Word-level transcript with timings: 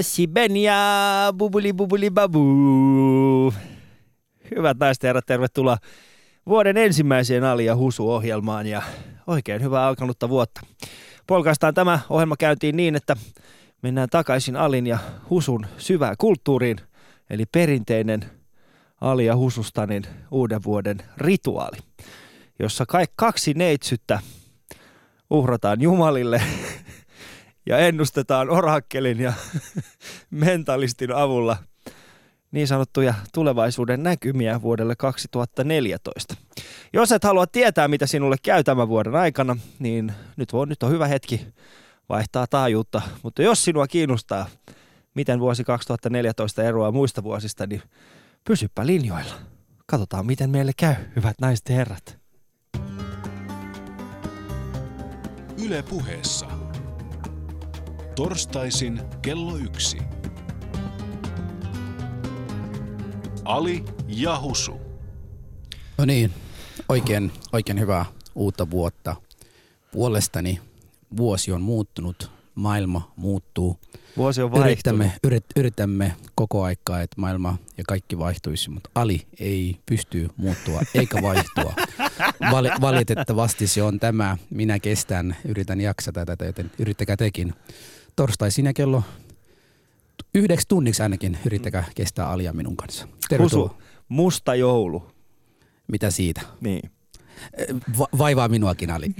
Sibenia, 0.00 0.78
bubuli 1.38 1.72
bubuli 1.72 2.10
babu. 2.10 3.52
Hyvät 4.56 4.78
naiset 4.78 5.02
ja 5.02 5.08
herrat, 5.08 5.26
tervetuloa 5.26 5.76
vuoden 6.46 6.76
ensimmäiseen 6.76 7.44
Ali 7.44 7.64
ja 7.64 7.76
Husu-ohjelmaan 7.76 8.66
ja 8.66 8.82
oikein 9.26 9.62
hyvää 9.62 9.86
alkanutta 9.86 10.28
vuotta. 10.28 10.60
Polkaistaan 11.26 11.74
tämä 11.74 12.00
ohjelma 12.10 12.36
käyntiin 12.36 12.76
niin, 12.76 12.96
että 12.96 13.16
mennään 13.82 14.08
takaisin 14.10 14.56
Alin 14.56 14.86
ja 14.86 14.98
Husun 15.30 15.66
syvään 15.78 16.14
kulttuuriin, 16.18 16.78
eli 17.30 17.44
perinteinen 17.52 18.24
Ali 19.00 19.26
ja 19.26 19.36
Husustanin 19.36 20.06
uuden 20.30 20.62
vuoden 20.64 20.98
rituaali, 21.16 21.78
jossa 22.58 22.84
kaksi 23.16 23.54
neitsyttä 23.54 24.20
uhrataan 25.30 25.80
Jumalille 25.80 26.42
ja 27.66 27.78
ennustetaan 27.78 28.50
orakkelin 28.50 29.20
ja 29.20 29.32
mentalistin 30.30 31.12
avulla 31.12 31.56
niin 32.50 32.68
sanottuja 32.68 33.14
tulevaisuuden 33.34 34.02
näkymiä 34.02 34.62
vuodelle 34.62 34.96
2014. 34.96 36.36
Jos 36.92 37.12
et 37.12 37.24
halua 37.24 37.46
tietää, 37.46 37.88
mitä 37.88 38.06
sinulle 38.06 38.36
käy 38.42 38.64
tämän 38.64 38.88
vuoden 38.88 39.14
aikana, 39.14 39.56
niin 39.78 40.12
nyt, 40.36 40.48
on, 40.52 40.68
nyt 40.68 40.82
on 40.82 40.90
hyvä 40.90 41.06
hetki 41.06 41.46
vaihtaa 42.08 42.46
taajuutta. 42.46 43.02
Mutta 43.22 43.42
jos 43.42 43.64
sinua 43.64 43.86
kiinnostaa, 43.86 44.46
miten 45.14 45.40
vuosi 45.40 45.64
2014 45.64 46.62
eroaa 46.62 46.92
muista 46.92 47.22
vuosista, 47.22 47.66
niin 47.66 47.82
pysyppä 48.44 48.86
linjoilla. 48.86 49.34
Katsotaan, 49.86 50.26
miten 50.26 50.50
meille 50.50 50.72
käy, 50.76 50.94
hyvät 51.16 51.36
naiset 51.40 51.68
ja 51.68 51.74
herrat. 51.74 52.18
Yle 55.64 55.82
puheessa. 55.82 56.65
Torstaisin 58.16 59.00
kello 59.22 59.56
yksi. 59.56 59.98
Ali 63.44 63.84
ja 64.08 64.40
Husu. 64.40 64.80
No 65.98 66.04
niin, 66.04 66.32
oikein, 66.88 67.32
oikein 67.52 67.80
hyvää 67.80 68.04
uutta 68.34 68.70
vuotta. 68.70 69.16
Puolestani 69.92 70.60
vuosi 71.16 71.52
on 71.52 71.62
muuttunut, 71.62 72.30
maailma 72.54 73.12
muuttuu. 73.16 73.78
Vuosi 74.16 74.42
on 74.42 74.50
vaihtunut. 74.50 74.70
Yritämme, 74.72 75.12
yrit, 75.24 75.44
yritämme 75.56 76.16
koko 76.34 76.62
aikaa, 76.62 77.02
että 77.02 77.20
maailma 77.20 77.58
ja 77.78 77.84
kaikki 77.88 78.18
vaihtuisi, 78.18 78.70
mutta 78.70 78.90
Ali 78.94 79.26
ei 79.40 79.76
pysty 79.86 80.28
muuttua 80.36 80.80
eikä 80.94 81.22
vaihtua. 81.22 81.74
Val, 82.52 82.70
valitettavasti 82.80 83.66
se 83.66 83.82
on 83.82 84.00
tämä. 84.00 84.36
Minä 84.50 84.78
kestän, 84.78 85.36
yritän 85.44 85.80
jaksata 85.80 86.26
tätä, 86.26 86.44
joten 86.44 86.70
yrittäkää 86.78 87.16
tekin. 87.16 87.54
Torstaisin 88.16 88.66
ja 88.66 88.72
kello 88.72 89.02
yhdeksi 90.34 90.68
tunniksi 90.68 91.02
ainakin 91.02 91.38
yrittäkää 91.46 91.84
kestää 91.94 92.28
Alia 92.28 92.52
minun 92.52 92.76
kanssa. 92.76 93.08
Tervetuloa. 93.28 93.68
Husu, 93.68 93.82
musta 94.08 94.54
joulu. 94.54 95.10
Mitä 95.88 96.10
siitä? 96.10 96.40
Niin. 96.60 96.90
Va- 97.98 98.08
vaivaa 98.18 98.48
minuakin 98.48 98.90
Ali. 98.90 99.06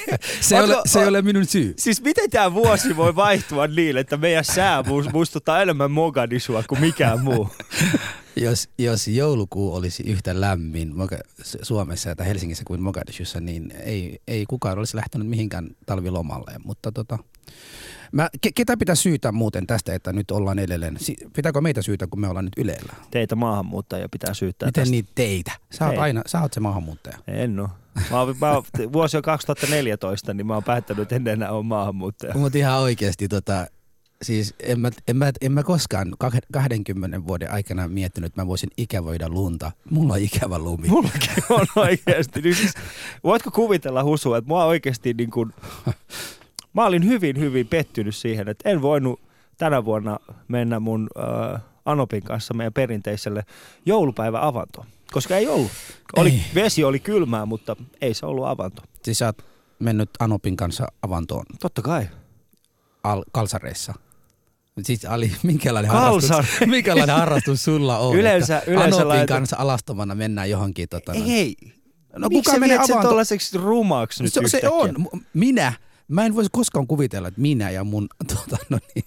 se, 0.40 0.56
ei 0.56 0.62
ole, 0.62 0.76
se 0.86 1.00
ei 1.00 1.08
ole 1.08 1.22
minun 1.22 1.46
syy. 1.46 1.74
Siis 1.78 2.02
miten 2.02 2.30
tämä 2.30 2.54
vuosi 2.54 2.96
voi 2.96 3.16
vaihtua 3.16 3.66
niin, 3.66 3.96
että 3.96 4.16
meidän 4.16 4.44
sää 4.44 4.84
muistuttaa 5.12 5.62
enemmän 5.62 5.90
Mogadishua 5.90 6.62
kuin 6.68 6.80
mikään 6.80 7.20
muu? 7.20 7.48
jos, 8.36 8.68
jos 8.78 9.08
joulukuu 9.08 9.74
olisi 9.74 10.02
yhtä 10.02 10.40
lämmin 10.40 10.94
Suomessa 11.62 12.16
tai 12.16 12.26
Helsingissä 12.26 12.64
kuin 12.66 12.82
Mogadishussa, 12.82 13.40
niin 13.40 13.72
ei, 13.84 14.20
ei 14.28 14.46
kukaan 14.46 14.78
olisi 14.78 14.96
lähtenyt 14.96 15.28
mihinkään 15.28 15.68
talvilomalle. 15.86 16.52
Mutta 16.64 16.92
tota, 16.92 17.18
Mä, 18.12 18.28
ke, 18.40 18.50
ketä 18.54 18.76
pitää 18.76 18.94
syytä 18.94 19.32
muuten 19.32 19.66
tästä, 19.66 19.94
että 19.94 20.12
nyt 20.12 20.30
ollaan 20.30 20.58
edelleen? 20.58 20.96
Pitääkö 21.36 21.60
meitä 21.60 21.82
syytä, 21.82 22.06
kun 22.06 22.20
me 22.20 22.28
ollaan 22.28 22.44
nyt 22.44 22.58
Ylellä? 22.58 22.94
Teitä 23.10 23.36
maahanmuuttajia 23.36 24.08
pitää 24.08 24.34
syyttää 24.34 24.66
Miten 24.66 24.82
tästä. 24.82 24.90
niin 24.90 25.08
teitä? 25.14 25.52
Sä 25.70 25.86
oot, 25.86 25.98
aina, 25.98 26.22
sä 26.26 26.40
oot 26.40 26.52
se 26.52 26.60
maahanmuuttaja. 26.60 27.18
En 27.26 27.60
oo. 27.60 27.68
Mä 28.10 28.20
oon, 28.20 28.36
mä 28.40 28.52
oon, 28.52 28.64
vuosi 28.92 29.16
on 29.16 29.22
2014, 29.22 30.34
niin 30.34 30.46
mä 30.46 30.54
oon 30.54 30.64
päättänyt, 30.64 31.02
että 31.02 31.16
en 31.16 31.28
enää 31.28 31.52
ole 31.52 31.64
maahanmuuttaja. 31.64 32.34
Mutta 32.34 32.58
ihan 32.58 32.78
oikeasti 32.80 33.28
tota, 33.28 33.66
siis 34.22 34.54
en 34.60 34.80
mä, 34.80 34.90
en, 35.08 35.16
mä, 35.16 35.32
en 35.40 35.52
mä 35.52 35.62
koskaan 35.62 36.14
20 36.52 37.26
vuoden 37.26 37.50
aikana 37.52 37.88
miettinyt, 37.88 38.26
että 38.28 38.42
mä 38.42 38.46
voisin 38.46 38.70
ikävöidä 38.76 39.28
lunta. 39.28 39.72
Mulla 39.90 40.12
on 40.12 40.20
ikävä 40.20 40.58
lumi. 40.58 40.88
Mullakin 40.88 41.44
on 41.50 41.66
oikeasti. 41.76 42.40
Niin 42.40 42.54
siis, 42.54 42.74
voitko 43.24 43.50
kuvitella 43.50 44.04
Husu, 44.04 44.34
että 44.34 44.48
mua 44.48 44.64
oikeasti 44.64 45.14
niin 45.14 45.30
kuin, 45.30 45.52
mä 46.72 46.86
olin 46.86 47.06
hyvin, 47.06 47.38
hyvin 47.38 47.66
pettynyt 47.66 48.16
siihen, 48.16 48.48
että 48.48 48.70
en 48.70 48.82
voinut 48.82 49.20
tänä 49.58 49.84
vuonna 49.84 50.18
mennä 50.48 50.80
mun 50.80 51.08
äh, 51.54 51.60
Anopin 51.84 52.22
kanssa 52.22 52.54
meidän 52.54 52.72
perinteiselle 52.72 53.44
joulupäiväavantoon. 53.86 54.86
Koska 55.12 55.36
ei 55.36 55.48
ollut. 55.48 55.70
Oli, 56.16 56.30
ei. 56.30 56.42
Vesi 56.54 56.84
oli 56.84 57.00
kylmää, 57.00 57.46
mutta 57.46 57.76
ei 58.00 58.14
se 58.14 58.26
ollut 58.26 58.46
avanto. 58.46 58.82
Siis 59.02 59.18
sä 59.18 59.26
oot 59.26 59.44
mennyt 59.78 60.10
Anopin 60.18 60.56
kanssa 60.56 60.86
avantoon? 61.02 61.44
Totta 61.60 61.82
kai. 61.82 62.08
Al- 63.04 63.24
kalsareissa? 63.32 63.94
Siis 64.82 65.04
Ali, 65.04 65.32
minkälainen, 65.42 65.90
harrastus, 65.90 66.46
minkälainen 66.66 67.16
harrastus 67.16 67.64
sulla 67.64 67.98
on? 67.98 68.16
Yleensä, 68.16 68.62
yleensä 68.66 68.96
Anopin 68.96 69.08
laitu... 69.08 69.32
kanssa 69.32 69.56
alastomana 69.58 70.14
mennään 70.14 70.50
johonkin. 70.50 70.88
Tota, 70.88 71.12
ei, 71.12 71.56
no, 72.16 72.28
Miksi 72.28 72.50
kuka 72.50 72.60
menee 72.60 72.76
avantoon? 72.76 73.02
tuollaiseksi 73.02 73.58
rumaksi 73.58 74.22
nyt 74.22 74.32
se, 74.32 74.40
se 74.48 74.68
on. 74.68 75.08
Minä 75.34 75.72
Mä 76.10 76.26
en 76.26 76.34
voisi 76.34 76.50
koskaan 76.52 76.86
kuvitella, 76.86 77.28
että 77.28 77.40
minä 77.40 77.70
ja 77.70 77.84
mun 77.84 78.08
tota, 78.34 78.56
no 78.68 78.78
niin, 78.94 79.04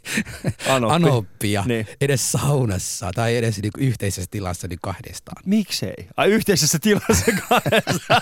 Anoppi. 0.69 0.96
Anoppia 0.96 1.64
niin. 1.68 1.88
edes 2.02 2.31
saunassa 2.31 3.12
tai 3.16 3.38
edes 3.38 3.62
niinku 3.62 3.80
yhteisessä 3.80 4.28
tilassa 4.31 4.68
niin 4.68 4.80
kahdestaan. 4.81 5.44
Miksei? 5.46 5.94
Ai 6.18 6.31
yhteisessä 6.31 6.78
tilassa 6.81 7.31
kahdestaan. 7.50 8.22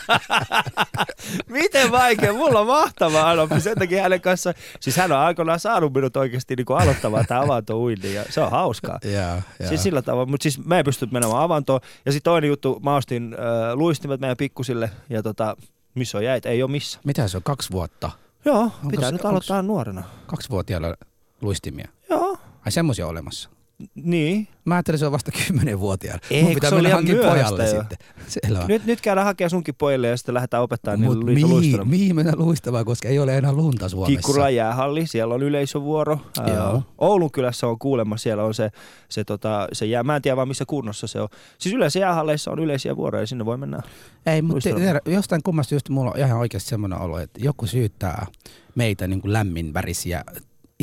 Miten 1.47 1.91
vaikea? 1.91 2.33
Mulla 2.33 2.59
on 2.59 2.67
mahtava 2.67 3.29
Anoppi. 3.29 3.61
Sen 3.61 3.77
takia 3.77 4.03
hänen 4.03 4.21
kanssa, 4.21 4.53
siis 4.79 4.97
hän 4.97 5.11
on 5.11 5.17
aikoinaan 5.17 5.59
saanut 5.59 5.93
minut 5.93 6.17
oikeasti 6.17 6.55
niin 6.55 6.65
aloittamaan 6.81 7.25
tämä 7.27 7.41
avanto 7.41 7.89
ja 8.13 8.25
se 8.29 8.41
on 8.41 8.51
hauskaa. 8.51 8.99
Yeah, 9.05 9.29
yeah. 9.29 9.69
Siis 9.69 9.83
sillä 9.83 10.01
tavalla, 10.01 10.25
mutta 10.25 10.43
siis 10.43 10.65
mä 10.65 10.79
en 10.79 10.85
pysty 10.85 11.07
menemään 11.11 11.41
avantoon. 11.41 11.79
Ja 12.05 12.11
sitten 12.11 12.31
toinen 12.31 12.47
juttu, 12.47 12.79
mä 12.83 12.95
ostin 12.95 13.33
äh, 13.33 13.73
luistimet 13.73 14.19
meidän 14.19 14.37
pikkusille 14.37 14.91
ja 15.09 15.23
tota, 15.23 15.57
missä 15.95 16.17
on 16.17 16.23
jäit? 16.23 16.45
Ei 16.45 16.63
ole 16.63 16.71
missä. 16.71 16.99
Mitä 17.03 17.27
se 17.27 17.37
on, 17.37 17.43
kaksi 17.43 17.71
vuotta? 17.71 18.11
Joo, 18.45 18.59
onko 18.61 18.89
pitää 18.89 19.09
se, 19.09 19.11
nyt 19.11 19.25
aloittaa 19.25 19.61
nuorena. 19.61 20.03
Kaksivuotiailla 20.27 20.95
luistimia? 21.41 21.87
Joo. 22.09 22.37
Ai 22.65 22.71
semmoisia 22.71 23.07
olemassa? 23.07 23.49
Niin. 23.95 24.47
Mä 24.65 24.75
ajattelin, 24.75 24.99
se 24.99 25.05
on 25.05 25.11
vasta 25.11 25.31
kymmenenvuotiaana. 25.47 26.19
Ei, 26.31 26.43
Mun 26.43 26.53
pitää 26.53 26.71
mennä 26.71 26.89
hankkia 26.89 27.15
pojalle 27.15 27.69
jo. 27.69 27.79
sitten. 27.79 27.97
Selvä. 28.27 28.65
Nyt, 28.67 28.85
nyt 28.85 29.01
käydään 29.01 29.25
hakemaan 29.25 29.49
sunkin 29.49 29.75
pojille 29.75 30.07
ja 30.07 30.17
sitten 30.17 30.35
lähdetään 30.35 30.63
opettaa 30.63 30.97
Mut 30.97 31.25
niille 31.25 31.47
mihin, 31.47 31.87
mihin 31.87 32.15
mennään 32.15 32.39
luistamaan, 32.39 32.85
koska 32.85 33.07
ei 33.07 33.19
ole 33.19 33.37
enää 33.37 33.53
lunta 33.53 33.89
Suomessa. 33.89 34.15
Kikkura 34.15 34.49
jäähalli, 34.49 35.07
siellä 35.07 35.33
on 35.33 35.43
yleisövuoro. 35.43 36.19
Joo. 36.47 36.83
Oulun 36.97 37.31
kylässä 37.31 37.67
on 37.67 37.79
kuulemma, 37.79 38.17
siellä 38.17 38.43
on 38.43 38.53
se, 38.53 38.69
se, 39.09 39.23
tota, 39.23 39.67
se 39.73 39.85
jää, 39.85 40.03
mä 40.03 40.15
en 40.15 40.21
tiedä 40.21 40.35
vaan 40.37 40.47
missä 40.47 40.65
kunnossa 40.65 41.07
se 41.07 41.21
on. 41.21 41.27
Siis 41.57 41.75
yleensä 41.75 41.99
jäähalleissa 41.99 42.51
on 42.51 42.59
yleisiä 42.59 42.95
vuoroja 42.95 43.23
ja 43.23 43.27
sinne 43.27 43.45
voi 43.45 43.57
mennä 43.57 43.81
Ei, 44.25 44.41
mutta 44.41 44.69
jostain 45.05 45.43
kummasta 45.43 45.75
just 45.75 45.89
mulla 45.89 46.11
on 46.11 46.17
ihan 46.17 46.37
oikeasti 46.37 46.69
semmoinen 46.69 46.99
olo, 46.99 47.19
että 47.19 47.39
joku 47.43 47.67
syyttää 47.67 48.27
meitä 48.75 49.07
niin 49.07 49.21
kuin 49.21 49.33
lämmin 49.33 49.73
värisiä 49.73 50.23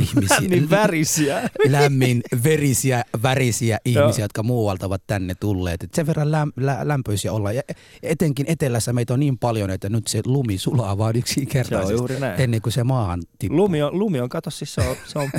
ihmisiä. 0.02 0.36
Lämmin 0.40 0.70
värisiä. 0.70 1.42
Lämmin 1.68 2.22
verisiä, 2.44 3.04
värisiä 3.22 3.78
ihmisiä, 3.84 4.24
jotka 4.24 4.42
muualta 4.42 4.86
ovat 4.86 5.02
tänne 5.06 5.34
tulleet. 5.34 5.82
Et 5.82 5.94
sen 5.94 6.06
verran 6.06 6.32
läm, 6.32 6.52
lä, 6.56 6.78
lämpöisiä 6.82 7.32
olla. 7.32 7.52
Ja 7.52 7.62
etenkin 8.02 8.46
etelässä 8.48 8.92
meitä 8.92 9.14
on 9.14 9.20
niin 9.20 9.38
paljon, 9.38 9.70
että 9.70 9.88
nyt 9.88 10.06
se 10.06 10.20
lumi 10.26 10.58
sulaa 10.58 10.98
vaan 10.98 11.16
yksinkertaisesti 11.16 12.12
ennen 12.38 12.62
kuin 12.62 12.72
se 12.72 12.84
maahan 12.84 13.22
tippuu. 13.38 13.56
Lumi 13.56 13.82
on, 13.82 13.98
lumi 13.98 14.20
on 14.20 14.28
kato 14.28 14.50
siis 14.50 14.74
se 14.74 14.80
on, 14.80 14.96
se 15.06 15.18
on 15.18 15.30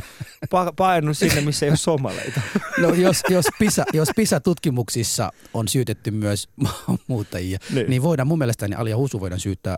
painunut 0.76 1.18
sinne, 1.18 1.42
missä 1.42 1.66
ei 1.66 1.70
ole 1.70 1.78
somaleita. 1.78 2.42
No 2.78 2.94
jos, 2.94 3.24
jos, 3.30 3.46
PISA, 3.60 3.86
jos 3.94 4.10
PISA-tutkimuksissa 4.16 5.32
on 5.54 5.68
syytetty 5.68 6.12
myös 6.12 6.48
maahanmuuttajia, 6.64 7.60
niin. 7.74 7.90
niin 7.90 8.02
voidaan 8.02 8.28
mun 8.28 8.38
mielestäni 8.38 8.76
Alia 8.76 8.98
Husu 8.98 9.20
voidaan 9.20 9.40
syyttää 9.40 9.78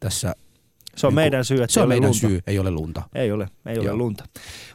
tässä 0.00 0.34
se 0.96 1.06
on 1.06 1.10
niin 1.10 1.14
meidän 1.14 1.44
syy, 1.44 1.62
että 1.62 1.74
se 1.74 1.80
on 1.80 1.88
meidän 1.88 2.08
lunta. 2.08 2.20
syy, 2.20 2.40
ei 2.46 2.58
ole 2.58 2.70
lunta. 2.70 3.02
Ei 3.14 3.32
ole, 3.32 3.48
ei 3.66 3.76
Joo. 3.76 3.84
ole 3.84 3.94
lunta. 3.96 4.24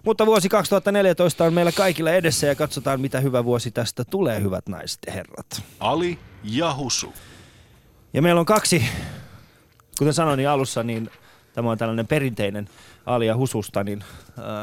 Mutta 0.06 0.26
vuosi 0.26 0.50
2014 0.50 1.44
on 1.44 1.54
meillä 1.54 1.72
kaikilla 1.72 2.12
edessä 2.12 2.48
ja 2.48 2.56
katsotaan, 2.56 3.02
mitä 3.02 3.20
hyvä 3.20 3.46
vuosi 3.46 3.72
tästä 3.72 4.04
tulee, 4.06 4.42
hyvät 4.42 4.70
naiset 4.70 5.00
ja 5.08 5.14
herrat. 5.14 5.64
Ali 5.80 6.20
ja 6.44 6.76
Husu. 6.76 7.14
Ja 8.14 8.22
meillä 8.22 8.40
on 8.40 8.46
kaksi, 8.46 8.84
kuten 10.00 10.14
sanoin 10.14 10.38
niin 10.38 10.50
alussa, 10.50 10.84
niin 10.84 11.10
tämä 11.54 11.72
on 11.72 11.78
tällainen 11.78 12.08
perinteinen 12.08 12.70
Ali 13.06 13.28
ja 13.28 13.38
Hususta, 13.38 13.84
niin 13.84 14.04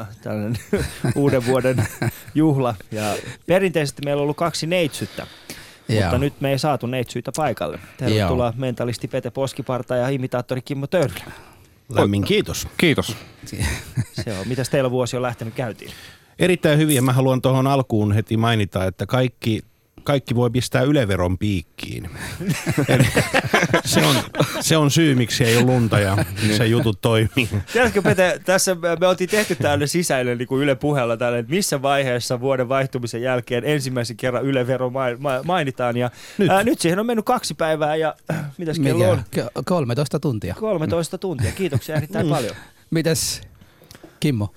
äh, 0.01 0.07
tällainen 0.21 0.55
uuden 1.15 1.45
vuoden 1.45 1.87
juhla. 2.35 2.75
Ja 2.91 3.15
perinteisesti 3.45 4.01
meillä 4.05 4.19
on 4.19 4.23
ollut 4.23 4.37
kaksi 4.37 4.67
neitsyttä. 4.67 5.27
Joo. 5.89 6.01
Mutta 6.01 6.17
nyt 6.17 6.41
me 6.41 6.51
ei 6.51 6.59
saatu 6.59 6.87
neitsyitä 6.87 7.31
paikalle. 7.35 7.79
Tervetuloa 7.97 8.45
Joo. 8.45 8.53
mentalisti 8.57 9.07
Pete 9.07 9.29
Poskiparta 9.31 9.95
ja 9.95 10.09
imitaattori 10.09 10.61
Kimmo 10.61 10.87
Törlä. 10.87 11.23
Lämmin 11.89 12.23
kiitos. 12.23 12.67
Kiitos. 12.77 13.15
Se 14.23 14.37
on. 14.39 14.47
Mitäs 14.47 14.69
teillä 14.69 14.91
vuosi 14.91 15.15
on 15.15 15.21
lähtenyt 15.21 15.53
käyntiin? 15.53 15.91
Erittäin 16.39 16.79
hyvin. 16.79 17.03
Mä 17.03 17.13
haluan 17.13 17.41
tuohon 17.41 17.67
alkuun 17.67 18.11
heti 18.11 18.37
mainita, 18.37 18.85
että 18.85 19.05
kaikki, 19.05 19.61
kaikki 20.03 20.35
voi 20.35 20.49
pistää 20.49 20.81
yleveron 20.81 21.37
piikkiin. 21.37 22.09
Se, 23.85 24.05
on, 24.05 24.15
se 24.59 24.77
on 24.77 24.91
syy, 24.91 25.15
miksi 25.15 25.43
ei 25.43 25.57
ole 25.57 25.65
lunta 25.65 25.99
ja 25.99 26.17
se 26.57 26.65
jutut 26.65 27.01
toimii. 27.01 27.49
Tiedätkö 27.73 28.01
Pete, 28.01 28.41
tässä 28.45 28.75
me 28.99 29.07
oltiin 29.07 29.29
tehty 29.29 29.55
tällainen 29.55 29.87
sisäinen 29.87 30.37
niin 30.37 30.47
kuin 30.47 30.63
Yle 30.63 30.75
puheella 30.75 31.17
tällainen, 31.17 31.39
että 31.39 31.53
missä 31.55 31.81
vaiheessa 31.81 32.39
vuoden 32.41 32.69
vaihtumisen 32.69 33.21
jälkeen 33.21 33.63
ensimmäisen 33.65 34.17
kerran 34.17 34.45
Yle 34.45 34.67
vero 34.67 34.89
mai- 34.89 35.15
ma- 35.19 35.43
mainitaan. 35.43 35.97
Ja, 35.97 36.09
nyt. 36.37 36.37
Nyt. 36.37 36.49
Ää, 36.49 36.63
nyt 36.63 36.81
siihen 36.81 36.99
on 36.99 37.05
mennyt 37.05 37.25
kaksi 37.25 37.53
päivää 37.53 37.95
ja 37.95 38.15
äh, 38.31 38.45
mitäs 38.57 38.79
kello 38.79 39.09
on? 39.09 39.17
Mikä? 39.17 39.41
Ke- 39.41 39.61
13 39.65 40.19
tuntia. 40.19 40.55
13 40.59 41.17
tuntia. 41.17 41.51
Kiitoksia 41.51 41.95
erittäin 41.95 42.29
paljon. 42.29 42.55
Mitäs 42.91 43.41
Kimmo? 44.19 44.53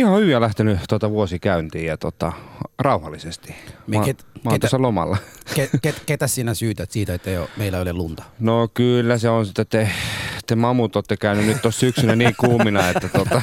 Ihan 0.00 0.20
hyvin 0.20 0.40
lähtenyt 0.40 0.78
tuota 0.88 1.10
vuosi 1.10 1.38
käyntiin 1.38 1.86
ja 1.86 1.96
tota, 1.96 2.32
rauhallisesti. 2.78 3.54
Me 3.86 3.96
Mä, 3.98 4.02
ket- 4.04 4.24
mä 4.44 4.50
oon 4.50 4.60
ketä- 4.60 4.82
lomalla. 4.82 5.16
Ke, 5.54 5.70
ke, 5.82 5.94
ketä 6.06 6.26
sinä 6.26 6.54
syytät 6.54 6.90
siitä, 6.90 7.14
että 7.14 7.30
ei 7.30 7.38
ole, 7.38 7.48
meillä 7.56 7.78
ei 7.78 7.82
ole 7.82 7.92
lunta? 7.92 8.22
No 8.38 8.68
kyllä 8.74 9.18
se 9.18 9.28
on 9.28 9.46
sitä, 9.46 9.64
te, 9.64 9.90
te 10.50 10.56
mamut 10.56 10.96
olette 10.96 11.16
käynyt 11.16 11.46
nyt 11.46 11.62
tuossa 11.62 11.80
syksynä 11.80 12.16
niin 12.16 12.34
kuumina, 12.40 12.88
että 12.88 13.08
tota, 13.08 13.42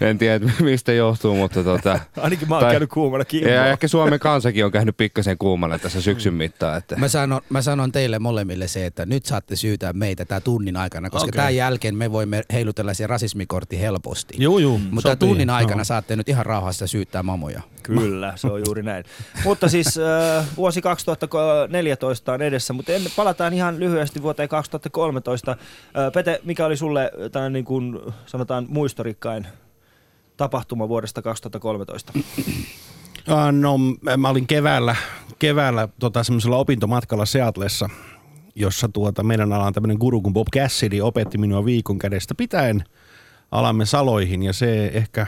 en 0.00 0.18
tiedä 0.18 0.52
mistä 0.60 0.92
johtuu, 0.92 1.36
mutta 1.36 1.64
tota, 1.64 2.00
Ainakin 2.16 2.48
mä 2.48 2.54
oon 2.54 2.64
Tai- 2.64 2.72
käynyt 2.72 2.90
kuumana 2.90 3.24
kiinni. 3.24 3.52
ja 3.52 3.66
ehkä 3.66 3.88
Suomen 3.88 4.20
kansakin 4.20 4.64
on 4.64 4.72
käynyt 4.72 4.96
pikkasen 4.96 5.38
kuumana 5.38 5.78
tässä 5.78 6.00
syksyn 6.00 6.34
mittaan. 6.34 6.78
Että, 6.78 6.96
Mä 6.96 7.08
sanon, 7.08 7.40
mä 7.48 7.62
sanon 7.62 7.92
teille 7.92 8.18
molemmille 8.18 8.68
se, 8.68 8.86
että 8.86 9.06
nyt 9.06 9.26
saatte 9.26 9.56
syytää 9.56 9.92
meitä 9.92 10.24
tämän 10.24 10.42
tunnin 10.42 10.76
aikana, 10.76 11.10
koska 11.10 11.28
okay. 11.28 11.36
tämän 11.36 11.56
jälkeen 11.56 11.94
me 11.96 12.12
voimme 12.12 12.42
heilutella 12.52 12.94
se 12.94 13.06
rasismikortti 13.06 13.80
helposti. 13.80 14.34
Juu, 14.38 14.58
juu. 14.58 14.78
Mutta 14.78 15.10
sopii. 15.10 15.28
tunnin 15.28 15.50
aikana 15.50 15.80
Joo. 15.80 15.84
saatte 15.84 16.16
nyt 16.16 16.28
ihan 16.28 16.46
rauhassa 16.46 16.86
syyttää 16.86 17.22
mamoja. 17.22 17.60
Kyllä, 17.82 18.32
se 18.36 18.46
on 18.46 18.62
juuri 18.66 18.82
näin. 18.82 19.04
mutta 19.44 19.68
siis 19.68 19.98
äh, 19.98 20.46
vuosi 20.56 20.82
2014 20.82 22.32
on 22.32 22.42
edessä, 22.42 22.72
mutta 22.72 22.92
en, 22.92 23.02
palataan 23.16 23.52
ihan 23.54 23.80
lyhyesti 23.80 24.22
vuoteen 24.22 24.48
2013. 24.48 25.50
Äh, 25.52 25.56
Pete, 26.12 26.40
mikä 26.46 26.66
oli 26.66 26.76
sulle 26.76 27.12
tällainen 27.32 27.52
niin 27.52 27.64
kuin 27.64 27.98
sanotaan 28.26 28.66
muistorikkain 28.68 29.46
tapahtuma 30.36 30.88
vuodesta 30.88 31.22
2013? 31.22 32.12
Ah, 33.28 33.52
No, 33.52 33.78
mä 34.16 34.28
olin 34.28 34.46
keväällä, 34.46 34.96
keväällä 35.38 35.88
tota, 35.98 36.24
semmoisella 36.24 36.56
opintomatkalla 36.56 37.26
Seatlessa, 37.26 37.88
jossa 38.54 38.88
tuota, 38.88 39.22
meidän 39.22 39.52
alan 39.52 39.72
tämmöinen 39.72 39.96
guru 40.00 40.20
kuin 40.20 40.32
Bob 40.32 40.46
Cassidy 40.54 41.00
opetti 41.00 41.38
minua 41.38 41.64
viikon 41.64 41.98
kädestä 41.98 42.34
pitäen 42.34 42.84
alamme 43.50 43.84
saloihin 43.86 44.42
ja 44.42 44.52
se 44.52 44.86
ehkä 44.86 45.26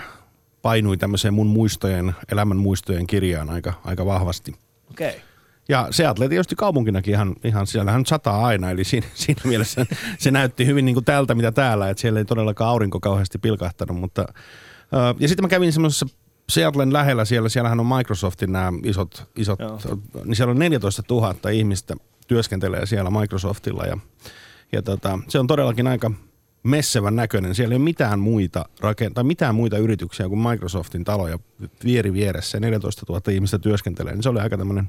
painui 0.63 0.97
tämmöiseen 0.97 1.35
mun 1.35 1.47
muistojen, 1.47 2.15
elämän 2.33 2.57
muistojen 2.57 3.07
kirjaan 3.07 3.51
aika, 3.51 3.73
aika 3.85 4.07
vahvasti. 4.07 4.55
Okei. 4.91 5.09
Okay. 5.09 5.21
Ja 5.69 5.89
Seattle 5.91 6.29
tietysti 6.29 6.55
kaupunkinakin 6.57 7.15
ihan, 7.15 7.37
ihan 7.45 7.67
siellähän 7.67 8.07
sataa 8.07 8.47
aina, 8.47 8.71
eli 8.71 8.85
siinä, 8.85 9.07
siinä 9.15 9.43
mielessä 9.45 9.87
se 10.19 10.31
näytti 10.31 10.67
hyvin 10.67 10.85
niin 10.85 10.95
kuin 10.95 11.05
tältä 11.05 11.35
mitä 11.35 11.53
täällä, 11.53 11.91
että 11.91 12.01
siellä 12.01 12.19
ei 12.19 12.25
todellakaan 12.25 12.71
aurinko 12.71 13.01
kauheasti 13.01 13.39
pilkahtanut, 13.39 13.97
mutta 13.97 14.23
ö, 14.93 15.15
ja 15.19 15.29
sitten 15.29 15.45
mä 15.45 15.49
kävin 15.49 15.73
semmoisessa 15.73 16.07
Seattlen 16.49 16.93
lähellä 16.93 17.25
siellä, 17.25 17.49
siellähän 17.49 17.81
on 17.81 17.87
Microsoftin 17.87 18.53
nämä 18.53 18.73
isot, 18.85 19.29
isot 19.37 19.59
Joo. 19.61 19.79
niin 20.25 20.37
siellä 20.37 20.51
on 20.51 20.59
14 20.59 21.03
000 21.11 21.51
ihmistä 21.53 21.97
työskentelee 22.27 22.87
siellä 22.87 23.11
Microsoftilla 23.11 23.85
ja, 23.85 23.99
ja 24.73 24.83
tota, 24.83 25.19
se 25.29 25.39
on 25.39 25.47
todellakin 25.47 25.87
aika 25.87 26.11
messevän 26.63 27.17
näköinen. 27.17 27.55
Siellä 27.55 27.73
ei 27.73 27.77
ole 27.77 27.85
mitään 27.85 28.21
muita, 28.21 28.65
rakent- 28.81 29.15
tai 29.15 29.25
mitään 29.25 29.55
muita 29.55 29.79
yrityksiä 29.79 30.29
kuin 30.29 30.49
Microsoftin 30.49 31.05
taloja 31.05 31.39
vieri 31.85 32.13
vieressä. 32.13 32.57
ja 32.57 32.61
14 32.61 33.07
000 33.09 33.33
ihmistä 33.33 33.59
työskentelee, 33.59 34.13
niin 34.13 34.23
se 34.23 34.29
oli 34.29 34.41
aika 34.41 34.59
tämmöinen 34.59 34.89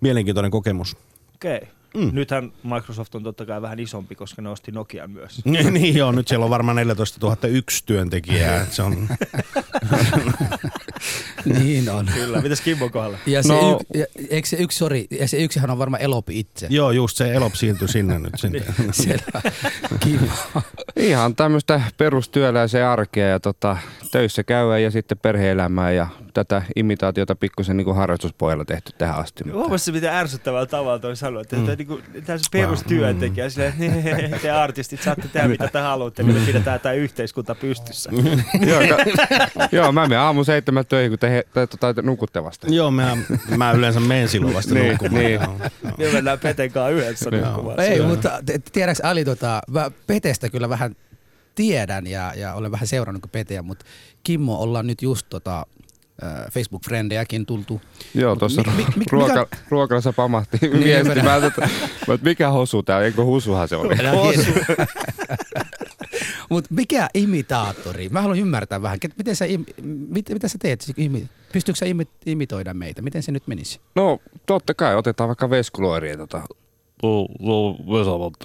mielenkiintoinen 0.00 0.50
kokemus. 0.50 0.96
Okei. 1.34 1.56
Okay. 1.56 1.75
Mm. 1.96 2.10
Nythän 2.12 2.52
Microsoft 2.62 3.14
on 3.14 3.22
totta 3.22 3.46
kai 3.46 3.62
vähän 3.62 3.78
isompi, 3.78 4.14
koska 4.14 4.42
ne 4.42 4.48
osti 4.48 4.72
Nokian 4.72 5.10
myös. 5.10 5.44
niin 5.70 5.96
joo, 5.96 6.12
nyt 6.12 6.28
siellä 6.28 6.44
on 6.44 6.50
varmaan 6.50 6.76
14 6.76 7.26
001 7.48 7.82
työntekijää. 7.86 8.66
Se 8.70 8.82
on, 8.82 9.08
niin 11.44 11.90
on. 11.90 12.06
Kyllä. 12.14 12.40
Mitäs 12.40 12.60
Kimmon 12.60 12.90
kohdalla? 12.90 13.18
Ja 13.26 13.42
se, 13.42 13.48
No- 13.52 13.80
y- 13.94 13.98
ja, 14.00 14.06
eikö 14.30 14.48
se 14.48 14.56
yksi, 14.56 14.78
sorry, 14.78 15.04
ja 15.10 15.28
se 15.28 15.36
yksihän 15.36 15.70
on 15.70 15.78
varmaan 15.78 16.02
Elopi 16.02 16.38
itse. 16.38 16.66
joo, 16.70 16.90
just 16.90 17.16
se 17.16 17.32
Elop 17.34 17.54
siirtyi 17.54 17.88
sinne 17.88 18.18
nyt. 18.18 18.32
Sinne. 18.36 18.62
Selvä. 18.90 19.42
Kimmo. 20.00 20.32
Ihan 20.96 21.36
tämmöistä 21.36 21.80
perustyöläisen 21.98 22.86
arkea 22.86 23.28
ja 23.28 23.40
tota, 23.40 23.76
töissä 24.12 24.44
käydä 24.44 24.78
ja 24.78 24.90
sitten 24.90 25.18
perhe-elämää 25.18 25.92
ja 25.92 26.06
tätä 26.34 26.62
imitaatiota 26.76 27.34
pikkusen 27.36 27.76
niin 27.76 27.84
kuin 27.84 27.96
harrastuspohjalla 27.96 28.64
tehty 28.64 28.92
tähän 28.98 29.16
asti. 29.16 29.44
Huomasitko, 29.52 29.94
miten 29.94 30.12
ärsyttävällä 30.12 30.66
tavalla 30.66 30.98
toi 30.98 31.16
sanoi, 31.16 31.42
että 31.42 31.56
mm. 31.56 31.66
Niinku, 31.88 32.22
tämä 32.26 32.38
perustyöntekijä, 32.52 33.50
silleen, 33.50 33.74
että 34.24 34.38
te 34.38 34.50
artistit 34.64 35.02
saatte 35.02 35.28
tehdä 35.32 35.48
mitä 35.48 35.68
te 35.68 35.78
haluatte, 35.78 36.22
niin 36.22 36.34
me 36.40 36.46
pidetään 36.46 36.80
tämä 36.80 36.92
yhteiskunta 36.92 37.54
pystyssä. 37.54 38.10
joo, 38.68 38.80
ka- 38.80 39.68
joo, 39.72 39.92
mä 39.92 40.02
menen 40.02 40.18
aamu 40.18 40.44
seitsemän 40.44 40.86
töihin, 40.86 41.10
kun 41.10 41.18
te, 41.18 41.30
he, 41.30 41.44
te, 41.54 41.66
tota, 41.66 41.94
te 41.94 42.02
nukutte 42.02 42.44
vasta. 42.44 42.66
joo, 42.70 42.90
mä, 42.90 43.16
mä 43.56 43.72
yleensä 43.72 44.00
menen 44.00 44.28
silloin 44.28 44.54
vasta 44.54 44.74
Niin, 44.76 44.88
nukkumaan. 44.90 45.24
niin. 45.24 45.40
Me 45.98 46.12
mennään 46.12 46.38
Peten 46.38 46.72
kanssa 46.72 46.90
yhdessä 46.90 47.30
nukkumaan. 47.30 47.80
Ei, 47.80 48.02
mutta 48.02 48.40
te- 48.46 48.60
tiedäks 48.72 49.00
Ali, 49.00 49.24
tota, 49.24 49.60
mä 49.70 49.90
Petestä 50.06 50.48
kyllä 50.50 50.68
vähän 50.68 50.96
tiedän 51.54 52.06
ja, 52.06 52.32
ja 52.36 52.54
olen 52.54 52.72
vähän 52.72 52.86
seurannut 52.86 53.32
Peteä, 53.32 53.62
mutta 53.62 53.84
Kimmo 54.22 54.54
ollaan 54.62 54.86
nyt 54.86 55.02
just 55.02 55.26
tota, 55.30 55.66
Facebook-frendejäkin 56.52 57.46
tultu. 57.46 57.80
Joo, 58.14 58.36
tuossa 58.36 58.62
mi- 58.62 58.72
mi- 58.76 58.86
mi- 58.96 59.04
ruoka, 59.10 59.34
mikä- 59.34 59.56
ruokalassa 59.68 60.12
pamahti 60.12 60.58
Niin, 60.62 60.84
viesti. 60.84 61.14
mä- 61.14 61.22
Mä, 61.40 61.46
että, 61.46 61.68
mikä 62.22 62.50
hosu 62.50 62.82
tää, 62.82 63.00
eikö 63.00 63.24
husuhan 63.24 63.68
se 63.68 63.76
oli? 63.76 63.94
Mutta 66.50 66.74
mikä 66.74 67.08
imitaattori? 67.14 68.08
Mä 68.08 68.20
haluan 68.22 68.38
ymmärtää 68.38 68.82
vähän, 68.82 68.98
miten 69.18 69.36
sä, 69.36 69.44
im, 69.44 69.64
mit, 70.08 70.28
mitä 70.28 70.48
sä 70.48 70.58
teet? 70.58 70.80
Siis 70.80 70.96
Pystyykö 71.52 71.78
sä 71.78 71.86
imi, 71.86 72.08
imitoida 72.26 72.74
meitä? 72.74 73.02
Miten 73.02 73.22
se 73.22 73.32
nyt 73.32 73.46
menisi? 73.46 73.80
No 73.94 74.18
totta 74.46 74.74
kai, 74.74 74.96
otetaan 74.96 75.28
vaikka 75.28 75.50
veskuloiria. 75.50 76.16
Tota. 76.16 76.42
No, 77.02 77.26
no 77.40 77.72
Vesa-Matti. 77.72 78.44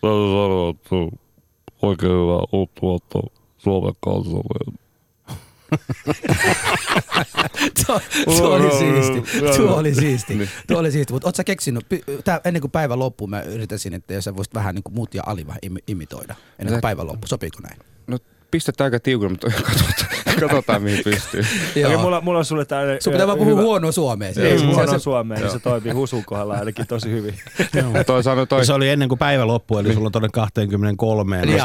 Täytyy 0.00 0.26
sanoa, 0.32 0.70
että 0.70 0.96
oikein 1.82 2.12
hyvä 2.12 2.46
uutta 2.52 2.82
vuotta 2.82 3.18
Suomen 3.58 3.94
kansalle. 4.04 4.72
Tuo, 7.86 8.00
tuo 8.24 8.54
oli 8.54 8.70
siisti. 8.70 9.40
Tuo 9.56 9.76
oli 9.76 9.94
siisti. 9.94 10.48
Tuo 10.66 10.78
oli 10.78 10.92
siisti. 10.92 11.12
Mutta 11.12 11.28
oot 11.28 11.36
sä 11.36 11.44
keksinyt, 11.44 11.86
tää, 12.24 12.40
ennen 12.44 12.60
kuin 12.60 12.70
päivän 12.70 12.98
loppuu, 12.98 13.26
mä 13.26 13.40
yritäisin, 13.42 13.94
että 13.94 14.14
jos 14.14 14.24
sä 14.24 14.36
voisit 14.36 14.54
vähän 14.54 14.74
niin 14.74 14.82
kuin 14.82 14.94
muut 14.94 15.14
ja 15.14 15.22
Ali 15.26 15.46
vähän 15.46 15.58
imi- 15.66 15.82
imitoida. 15.86 16.34
Ennen 16.58 16.72
kuin 16.72 16.76
Sä- 16.76 16.80
päivän 16.82 17.06
loppu. 17.06 17.26
Sopiiko 17.26 17.58
näin? 17.62 17.78
No 18.06 18.18
pistetään 18.50 18.86
aika 18.86 19.00
tiukille, 19.00 19.30
mutta 19.30 19.46
katsotaan, 19.62 20.21
katsotaan 20.48 20.82
mihin 20.82 21.04
pystyy. 21.04 21.40
Okei, 21.86 21.96
mulla, 21.96 22.20
mulla 22.20 22.38
on 22.38 22.44
sulle 22.44 22.64
tällainen... 22.64 23.02
Sun 23.02 23.12
pitää 23.12 23.26
vaan 23.26 23.38
puhua 23.38 23.62
huonoa 23.62 23.92
suomea. 23.92 24.28
Ei, 24.28 24.34
Se- 24.58 24.66
huono 24.66 24.98
suomeen, 24.98 25.40
niin 25.40 25.50
se 25.50 25.58
toimii 25.58 25.92
husun 25.92 26.24
kohdalla 26.24 26.54
ainakin 26.54 26.86
tosi 26.86 27.10
hyvin. 27.10 27.34
Toi 28.06 28.22
sanoi 28.22 28.46
toi, 28.46 28.66
se 28.66 28.72
oli 28.72 28.88
ennen 28.88 29.08
kuin 29.08 29.18
päivä 29.18 29.46
loppui, 29.46 29.80
eli 29.80 29.94
sulla 29.94 30.06
on 30.06 30.12
tuonne 30.12 30.28
23 30.32 31.36
ja 31.36 31.42
Niin, 31.46 31.56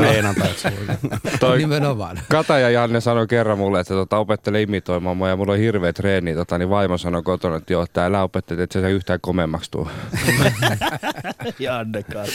niin. 0.00 0.24
sulla- 0.24 1.18
toi 1.40 1.58
Nimenomaan. 1.58 2.20
Kata 2.30 2.58
ja 2.58 2.70
Janne 2.70 3.00
sanoi 3.00 3.26
kerran 3.26 3.58
mulle, 3.58 3.80
että 3.80 3.94
tota, 3.94 4.18
opettele 4.18 4.62
imitoimaan 4.62 5.16
mua 5.16 5.28
ja 5.28 5.36
mulla 5.36 5.52
on 5.52 5.58
hirveä 5.58 5.92
treeni. 5.92 6.34
Tota, 6.34 6.58
niin 6.58 6.70
vaimo 6.70 6.98
sanoi 6.98 7.22
kotona, 7.22 7.56
että 7.56 7.72
joo, 7.72 7.82
että 7.82 8.06
älä 8.06 8.22
opettele, 8.22 8.62
että 8.62 8.80
se 8.80 8.90
yhtään 8.90 9.18
komeammaksi 9.22 9.70
tuu. 9.70 9.88
Janne 11.58 12.02
Kata. 12.02 12.30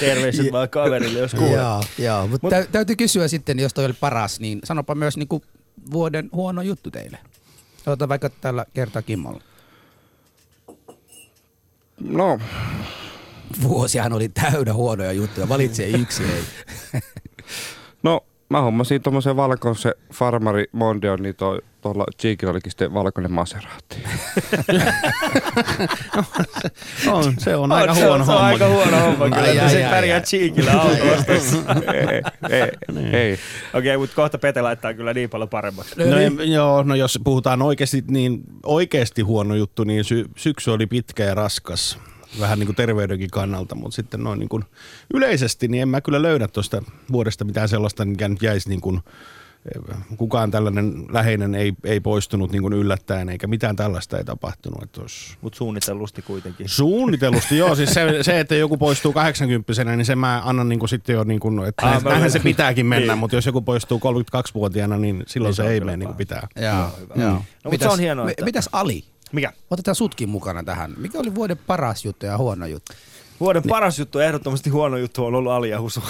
Terveiset 0.00 0.52
vaan 0.52 0.68
kaverille, 0.68 1.18
jos 1.18 1.34
kuulee. 1.34 1.54
Joo, 1.54 1.82
joo. 1.98 2.26
Mutta 2.26 2.46
Mut- 2.46 2.50
täy- 2.50 2.66
täytyy 2.72 2.96
kysyä 2.96 3.28
sitten, 3.28 3.58
jos 3.58 3.74
toi 3.74 3.84
oli 3.84 3.94
paras, 4.00 4.40
niin 4.40 4.58
sanopa 4.64 4.94
myös 4.94 5.16
niinku 5.30 5.46
vuoden 5.90 6.30
huono 6.32 6.62
juttu 6.62 6.90
teille. 6.90 7.18
Ota 7.86 8.08
vaikka 8.08 8.30
tällä 8.30 8.66
kertaa 8.74 9.02
Kimmolla. 9.02 9.40
No, 12.00 12.38
Vuosihan 13.62 14.12
oli 14.12 14.28
täynnä 14.28 14.74
huonoja 14.74 15.12
juttuja. 15.12 15.48
Valitse 15.48 15.88
yksi, 15.88 16.24
ei. 16.24 16.42
no 18.02 18.20
mä 18.48 18.60
hommasin 18.60 19.02
tommosen 19.02 19.36
valkoisen 19.36 19.94
farmari 20.12 20.64
Mondion, 20.72 21.22
niin 21.22 21.36
toi, 21.36 21.62
tuolla 21.80 22.04
Cheekillä 22.20 22.50
olikin 22.50 22.72
sitten 22.72 22.94
valkoinen 22.94 23.32
Maserati. 23.32 23.96
On, 27.08 27.34
se 27.38 27.56
on 27.56 27.72
aika 27.72 27.94
se, 27.94 28.04
huono 28.04 28.24
se 28.24 28.30
on 28.30 28.36
homma. 28.36 28.46
aika 28.46 28.68
huono 28.68 29.00
homma 29.00 29.24
kyllä. 29.24 29.36
Ai, 29.42 29.58
ai, 29.58 29.70
se 29.70 29.84
ai, 29.84 29.90
pärjää 29.90 30.16
ai. 30.18 30.22
Cheekillä 30.24 30.80
autoostossa. 30.80 31.56
ei, 32.50 32.50
ei, 32.50 32.70
ei. 33.20 33.38
Okei, 33.74 33.96
mutta 33.96 34.16
kohta 34.16 34.38
Pete 34.38 34.62
laittaa 34.62 34.94
kyllä 34.94 35.14
niin 35.14 35.30
paljon 35.30 35.48
paremmaksi. 35.48 35.94
No, 36.04 36.16
ei- 36.16 36.52
joo, 36.52 36.82
no 36.82 36.94
jos 36.94 37.18
puhutaan 37.24 37.62
oikeasti, 37.62 38.04
niin 38.08 38.40
oikeasti 38.66 39.22
huono 39.22 39.54
juttu, 39.54 39.84
niin 39.84 40.04
sy- 40.04 40.28
syksy 40.36 40.70
oli 40.70 40.86
pitkä 40.86 41.24
ja 41.24 41.34
raskas. 41.34 41.98
vähän 42.40 42.58
niin 42.58 42.66
kuin 42.66 42.76
terveydenkin 42.76 43.30
kannalta, 43.30 43.74
mutta 43.74 43.96
sitten 43.96 44.24
noin 44.24 44.38
niin 44.38 44.48
kuin 44.48 44.64
yleisesti, 45.14 45.68
niin 45.68 45.82
en 45.82 45.88
mä 45.88 46.00
kyllä 46.00 46.22
löydä 46.22 46.48
tuosta 46.48 46.82
vuodesta 47.12 47.44
mitään 47.44 47.68
sellaista, 47.68 48.04
mikä 48.04 48.28
nyt 48.28 48.42
jäisi 48.42 48.68
niin 48.68 48.80
kuin, 48.80 49.00
kukaan 50.16 50.50
tällainen 50.50 51.04
läheinen 51.12 51.54
ei, 51.54 51.72
ei 51.84 52.00
poistunut 52.00 52.52
niin 52.52 52.62
kuin 52.62 52.72
yllättäen, 52.72 53.28
eikä 53.28 53.46
mitään 53.46 53.76
tällaista 53.76 54.18
ei 54.18 54.24
tapahtunut. 54.24 54.82
Että 54.82 55.00
olisi 55.00 55.36
Mutta 55.40 55.56
suunnitellusti 55.56 56.22
kuitenkin. 56.22 56.68
Suunnitellusti, 56.68 57.56
joo. 57.58 57.74
Siis 57.74 57.94
se, 57.94 58.18
se, 58.22 58.40
että 58.40 58.54
joku 58.54 58.76
poistuu 58.76 59.12
80 59.12 59.84
niin 59.96 60.04
sen 60.06 60.18
mä 60.18 60.42
annan 60.44 60.68
niin 60.68 60.78
kuin 60.78 60.88
sitten 60.88 61.14
jo, 61.14 61.24
niin 61.24 61.40
kuin, 61.40 61.64
että 61.68 61.86
Ah, 61.86 62.04
näinhän 62.04 62.30
se 62.30 62.38
pitääkin 62.38 62.86
mennä, 62.86 63.12
Niin. 63.12 63.18
mutta 63.18 63.36
jos 63.36 63.46
joku 63.46 63.60
poistuu 63.62 63.98
32-vuotiaana, 63.98 64.96
niin 64.96 65.22
silloin 65.26 65.50
Niin 65.50 65.56
se 65.56 65.62
se, 65.62 65.68
ei 65.68 65.80
mene 65.80 65.96
niin 65.96 66.06
kuin 66.06 66.16
pitää. 66.16 66.48
Joo, 66.56 66.90
joo. 67.22 67.30
No, 67.32 67.70
mutta 67.70 67.86
se 67.86 67.88
on 67.92 68.00
hienoa, 68.00 68.30
että- 68.30 68.44
Mitäs 68.44 68.68
Ali? 68.72 69.04
Mikä? 69.32 69.52
Otetaan 69.70 69.94
sutkin 69.94 70.28
mukana 70.28 70.62
tähän. 70.64 70.94
Mikä 70.96 71.18
oli 71.18 71.34
vuoden 71.34 71.58
paras 71.66 72.04
juttu 72.04 72.26
ja 72.26 72.38
huono 72.38 72.66
juttu? 72.66 72.92
Vuoden 73.40 73.62
paras 73.68 73.98
juttu, 73.98 74.18
ehdottomasti 74.18 74.70
huono 74.70 74.96
juttu 74.96 75.26
on 75.26 75.34
ollut 75.34 75.52
Ali 75.52 75.70
ja 75.70 75.80
Husu. 75.80 76.02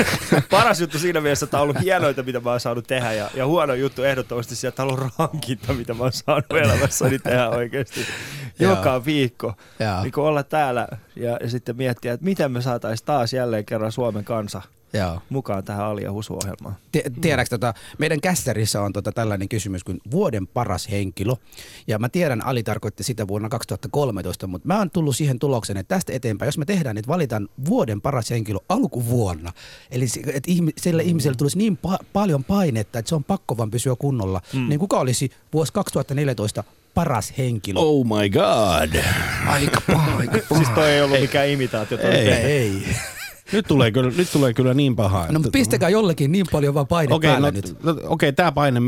paras 0.50 0.80
juttu 0.80 0.98
siinä 0.98 1.20
mielessä, 1.20 1.44
että 1.44 1.56
on 1.56 1.62
ollut 1.62 1.80
hienoita, 1.80 2.22
mitä 2.22 2.40
mä 2.40 2.50
oon 2.50 2.60
saanut 2.60 2.86
tehdä. 2.86 3.12
Ja, 3.12 3.30
ja 3.34 3.46
huono 3.46 3.74
juttu 3.74 4.02
ehdottomasti 4.02 4.56
sieltä 4.56 4.82
on 4.82 4.88
ollut 4.88 5.12
rankinta, 5.18 5.72
mitä 5.72 5.94
mä 5.94 6.02
oon 6.02 6.12
saanut 6.12 6.52
elämässäni 6.52 7.18
tehdä 7.18 7.48
oikeasti 7.48 8.00
joka 8.58 9.04
viikko. 9.04 9.54
Niin 10.02 10.12
olla 10.16 10.42
täällä 10.42 10.88
ja, 11.16 11.38
ja 11.40 11.50
sitten 11.50 11.76
miettiä, 11.76 12.12
että 12.12 12.24
miten 12.24 12.52
me 12.52 12.62
saataisiin 12.62 13.06
taas 13.06 13.32
jälleen 13.32 13.64
kerran 13.64 13.92
Suomen 13.92 14.24
kansa 14.24 14.62
Joo. 14.92 15.20
mukaan 15.30 15.64
tähän 15.64 15.86
Ali 15.86 16.02
ja 16.02 16.12
Husu-ohjelmaan. 16.12 16.76
Tie- 16.92 17.02
Tiedätkö, 17.20 17.58
tota, 17.58 17.74
meidän 17.98 18.20
kästerissä 18.20 18.82
on 18.82 18.92
tota 18.92 19.12
tällainen 19.12 19.48
kysymys 19.48 19.84
kuin 19.84 19.98
vuoden 20.10 20.46
paras 20.46 20.90
henkilö. 20.90 21.32
Ja 21.86 21.98
mä 21.98 22.08
tiedän, 22.08 22.46
Ali 22.46 22.62
tarkoitti 22.62 23.02
sitä 23.02 23.28
vuonna 23.28 23.48
2013, 23.48 24.46
mutta 24.46 24.68
mä 24.68 24.78
oon 24.78 24.90
tullut 24.90 25.16
siihen 25.16 25.38
tulokseen, 25.38 25.76
että 25.76 25.94
tästä 25.94 26.12
eteenpäin, 26.12 26.46
jos 26.46 26.58
me 26.58 26.64
tehdään, 26.64 26.94
niin 26.96 27.04
valitaan 27.08 27.48
vuoden 27.68 28.00
paras 28.00 28.30
henkilö 28.30 28.58
alkuvuonna. 28.68 29.52
Eli 29.90 30.08
se- 30.08 30.20
että 30.20 30.50
ihmi- 30.50 30.72
sille 30.78 31.02
ihmiselle 31.02 31.36
tulisi 31.36 31.58
niin 31.58 31.78
pa- 31.86 32.04
paljon 32.12 32.44
painetta, 32.44 32.98
että 32.98 33.08
se 33.08 33.14
on 33.14 33.24
pakko 33.24 33.56
vaan 33.56 33.70
pysyä 33.70 33.94
kunnolla. 33.98 34.40
Mm. 34.52 34.68
Niin 34.68 34.80
kuka 34.80 35.00
olisi 35.00 35.30
vuosi 35.52 35.72
2014 35.72 36.64
paras 36.94 37.32
henkilö? 37.38 37.80
Oh 37.80 38.04
my 38.06 38.28
god. 38.30 39.02
Aika 39.46 39.80
paha, 39.92 40.16
aika 40.16 40.38
paha. 40.48 40.58
Siis 40.64 40.74
toi 40.74 40.90
ei 40.90 41.02
ollut 41.02 41.20
mikään 41.20 41.48
imitaatio. 41.48 41.98
Ei. 41.98 42.28
Ei. 42.32 42.82
Nyt 43.52 43.66
tulee 43.68 43.90
kyllä, 43.90 44.12
nyt 44.16 44.32
tulee 44.32 44.54
kyllä 44.54 44.74
niin 44.74 44.96
pahaa. 44.96 45.18
No 45.20 45.24
että- 45.24 45.32
mutta 45.38 45.50
pistäkää 45.50 45.88
jollekin 45.88 46.32
niin 46.32 46.46
paljon 46.52 46.74
vaan 46.74 46.86
paine 46.86 47.14
Okei, 47.14 47.30
päälle 47.30 47.50
no, 47.50 47.54
nyt. 47.56 47.82
no, 47.82 47.96
okei, 48.04 48.32
tämä 48.32 48.52
paine 48.52 48.80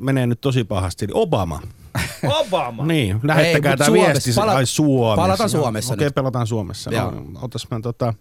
menee 0.00 0.26
nyt 0.26 0.40
tosi 0.40 0.64
pahasti. 0.64 1.06
Obama. 1.12 1.60
Obama! 2.40 2.86
Niin, 2.86 3.20
lähettäkää 3.22 3.76
tämä 3.76 3.92
viesti. 3.92 4.30
Pala- 4.32 4.52
ai 4.52 4.66
Suomessa. 4.66 5.22
palataan 5.22 5.50
Suomessa 5.50 5.94
Okei, 5.94 6.04
nyt. 6.06 6.14
pelataan 6.14 6.46
Suomessa. 6.46 6.90
Joo. 6.90 7.10
No, 7.10 7.40
otas 7.42 7.66
mä 7.70 7.80
tota... 7.80 8.14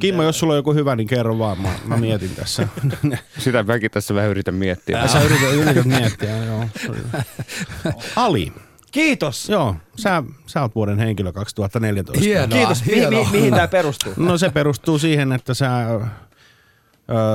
Kimmo, 0.00 0.22
jos 0.22 0.38
sulla 0.38 0.52
on 0.52 0.56
joku 0.58 0.74
hyvä, 0.74 0.96
niin 0.96 1.06
kerro 1.08 1.38
vaan. 1.38 1.60
Mä, 1.60 1.68
mä 1.86 1.96
mietin 1.96 2.30
tässä. 2.36 2.68
Sitä 3.38 3.62
mäkin 3.62 3.90
tässä 3.90 4.14
vähän 4.14 4.30
yritän 4.30 4.54
miettiä. 4.54 5.08
Sä 5.08 5.20
yrität, 5.22 5.52
yrität 5.54 5.84
miettiä, 5.84 6.44
joo. 6.44 6.64
Ali. 8.16 8.52
Kiitos! 8.92 9.48
Joo, 9.48 9.76
sä, 9.96 10.22
sä 10.46 10.62
oot 10.62 10.74
vuoden 10.74 10.98
henkilö 10.98 11.32
2014. 11.32 12.20
Hienoa. 12.24 12.58
Kiitos. 12.58 12.84
Mi- 12.84 12.94
hienoa. 12.94 13.24
mi- 13.24 13.30
mihin 13.38 13.54
tämä 13.54 13.68
perustuu? 13.68 14.12
No 14.16 14.38
se 14.38 14.50
perustuu 14.50 14.98
siihen, 14.98 15.32
että 15.32 15.54
sä 15.54 15.86
ö, 15.90 16.00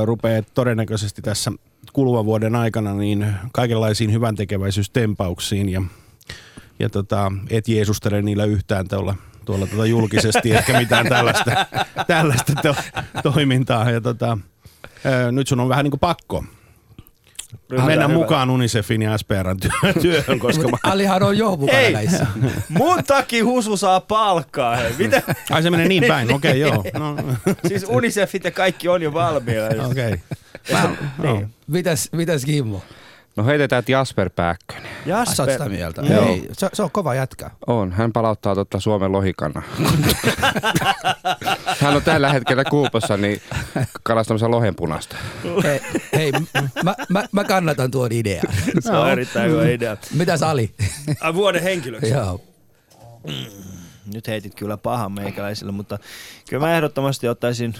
rupeat 0.05 0.47
todennäköisesti 0.53 1.21
tässä 1.21 1.51
kuluvan 1.93 2.25
vuoden 2.25 2.55
aikana 2.55 2.93
niin 2.93 3.33
kaikenlaisiin 3.53 4.11
hyvän 4.13 4.35
tekeväisyystempauksiin 4.35 5.69
ja, 5.69 5.81
ja 6.79 6.89
tota, 6.89 7.31
et 7.49 7.67
jeesustele 7.67 8.21
niillä 8.21 8.45
yhtään 8.45 8.87
tuolla, 8.87 9.15
tuolla 9.45 9.67
tuota 9.67 9.85
julkisesti, 9.85 10.51
ehkä 10.51 10.79
mitään 10.79 11.09
tällaista, 11.09 11.51
tällaista 12.07 12.53
to, 12.61 12.75
toimintaa. 13.23 13.91
Ja 13.91 14.01
tota, 14.01 14.37
ö, 15.05 15.31
nyt 15.31 15.47
sun 15.47 15.59
on 15.59 15.69
vähän 15.69 15.83
niin 15.83 15.91
kuin 15.91 15.99
pakko 15.99 16.43
Ryhdytään 17.53 17.87
mennä 17.87 18.07
hyvä. 18.07 18.17
mukaan 18.17 18.49
Unicefin 18.49 19.01
ja 19.01 19.17
SPRn 19.17 19.57
työ- 19.59 19.93
työhön, 20.01 20.39
koska 20.39 20.67
mä, 20.67 20.77
Alihan 20.83 21.23
on 21.23 21.37
jo 21.37 21.55
mukana 21.55 21.77
Hei! 21.77 21.93
näissä. 21.93 22.27
Mun 22.69 23.03
takia 23.03 23.45
Husu 23.45 23.77
saa 23.77 23.99
palkkaa, 24.01 24.75
hei. 24.75 24.93
Mitä? 24.97 25.21
ai 25.51 25.63
se 25.63 25.69
menee 25.69 25.87
niin 25.87 26.03
päin, 26.07 26.33
okei 26.33 26.63
okay, 26.63 26.73
joo. 26.73 26.83
No, 26.99 27.15
Siis 27.67 27.85
Unicefit 27.89 28.43
ja 28.43 28.51
kaikki 28.51 28.87
on 28.87 29.01
jo 29.01 29.13
valmiina. 29.13 29.63
okei. 29.89 30.13
Okay. 30.71 30.89
Niin. 31.23 31.49
Mitäs, 31.67 32.09
mitäs 32.11 32.45
Kimmo? 32.45 32.81
No 33.37 33.45
heitetään 33.45 33.79
että 33.79 33.91
Jasper 33.91 34.29
Pääkkönen. 34.29 34.91
Oot 35.17 35.27
sitä 35.27 35.69
mieltä? 35.69 36.01
Joo. 36.01 36.27
Ei, 36.27 36.47
se, 36.51 36.69
se 36.73 36.83
on 36.83 36.91
kova 36.91 37.15
jätkä. 37.15 37.51
On, 37.67 37.91
hän 37.91 38.13
palauttaa 38.13 38.55
totta 38.55 38.79
Suomen 38.79 39.11
lohikannan. 39.11 39.63
hän 41.81 41.95
on 41.95 42.01
tällä 42.01 42.33
hetkellä 42.33 42.63
Kuupossa 42.63 43.17
niin 43.17 43.41
kalastamassa 44.03 44.51
lohenpunasta. 44.51 45.15
Hei, 45.63 45.81
hei 46.15 46.31
mä, 46.83 46.95
mä, 47.09 47.25
mä 47.31 47.43
kannatan 47.43 47.91
tuon 47.91 48.11
idean. 48.11 48.47
Se 48.79 48.91
on 48.91 49.11
erittäin 49.11 49.51
hyvä 49.51 49.69
idea. 49.69 49.97
Mitäs 50.13 50.43
Ali? 50.43 50.71
Ai, 51.21 51.33
vuoden 51.33 51.63
henkilöksi. 51.63 52.09
Joo. 52.09 52.41
Nyt 54.13 54.27
heitit 54.27 54.55
kyllä 54.55 54.77
pahan 54.77 55.11
meikäläisille, 55.11 55.71
mutta 55.71 55.99
kyllä 56.49 56.65
mä 56.65 56.75
ehdottomasti 56.75 57.27
ottaisin 57.27 57.73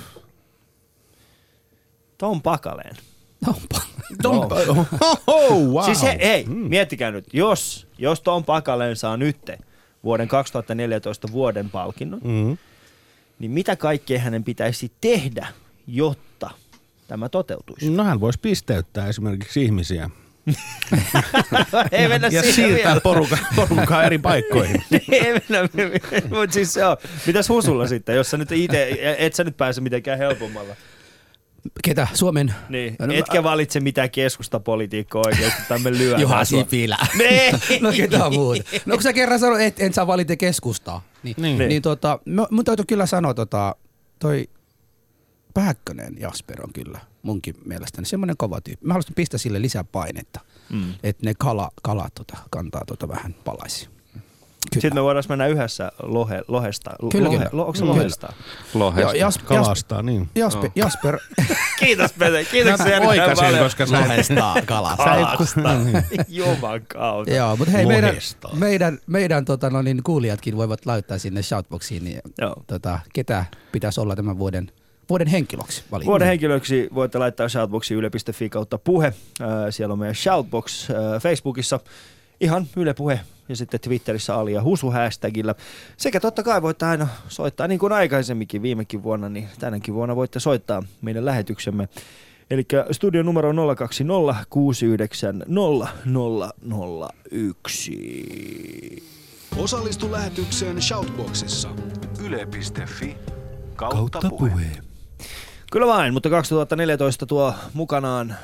Tom 2.18 2.42
Pakaleen. 2.42 2.96
Onpa. 3.48 3.82
Tom. 4.22 4.40
Oh, 5.28 5.68
wow. 5.68 5.86
Siis 5.86 6.04
he, 6.04 6.18
hei, 6.22 6.46
miettikää 6.46 7.12
nyt, 7.12 7.26
jos, 7.34 7.88
jos 7.98 8.22
Tom 8.22 8.44
Pakaleen 8.44 8.96
saa 8.96 9.18
nytte 9.18 9.58
vuoden 10.04 10.28
2014 10.28 11.28
vuoden 11.32 11.70
palkinnon, 11.70 12.20
Mm. 12.24 12.58
niin 13.40 13.52
mitä 13.52 13.76
kaikkea 13.76 14.20
hänen 14.20 14.44
pitäisi 14.44 14.92
tehdä, 15.02 15.48
jotta 15.88 16.50
tämä 17.08 17.30
toteutuisi? 17.30 17.90
No 17.90 18.04
hän 18.04 18.20
voisi 18.20 18.40
pisteyttää 18.40 19.08
esimerkiksi 19.08 19.64
ihmisiä 19.64 20.10
Ei 21.92 22.08
mennä 22.08 22.28
ja 22.32 22.44
siirtää 22.44 22.86
vielä. 22.92 23.02
porukkaa, 23.02 23.38
porukkaa 23.56 24.04
eri 24.04 24.18
paikkoihin. 24.18 24.84
Ei 25.12 25.24
mennä, 25.34 25.70
mutta 26.30 26.54
siis 26.54 26.74
se 26.74 26.86
on. 26.86 26.98
Mitäs 27.26 27.50
Husulla 27.50 27.88
sitten, 27.88 28.16
jos 28.16 28.30
sä 28.32 28.38
nyt 28.38 28.52
itse, 28.52 29.16
et 29.18 29.34
sä 29.34 29.44
nyt 29.44 29.58
pääse 29.58 29.82
mitenkään 29.82 30.18
helpommalla? 30.18 30.76
Ketä? 31.84 32.08
Suomen? 32.14 32.56
Niin, 32.70 32.96
No, 33.00 33.14
etkä 33.14 33.44
valitse 33.44 33.80
mitään 33.80 34.12
keskustapolitiikkoa 34.12 35.22
oikeasti, 35.26 35.62
tai 35.68 35.80
me 35.80 35.92
lyödään 35.92 36.22
Juha. 36.22 36.46
Sipilä. 36.46 36.98
Ei. 37.20 37.52
No 37.82 37.92
ketä 37.98 38.30
muuta? 38.30 38.64
No 38.86 38.96
kun 38.96 39.04
sä 39.04 39.14
kerran 39.14 39.40
sanoit, 39.40 39.62
että 39.62 39.84
en 39.84 39.94
saa 39.94 40.08
valita 40.08 40.36
keskustaa. 40.36 41.04
Niin, 41.24 41.36
Niin. 41.40 41.58
niin. 41.58 41.70
niin 41.70 41.82
tota, 41.82 42.20
mun 42.52 42.66
täytyy 42.66 42.86
kyllä 42.86 43.06
sanoa 43.06 43.34
tota, 43.34 43.76
toi 44.20 44.50
Pääkkönen 45.54 46.16
Jasper 46.20 46.62
on 46.64 46.74
kyllä 46.74 47.00
munkin 47.22 47.56
mielestäni 47.66 48.06
semmoinen 48.08 48.38
kova 48.38 48.62
tyyppi. 48.62 48.86
Mä 48.86 48.94
haluaisin 48.94 49.14
pistää 49.16 49.38
sille 49.38 49.62
lisää 49.62 49.84
painetta, 49.84 50.40
Mm. 50.70 50.94
että 51.04 51.26
ne 51.26 51.34
kala, 51.38 51.70
kalat 51.84 52.14
tota, 52.16 52.38
kantaa 52.50 52.82
tota 52.88 53.08
vähän 53.08 53.34
palaisi. 53.46 53.90
Sitten 54.74 54.94
me 54.94 55.04
voidaan 55.04 55.24
mennä 55.30 55.48
yhdessä 55.48 55.92
lohe, 56.04 56.42
lohesta. 56.48 56.92
Kyllä, 57.12 57.26
lohe, 57.26 57.38
kyllä. 57.38 57.50
Lo, 57.54 57.62
onko 57.62 57.76
se 57.76 57.80
Kyllä. 57.80 57.96
lohesta? 57.96 58.34
Lohesta. 58.74 59.18
Joo, 59.18 59.32
Kalastaa, 59.46 60.02
niin. 60.02 60.30
Jasper, 60.36 60.70
Jasper 60.76 61.18
Kiitos 61.80 62.14
Pete, 62.14 62.46
kiitoksia 62.46 63.00
Mä 63.00 63.08
oikasin, 63.08 63.46
paljon. 63.46 63.64
koska 63.64 63.86
sä 63.86 64.00
lohestaa 64.02 64.56
kalasta. 64.66 65.16
Juman 66.28 66.82
kautta. 66.88 67.34
Joo, 67.34 67.56
mutta 67.56 67.72
hei, 67.72 67.86
meidän, 67.86 68.16
meidän, 68.54 69.00
meidän 69.08 69.46
tota, 69.46 69.70
no 69.70 69.82
niin, 69.82 70.04
kuulijatkin 70.04 70.58
voivat 70.58 70.86
laittaa 70.86 71.18
sinne 71.18 71.42
shoutboxiin, 71.44 72.04
niin, 72.04 72.22
Joo. 72.42 72.56
tota, 72.68 73.00
ketä 73.14 73.46
pitäisi 73.72 74.02
olla 74.02 74.16
tämän 74.16 74.38
vuoden, 74.38 74.72
vuoden 75.10 75.28
henkilöksi 75.28 75.84
valinta. 75.92 76.10
Vuoden 76.10 76.28
henkilöksi 76.28 76.90
voitte 76.96 77.18
laittaa 77.18 77.50
shoutboxiin 77.50 77.98
yle.fi 77.98 78.50
kautta 78.50 78.78
puhe. 78.78 79.08
Äh, 79.42 79.48
Siellä 79.70 79.94
on 79.94 80.00
meidän 80.00 80.16
shoutbox 80.16 80.90
äh, 80.90 81.22
Facebookissa. 81.22 81.80
Ihan 82.42 82.68
Yle 82.76 82.94
Puhe 82.94 83.20
ja 83.50 83.56
sitten 83.56 83.80
Twitterissä 83.80 84.36
Ali 84.36 84.54
ja 84.54 84.64
Husu 84.64 84.92
hashtagillä. 84.92 85.56
Sekä 85.98 86.20
totta 86.20 86.44
kai 86.44 86.62
voitte 86.62 86.86
aina 86.86 87.08
soittaa 87.28 87.68
niin 87.68 87.80
kuin 87.80 87.94
aikaisemminkin 87.94 88.62
viimekin 88.62 89.04
vuonna, 89.04 89.30
niin 89.30 89.50
tänäkin 89.60 89.94
vuonna 89.94 90.16
voitte 90.16 90.40
soittaa 90.40 90.84
meidän 91.02 91.26
lähetyksemme. 91.26 91.90
Eli 92.50 92.66
studion 92.92 93.26
numero 93.26 93.50
on 93.50 93.76
020 93.78 94.46
690 94.50 95.46
001. 97.32 99.08
Osallistu 99.58 100.12
lähetykseen 100.12 100.82
Shoutboxissa. 100.82 101.70
Yle.fi 102.24 103.18
kautta, 103.76 104.20
puhe. 104.30 104.66
Kyllä 105.72 105.88
vain, 105.88 106.14
mutta 106.14 106.30
2014 106.30 107.26
tuo 107.26 107.54
mukanaan 107.74 108.36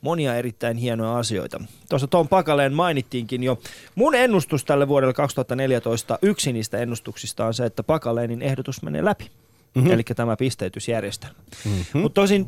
monia 0.00 0.34
erittäin 0.34 0.76
hienoja 0.76 1.18
asioita. 1.18 1.60
Tuossa 1.88 2.06
Tom 2.06 2.28
Pakaleen 2.28 2.72
mainittiinkin 2.72 3.42
jo. 3.42 3.58
Mun 3.94 4.14
ennustus 4.14 4.64
tälle 4.64 4.88
vuodelle 4.88 5.14
2014, 5.14 6.18
yksi 6.22 6.52
niistä 6.52 6.78
ennustuksista 6.78 7.46
on 7.46 7.54
se, 7.54 7.64
että 7.64 7.82
Pakaleenin 7.82 8.42
ehdotus 8.42 8.82
menee 8.82 9.04
läpi. 9.04 9.24
Mhm. 9.24 9.32
Mm-hmm. 9.74 9.90
Eli 9.90 10.02
tämä 10.02 10.36
pisteytysjärjestelmä. 10.36 11.34
Mm-hmm. 11.64 12.00
Mutta 12.00 12.20
tosin 12.20 12.46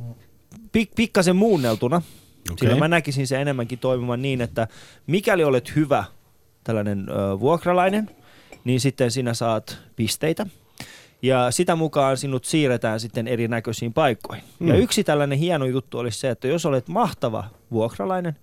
pik- 0.56 0.92
pikkasen 0.97 1.37
muunneltuna, 1.37 1.97
okay. 1.97 2.56
sillä 2.61 2.76
mä 2.76 2.88
näkisin 2.88 3.26
se 3.26 3.40
enemmänkin 3.40 3.78
toimivan 3.78 4.23
niin, 4.23 4.40
että 4.40 4.68
mikäli 5.06 5.44
olet 5.44 5.76
hyvä 5.76 6.04
tällainen 6.64 7.09
ö, 7.09 7.40
vuokralainen 7.40 8.11
niin 8.64 8.80
sitten 8.80 9.11
sinä 9.11 9.35
saat 9.35 9.78
pisteitä. 9.97 10.47
Ja 11.23 11.50
sitä 11.50 11.76
mukaan 11.76 12.17
sinut 12.17 12.45
siirretään 12.45 13.00
sitten 13.00 13.29
erinäköisiin 13.29 13.93
paikkoihin. 13.93 14.45
Mm. 14.59 14.69
Ja 14.69 14.76
yksi 14.76 15.05
tällainen 15.05 15.38
hieno 15.38 15.64
juttu 15.64 15.99
olisi 15.99 16.19
se, 16.19 16.31
että 16.31 16.49
jos 16.49 16.67
olet 16.67 16.88
mahtava 16.88 17.45
vuokralainen, 17.71 18.37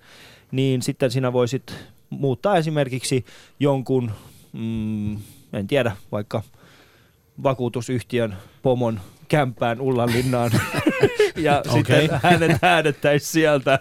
niin 0.52 0.82
sitten 0.82 1.12
sinä 1.12 1.34
voisit 1.34 1.76
muuttaa 2.10 2.58
esimerkiksi 2.58 3.26
jonkun, 3.60 4.12
mm, 4.54 5.14
en 5.54 5.68
tiedä, 5.68 5.96
vaikka 6.12 6.42
vakuutusyhtiön 7.44 8.38
pomon 8.62 9.00
kämppään 9.28 9.82
Ullanlinnaan 9.82 10.52
ja 11.36 11.60
okay. 11.60 11.74
sitten 11.74 12.20
hänet 12.24 12.62
häädettäisi 12.62 13.26
sieltä 13.26 13.80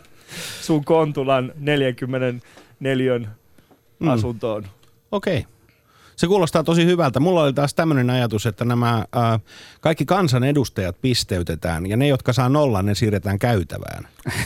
sun 0.60 0.84
Kontulan 0.84 1.52
44 1.56 3.18
mm. 3.98 4.08
asuntoon. 4.08 4.66
Okei. 5.12 5.38
Okay. 5.38 5.57
Se 6.18 6.26
kuulostaa 6.26 6.64
tosi 6.64 6.84
hyvältä. 6.84 7.20
Mulla 7.20 7.42
oli 7.42 7.52
taas 7.52 7.74
tämmöinen 7.74 8.10
ajatus, 8.10 8.46
että 8.46 8.64
nämä 8.64 8.94
äh, 8.94 9.04
kaikki 9.80 10.04
kansanedustajat 10.04 11.00
pisteytetään 11.00 11.86
ja 11.86 11.96
ne, 11.96 12.08
jotka 12.08 12.32
saa 12.32 12.48
nollan, 12.48 12.86
ne 12.86 12.94
siirretään 12.94 13.38
käytävään. 13.38 14.08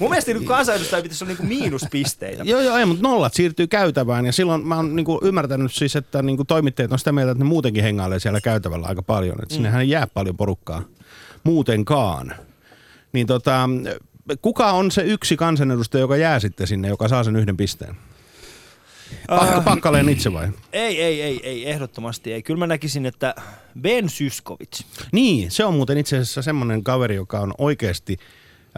Mun 0.00 0.10
mielestä 0.10 0.34
niin 0.34 0.44
kansanedustaja 0.44 1.02
pitäisi 1.02 1.24
olla 1.24 1.30
niinku 1.30 1.46
miinuspisteitä. 1.46 2.42
joo, 2.42 2.60
joo, 2.60 2.76
ei, 2.76 2.86
mutta 2.86 3.02
nollat 3.02 3.34
siirtyy 3.34 3.66
käytävään 3.66 4.26
ja 4.26 4.32
silloin 4.32 4.66
mä 4.66 4.76
oon 4.76 4.96
niinku 4.96 5.20
ymmärtänyt 5.22 5.72
siis, 5.72 5.96
että 5.96 6.22
niinku 6.22 6.44
toimittajat 6.44 6.92
on 6.92 6.98
sitä 6.98 7.12
mieltä, 7.12 7.32
että 7.32 7.44
ne 7.44 7.48
muutenkin 7.48 7.82
hengailee 7.82 8.20
siellä 8.20 8.40
käytävällä 8.40 8.86
aika 8.86 9.02
paljon. 9.02 9.36
Että 9.42 9.54
sinnehän 9.54 9.80
ei 9.80 9.90
jää 9.90 10.06
paljon 10.06 10.36
porukkaa 10.36 10.82
muutenkaan. 11.44 12.34
Niin 13.12 13.26
tota, 13.26 13.68
kuka 14.42 14.72
on 14.72 14.90
se 14.90 15.02
yksi 15.02 15.36
kansanedustaja, 15.36 16.00
joka 16.00 16.16
jää 16.16 16.40
sitten 16.40 16.66
sinne, 16.66 16.88
joka 16.88 17.08
saa 17.08 17.24
sen 17.24 17.36
yhden 17.36 17.56
pisteen? 17.56 17.96
Uh, 19.32 19.64
Pakkaleen 19.64 20.08
itse 20.08 20.32
vai? 20.32 20.48
Ei, 20.72 21.02
ei, 21.02 21.22
ei, 21.22 21.40
ei, 21.42 21.70
ehdottomasti 21.70 22.32
ei. 22.32 22.42
Kyllä 22.42 22.58
mä 22.58 22.66
näkisin, 22.66 23.06
että 23.06 23.34
Ben 23.80 24.08
Syskovic. 24.08 24.80
Niin, 25.12 25.50
se 25.50 25.64
on 25.64 25.74
muuten 25.74 25.98
itse 25.98 26.16
asiassa 26.16 26.42
semmoinen 26.42 26.84
kaveri, 26.84 27.14
joka 27.14 27.40
on 27.40 27.54
oikeasti 27.58 28.16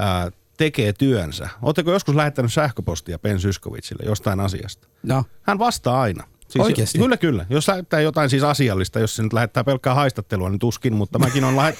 äh, 0.00 0.32
tekee 0.56 0.92
työnsä. 0.92 1.48
Oletteko 1.62 1.92
joskus 1.92 2.14
lähettänyt 2.14 2.52
sähköpostia 2.52 3.18
Ben 3.18 3.40
Syskovicille 3.40 4.04
jostain 4.06 4.40
asiasta? 4.40 4.88
No. 5.02 5.24
Hän 5.42 5.58
vastaa 5.58 6.00
aina. 6.00 6.24
Siis 6.48 6.64
Oikeasti? 6.64 6.98
Kyllä, 6.98 7.16
kyllä. 7.16 7.46
Jos 7.50 7.68
lähettää 7.68 8.00
jotain 8.00 8.30
siis 8.30 8.42
asiallista, 8.42 9.00
jos 9.00 9.16
se 9.16 9.22
nyt 9.22 9.32
lähettää 9.32 9.64
pelkkää 9.64 9.94
haistattelua, 9.94 10.50
niin 10.50 10.58
tuskin, 10.58 10.94
mutta 10.94 11.18
mäkin 11.18 11.44
olen 11.44 11.56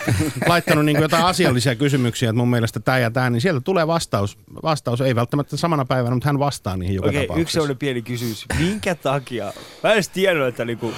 laittanut 0.48 0.84
niin 0.84 1.00
jotain 1.00 1.24
asiallisia 1.24 1.74
kysymyksiä, 1.74 2.30
että 2.30 2.36
mun 2.38 2.50
mielestä 2.50 2.80
tämä 2.80 2.98
ja 2.98 3.10
tämä, 3.10 3.30
niin 3.30 3.40
sieltä 3.40 3.60
tulee 3.60 3.86
vastaus. 3.86 4.38
Vastaus 4.62 5.00
ei 5.00 5.14
välttämättä 5.14 5.56
samana 5.56 5.84
päivänä, 5.84 6.14
mutta 6.14 6.28
hän 6.28 6.38
vastaa 6.38 6.76
niihin 6.76 6.94
joka 6.94 7.08
Okei, 7.08 7.20
tapauksessa. 7.20 7.42
yksi 7.42 7.52
sellainen 7.52 7.78
pieni 7.78 8.02
kysymys. 8.02 8.46
Minkä 8.58 8.94
takia? 8.94 9.52
Mä 9.82 9.92
en 9.92 10.02
tiennyt, 10.12 10.48
että 10.48 10.64
niinku... 10.64 10.92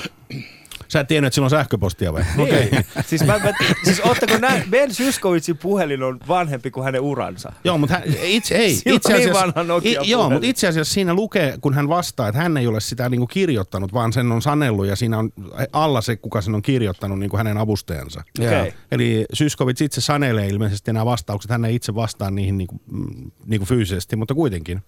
Sä 0.89 1.01
et 1.01 1.09
tiennyt, 1.09 1.27
että 1.27 1.35
sillä 1.35 1.47
on 1.47 1.51
sähköpostia 1.51 2.13
vai? 2.13 2.25
Okei. 2.39 2.67
Okay. 2.67 2.83
siis, 3.09 3.25
mä, 3.27 3.39
mä, 3.39 3.53
siis 3.85 4.01
oottako 4.01 4.39
nä, 4.39 4.63
Ben 4.71 4.95
Syskovicin 4.95 5.57
puhelin 5.57 6.03
on 6.03 6.21
vanhempi 6.29 6.71
kuin 6.71 6.85
hänen 6.85 7.01
uransa? 7.01 7.53
Joo, 7.65 7.79
mutta 7.79 7.95
hän, 7.95 8.03
itse, 8.23 8.55
ei, 8.55 8.73
itse 8.87 9.13
niin 9.13 9.21
asiassa, 9.21 9.41
vanha 9.41 9.63
Nokia 9.63 10.03
i, 10.05 10.11
joo, 10.11 10.31
mutta 10.31 10.47
itse 10.47 10.69
asiassa 10.69 10.95
siinä 10.95 11.15
lukee, 11.15 11.59
kun 11.61 11.75
hän 11.75 11.89
vastaa, 11.89 12.29
että 12.29 12.43
hän 12.43 12.57
ei 12.57 12.67
ole 12.67 12.81
sitä 12.81 13.09
niinku 13.09 13.27
kirjoittanut, 13.27 13.93
vaan 13.93 14.13
sen 14.13 14.33
on 14.33 14.43
sanellut 14.43 14.87
ja 14.87 14.97
siinä 14.97 15.19
on 15.19 15.31
alla 15.73 16.01
se, 16.01 16.17
kuka 16.17 16.41
sen 16.41 16.55
on 16.55 16.63
kirjoittanut, 16.63 17.19
niin 17.19 17.31
kuin 17.31 17.39
hänen 17.39 17.59
avustajansa. 17.59 18.23
Okei. 18.39 18.49
Okay. 18.49 18.73
Eli 18.93 19.25
Syskovic 19.33 19.81
itse 19.81 20.01
sanelee 20.01 20.49
ilmeisesti 20.49 20.93
nämä 20.93 21.05
vastaukset, 21.05 21.51
hän 21.51 21.65
ei 21.65 21.75
itse 21.75 21.95
vastaa 21.95 22.31
niihin 22.31 22.59
niinku, 22.59 22.81
mm, 22.93 23.31
niinku 23.47 23.67
fyysisesti, 23.67 24.17
mutta 24.17 24.35
kuitenkin. 24.35 24.83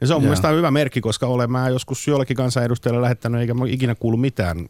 Ja 0.00 0.06
se 0.06 0.14
on 0.14 0.20
mun 0.20 0.24
Joo. 0.24 0.28
mielestä 0.28 0.48
hyvä 0.48 0.70
merkki, 0.70 1.00
koska 1.00 1.26
olen 1.26 1.52
mä 1.52 1.68
joskus 1.68 2.08
jollekin 2.08 2.36
kansanedustajalle 2.36 3.02
lähettänyt, 3.02 3.40
eikä 3.40 3.54
mä 3.54 3.64
ikinä 3.68 3.94
kuulu 3.94 4.16
mitään 4.16 4.68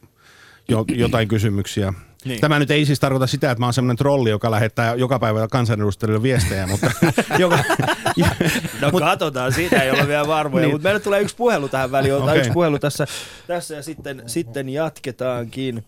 jo, 0.69 0.85
jotain 0.89 1.29
kysymyksiä. 1.29 1.93
Niin. 2.25 2.41
Tämä 2.41 2.59
nyt 2.59 2.71
ei 2.71 2.85
siis 2.87 3.01
tarkoita 3.01 3.27
sitä, 3.27 3.51
että 3.51 3.61
mä 3.61 3.67
oon 3.67 3.73
semmoinen 3.73 3.97
trolli, 3.97 4.31
joka 4.31 4.51
lähettää 4.51 4.95
joka 4.95 5.19
päivä 5.19 5.49
kansanedustajille 5.49 6.23
viestejä, 6.23 6.67
mutta 6.67 6.91
joka, 7.39 7.59
No 8.81 8.91
Mut, 8.93 9.03
katsotaan, 9.03 9.53
siitä 9.53 9.83
ei 9.83 9.91
ole 9.91 10.09
vielä 10.09 10.27
varmoja, 10.29 10.63
niin. 10.63 10.75
Mutta 10.75 10.87
meille 10.87 11.01
tulee 11.01 11.21
yksi 11.21 11.37
puhelu 11.37 11.69
tähän 11.69 11.93
väliin, 11.93 12.15
otetaan 12.15 12.31
Okei. 12.31 12.41
yksi 12.41 12.53
puhelu 12.53 12.79
tässä, 12.79 13.07
tässä 13.47 13.75
ja 13.75 13.83
sitten, 13.83 14.23
sitten 14.27 14.69
jatketaankin. 14.69 15.85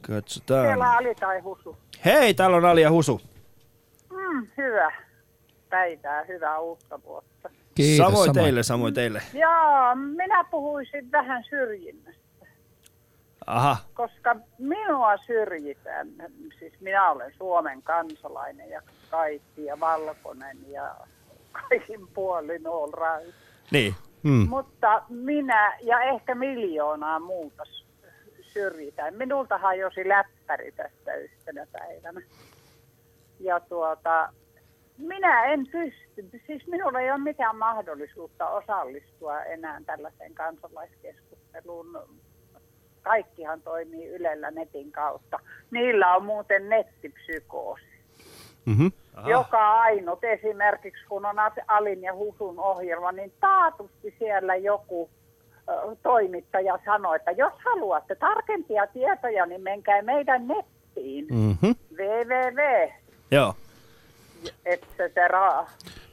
Katsotaan. 0.00 0.66
Siellä 0.66 0.92
Ali 0.92 1.14
tai 1.14 1.40
Husu. 1.40 1.78
Hei, 2.04 2.34
täällä 2.34 2.56
on 2.56 2.64
Ali 2.64 2.82
ja 2.82 2.90
Husu. 2.90 3.20
Mm, 4.10 4.46
hyvä 4.58 4.92
päivää, 5.70 6.24
hyvää 6.28 6.58
uutta 6.58 7.00
vuotta. 7.04 7.50
Kiitos, 7.74 8.06
samoin, 8.06 8.26
samoin. 8.26 8.44
teille, 8.44 8.62
samoin 8.62 8.94
teille. 8.94 9.22
Joo, 9.34 9.94
minä 9.94 10.44
puhuisin 10.44 11.12
vähän 11.12 11.44
syrjinnästä, 11.50 12.19
Aha, 13.50 13.76
koska 13.94 14.36
minua 14.58 15.16
syrjitään. 15.16 16.08
Siis 16.58 16.80
minä 16.80 17.10
olen 17.10 17.34
Suomen 17.38 17.82
kansalainen 17.82 18.70
ja 18.70 18.82
kaikki 19.10 19.64
ja 19.64 19.80
valkoinen 19.80 20.56
ja 20.68 20.94
kaikin 21.52 22.08
puolin 22.14 22.66
all 22.66 22.92
right. 22.92 23.34
niin. 23.70 23.94
mm, 24.22 24.48
Mutta 24.48 25.02
minä 25.08 25.78
ja 25.82 26.00
ehkä 26.00 26.34
miljoonaa 26.34 27.18
muuta 27.18 27.62
syrjitään. 28.42 29.14
Minulta 29.14 29.58
hajosi 29.58 30.08
läppäri 30.08 30.72
tästä 30.72 31.14
yhtenä 31.14 31.66
päivänä. 31.72 32.20
Ja 33.40 33.60
tuota, 33.60 34.32
minä 34.98 35.44
en 35.44 35.66
pysty, 35.66 36.40
siis 36.46 36.66
minulla 36.66 37.00
ei 37.00 37.10
ole 37.10 37.18
mitään 37.18 37.56
mahdollisuutta 37.56 38.48
osallistua 38.48 39.42
enää 39.42 39.80
tällaiseen 39.86 40.34
kansalaiskeskusteluun. 40.34 42.20
Kaikkihan 43.02 43.62
toimii 43.62 44.08
Ylellä 44.08 44.50
netin 44.50 44.92
kautta. 44.92 45.38
Niillä 45.70 46.14
on 46.14 46.24
muuten 46.24 46.68
nettipsykoosi. 46.68 47.84
mm-hmm. 48.66 48.92
Aha. 49.14 49.30
Joka 49.30 49.72
ainut, 49.80 50.24
esimerkiksi 50.24 51.04
kun 51.08 51.26
on 51.26 51.36
Alin 51.66 52.02
ja 52.02 52.14
Husun 52.14 52.58
ohjelma, 52.58 53.12
niin 53.12 53.32
taatusti 53.40 54.14
siellä 54.18 54.56
joku 54.56 55.10
ö, 55.68 55.96
toimittaja 56.02 56.78
sanoi, 56.84 57.16
että 57.16 57.30
jos 57.30 57.52
haluatte 57.64 58.14
tarkempia 58.14 58.86
tietoja, 58.86 59.46
niin 59.46 59.60
menkää 59.60 60.02
meidän 60.02 60.48
nettiin. 60.48 61.26
Mm-hmm. 61.30 61.74
www. 61.96 62.90
Joo. 63.30 63.54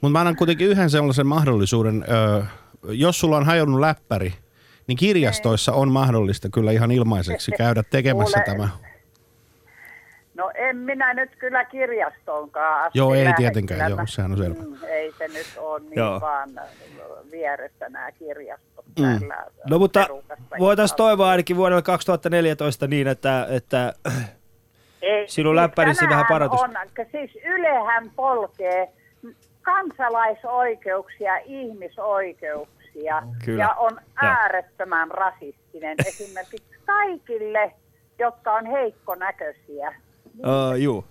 Mutta 0.02 0.12
mä 0.12 0.19
annan 0.19 0.36
kuitenkin 0.36 0.67
yhden 0.67 0.89
sellaisen 0.89 1.28
mahdollisuuden, 1.28 2.06
ö, 2.10 2.43
jos 2.89 3.19
sulla 3.19 3.38
on 3.38 3.45
hajonnut 3.45 3.80
läppäri, 3.80 4.34
niin 4.88 4.97
kirjastoissa 4.97 5.73
on 5.73 5.91
mahdollista 5.91 6.50
kyllä 6.54 6.71
ihan 6.71 6.91
ilmaiseksi 6.91 7.52
käydä 7.58 7.84
tekemässä 7.89 8.43
Kuule, 8.45 8.58
tämä. 8.58 8.69
No 10.36 10.52
en 10.56 10.78
minä 10.78 11.13
nyt 11.13 11.36
kyllä 11.36 11.65
kirjastoonkaan 11.65 12.84
asti 12.86 12.97
Joo, 12.97 13.13
ei 13.13 13.34
tietenkään, 13.38 13.80
Kyllä 13.80 14.02
joo, 14.02 14.08
sehän 14.08 14.32
on 14.32 14.38
selvä. 14.38 14.63
Mm, 14.63 14.78
Ei 14.88 15.13
se 15.17 15.28
nyt 15.28 15.47
ole 15.58 15.80
niin 15.80 15.91
Joo. 15.95 16.21
vaan 16.21 16.50
vieressä 17.32 17.89
nämä 17.89 18.12
kirjastot 18.12 18.86
Mm. 19.00 19.04
täällä 19.19 19.45
No 19.69 19.80
mutta 19.80 20.08
voitaisiin 20.60 20.97
toivoa 20.97 21.30
ainakin 21.30 21.56
vuodelle 21.58 21.82
2014 21.82 22.88
niin, 22.88 23.08
että, 23.08 23.47
että 23.50 23.93
Ei, 25.02 25.28
Sinun 25.28 25.56
läppärisi 25.56 26.02
vähän 26.02 26.10
tänään 26.10 26.26
parantus. 26.30 26.62
On, 26.62 26.73
siis 27.12 27.38
Ylehän 27.45 28.12
polkee 28.15 28.89
kansalaisoikeuksia, 29.62 31.38
ihmisoikeuksia 31.38 32.87
Kyllä. 33.46 33.64
ja 33.64 33.74
on 33.74 34.00
äärettömän 34.16 35.12
rasistinen 35.12 35.96
esimerkiksi 36.08 36.78
kaikille, 36.86 37.74
jotka 38.20 38.52
on 38.52 38.66
heikkonäköisiä. 38.66 39.96
uh, 40.38 40.76
juu. 40.78 41.06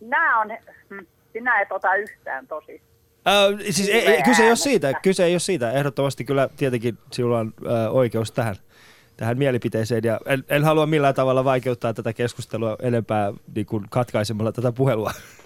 Nämä 0.00 0.40
on, 0.40 0.48
hm, 0.90 1.06
sinä 1.32 1.60
et 1.60 1.72
ota 1.72 1.94
yhtään 1.94 2.46
tosi. 2.46 2.82
Uh, 3.52 3.60
siis 3.70 3.88
ei, 3.88 4.06
ei, 4.06 4.22
kyse 4.22 4.42
ei 4.42 4.48
ole 4.48 4.56
siitä, 4.56 4.92
kyse 5.02 5.24
ei 5.24 5.34
ole 5.34 5.40
siitä. 5.40 5.72
Ehdottomasti 5.72 6.24
kyllä 6.24 6.48
tietenkin 6.56 6.98
sinulla 7.12 7.38
on 7.38 7.46
uh, 7.46 7.96
oikeus 7.96 8.32
tähän, 8.32 8.56
tähän 9.16 9.38
mielipiteeseen 9.38 10.04
ja 10.04 10.20
en, 10.26 10.44
en 10.48 10.64
halua 10.64 10.86
millään 10.86 11.14
tavalla 11.14 11.44
vaikeuttaa 11.44 11.94
tätä 11.94 12.12
keskustelua 12.12 12.76
enempää 12.82 13.32
niin 13.54 13.66
kuin 13.66 13.84
katkaisemalla 13.90 14.52
tätä 14.52 14.72
puhelua. 14.72 15.10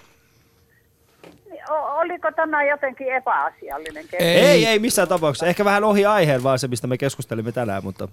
Oliko 1.69 2.31
tämä 2.31 2.63
jotenkin 2.63 3.07
epäasiallinen 3.15 4.03
keskustelu? 4.07 4.29
Ei, 4.29 4.45
ei, 4.45 4.65
ei 4.65 4.79
missään 4.79 5.07
tapauksessa. 5.07 5.45
Ehkä 5.45 5.65
vähän 5.65 5.83
ohi 5.83 6.05
aiheen 6.05 6.43
vaan 6.43 6.59
se, 6.59 6.67
mistä 6.67 6.87
me 6.87 6.97
keskustelimme 6.97 7.51
tänään, 7.51 7.83
mutta, 7.83 8.07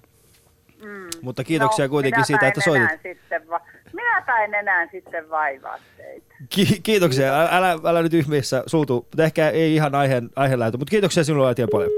mm. 0.83 1.09
mutta 1.23 1.45
kiitoksia 1.45 1.88
kuitenkin 1.88 2.16
minäpä 2.16 2.27
siitä, 2.27 2.47
että 2.49 2.61
soitit. 2.61 2.83
enää 2.90 2.99
Sitten 3.03 3.49
va- 3.49 3.61
minäpä 3.92 4.45
en 4.45 4.55
enää 4.55 4.88
sitten 4.90 5.31
vaivaa 5.31 5.79
teitä. 5.97 6.35
Ki- 6.49 6.81
kiitoksia. 6.83 7.40
Älä, 7.40 7.49
älä, 7.53 7.79
älä 7.85 8.03
nyt 8.03 8.14
ihmeessä 8.14 8.62
suutu, 8.66 8.95
mutta 8.95 9.25
ehkä 9.25 9.49
ei 9.51 9.75
ihan 9.75 9.95
aiheen, 9.95 10.31
aiheen 10.37 10.59
lähetö, 10.61 10.79
mutta 10.79 10.90
kiitoksia 10.90 11.25
sinulle 11.25 11.47
oikein 11.47 11.69
paljon. 11.73 11.90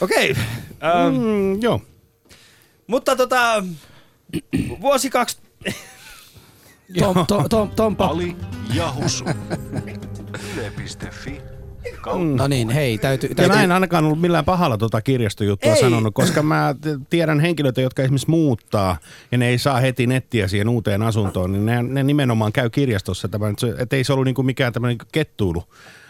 Okei, 0.00 0.34
ähm, 0.84 1.14
Mm, 1.14 1.62
joo. 1.62 1.80
mutta 2.86 3.16
tota, 3.16 3.64
vuosi 4.80 5.10
kaksi... 5.10 5.38
Tom, 6.98 7.26
Tom, 7.26 7.48
Tom, 7.48 7.70
Tompa, 7.70 8.06
Ali 8.06 8.36
ja 8.74 8.92
Husu. 8.94 9.24
Yle.fi 10.56 11.40
No 12.36 12.48
niin, 12.48 12.70
hei, 12.70 12.98
täytyy... 12.98 13.28
Ja 13.28 13.34
täytyy 13.34 13.56
mä 13.56 13.62
en 13.62 13.72
ainakaan 13.72 14.04
ollut 14.04 14.20
millään 14.20 14.44
pahalla 14.44 14.78
tuota 14.78 15.00
kirjastojuttua 15.00 15.72
Ei. 15.72 15.80
sanonut, 15.80 16.14
koska 16.14 16.42
mä 16.42 16.74
tiedän 17.10 17.40
henkilöitä, 17.40 17.80
jotka 17.80 18.02
esimerkiksi 18.02 18.30
muuttaa 18.30 18.96
ja 19.32 19.38
ne 19.38 19.48
ei 19.48 19.58
saa 19.58 19.80
heti 19.80 20.06
nettiä 20.06 20.48
siihen 20.48 20.68
uuteen 20.68 21.02
asuntoon, 21.02 21.52
niin 21.52 21.66
ne, 21.66 21.82
ne 21.82 22.02
nimenomaan 22.02 22.52
käy 22.52 22.70
kirjastossa. 22.70 23.28
Että 23.78 23.96
ei 23.96 24.04
se 24.04 24.12
ollut 24.12 24.24
niinku 24.24 24.42
mikään 24.42 24.72
tämmöinen 24.72 24.98
kettuilu 25.12 25.64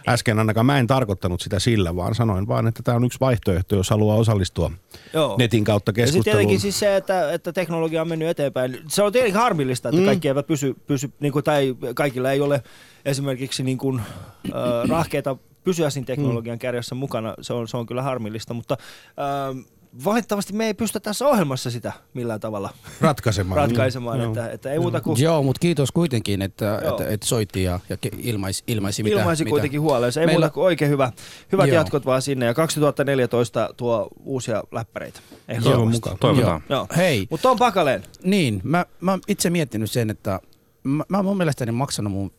äsken 0.09 0.39
ainakaan. 0.39 0.67
Mä 0.67 0.79
en 0.79 0.87
tarkoittanut 0.87 1.41
sitä 1.41 1.59
sillä, 1.59 1.97
vaan 1.97 2.15
sanoin 2.15 2.49
vaan, 2.49 2.67
että 2.67 2.83
tämä 2.83 2.97
on 2.97 3.05
yksi 3.05 3.21
vaihtoehto, 3.21 3.77
jos 3.77 3.91
haluaa 3.91 4.17
osallistua 4.17 4.71
Joo. 5.15 5.37
netin 5.39 5.65
kautta 5.65 5.91
Ja 5.91 5.93
keskusteluun. 5.95 6.25
tietenkin 6.25 6.61
siis 6.61 6.79
se, 6.79 6.97
että, 6.97 7.33
että 7.33 7.53
teknologia 7.53 8.03
on 8.03 8.09
mennyt 8.09 8.29
eteenpäin. 8.29 8.79
Se 8.89 9.03
on 9.03 9.13
tietenkin 9.13 9.41
harmillista, 9.41 9.89
että 9.89 10.01
Mm. 10.01 10.07
kaikki 10.07 10.29
eivät 10.29 10.47
pysy, 10.47 10.75
pysy 10.87 11.11
niin 11.21 11.33
kuin, 11.33 11.45
tai 11.45 11.77
kaikilla 11.95 12.33
ei 12.33 12.41
ole 12.41 12.63
esimerkiksi 13.05 13.63
niin 13.63 13.79
kuin, 13.79 13.99
äh, 14.01 14.89
rahkeita 14.89 15.37
pysyä 15.65 15.91
siinä 15.91 16.07
teknologian 16.07 16.57
Mm. 16.57 16.59
kärjessä 16.61 16.95
mukana. 16.95 17.35
Se 17.41 17.53
on, 17.53 17.69
se 17.69 17.77
on 17.77 17.87
kyllä 17.87 18.03
harmillista, 18.03 18.55
mutta 18.55 18.77
äh, 19.19 19.65
valitettavasti 20.05 20.53
me 20.53 20.67
ei 20.67 20.75
pystytä 20.75 21.01
tässä 21.01 21.27
ohjelmassa 21.29 21.71
sitä 21.71 21.93
millään 22.15 22.41
tavalla 22.41 22.71
ratkaisemaan. 23.01 23.57
ratkaisemaan. 23.69 24.19
Joo. 24.21 24.29
Että, 24.29 24.51
että 24.51 24.73
ei 24.73 24.79
muuta 24.79 25.01
kuin 25.01 25.21
Joo, 25.23 25.43
mutta 25.43 25.61
kiitos 25.61 25.93
kuitenkin, 25.93 26.43
että, 26.43 26.65
Joo. 26.65 26.91
että, 26.91 27.09
että 27.09 27.27
soitti 27.27 27.63
ja, 27.63 27.81
ja 27.89 27.97
ilmaisi, 28.19 28.65
ilmaisi 28.67 29.03
mitä. 29.03 29.21
ilmaisi 29.21 29.45
mitä. 29.45 29.51
kuitenkin 29.51 29.81
huoleensa. 29.81 30.21
Ei 30.21 30.27
Meillä- 30.27 30.41
muuta 30.47 30.55
kuin 30.55 30.65
oikein 30.65 30.91
hyvä. 30.91 31.13
Hyvät 31.53 31.67
Joo. 31.67 31.75
jatkot 31.75 32.07
vaan 32.07 32.23
sinne. 32.23 32.47
Ja 32.47 32.55
2014 32.55 33.71
tuo 33.77 34.09
uusia 34.25 34.63
läppäreitä. 34.73 35.21
Toivon 35.21 35.57
Ehdottomasti. 35.57 35.97
mukaan. 35.97 36.17
Toivotaan. 36.21 36.63
Joo. 36.69 36.87
Hei, 36.97 37.27
Mutta 37.31 37.51
on 37.51 37.59
pakaleen. 37.59 38.03
niin, 38.25 38.61
mä, 38.65 38.87
mä 39.01 39.11
oon 39.11 39.21
itse 39.29 39.51
miettinyt 39.51 39.91
sen, 39.91 40.11
että 40.11 40.41
mä, 40.85 41.05
mä 41.09 41.17
oon 41.17 41.25
mun 41.25 41.37
mielestäni 41.37 41.73
maksanut 41.73 42.13
mun 42.13 42.33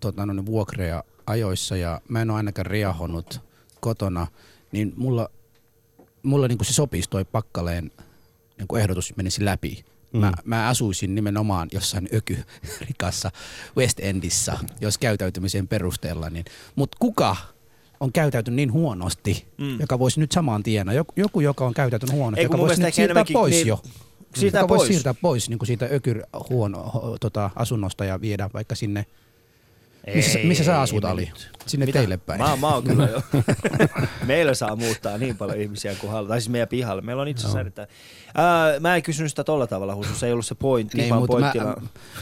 tota, 0.00 0.26
no, 0.26 0.46
vuokreja 0.46 1.04
ajoissa 1.26 1.76
ja 1.76 2.00
mä 2.08 2.22
en 2.22 2.30
ole 2.30 2.36
ainakaan 2.36 2.66
riahonut 2.66 3.40
kotona, 3.80 4.26
niin 4.72 4.92
mulla, 4.96 5.28
mulla 6.28 6.48
niin 6.48 6.58
se 6.62 6.72
sopisi 6.72 7.10
toi 7.10 7.24
pakkaleen 7.24 7.90
niin 8.58 8.80
ehdotus 8.80 9.16
menisi 9.16 9.44
läpi. 9.44 9.84
Mm. 10.12 10.20
Mä, 10.20 10.32
mä 10.44 10.68
asuisin 10.68 11.14
nimenomaan 11.14 11.68
jossain 11.72 12.08
ökyrikassa 12.14 13.30
West 13.76 14.00
Endissä, 14.00 14.58
jos 14.80 14.98
käytäytymisen 14.98 15.68
perusteella. 15.68 16.30
Niin. 16.30 16.44
Mutta 16.76 16.96
kuka 17.00 17.36
on 18.00 18.12
käytäytynyt 18.12 18.56
niin 18.56 18.72
huonosti, 18.72 19.46
Mm. 19.58 19.80
joka 19.80 19.98
voisi 19.98 20.20
nyt 20.20 20.32
saman 20.32 20.62
tien, 20.62 20.86
joku, 20.94 21.12
joku 21.16 21.40
joka 21.40 21.66
on 21.66 21.74
käytäytynyt 21.74 22.14
huonosti, 22.14 22.40
Ei, 22.40 22.44
joka 22.44 22.58
voisi 22.58 22.82
nyt 22.82 22.94
siirtää 22.94 23.24
pois 23.32 23.54
niin- 23.54 23.66
jo. 23.66 23.82
Siirtää 24.34 24.60
joka 24.60 24.68
voisi 24.68 24.80
pois. 24.80 24.88
siirtää 24.88 25.14
pois 25.14 25.48
niin 25.48 25.58
kuin 25.58 25.66
siitä 25.66 25.88
ökyr 25.92 26.22
huono, 26.50 26.92
ho- 26.94 27.16
tota, 27.20 27.50
asunnosta 27.56 28.04
ja 28.04 28.20
viedä 28.20 28.50
vaikka 28.54 28.74
sinne, 28.74 29.06
missä, 30.14 30.38
missä 30.38 30.64
sä 30.64 30.80
asut 30.80 31.04
Ali? 31.04 31.32
Sinne 31.66 31.86
Mitä? 31.86 31.98
teille 31.98 32.16
päin. 32.16 32.40
Mä, 32.40 32.56
mä 32.56 32.68
oon 32.74 32.84
kyllä 32.84 33.08
jo. 33.14 33.22
Meillä 34.26 34.54
saa 34.54 34.76
muuttaa 34.76 35.18
niin 35.18 35.36
paljon 35.36 35.60
ihmisiä 35.60 35.94
kuin 35.94 36.10
haluaa. 36.10 36.28
Tai 36.28 36.40
siis 36.40 36.48
meidän 36.48 36.68
pihalle. 36.68 37.02
Meillä 37.02 37.22
on 37.22 37.28
itse 37.28 37.40
asiassa 37.42 37.60
erittäin. 37.60 37.88
Ää, 38.34 38.80
mä 38.80 38.96
en 38.96 39.02
kysynyt 39.02 39.32
sitä 39.32 39.44
tolla 39.44 39.66
tavalla, 39.66 39.94
Husu. 39.94 40.14
Se 40.14 40.26
ei 40.26 40.32
ollut 40.32 40.46
se 40.46 40.54
pointti, 40.54 40.98
Niin, 40.98 41.10
vaan 41.10 41.22
mutta 41.22 41.38
mä- 41.40 41.52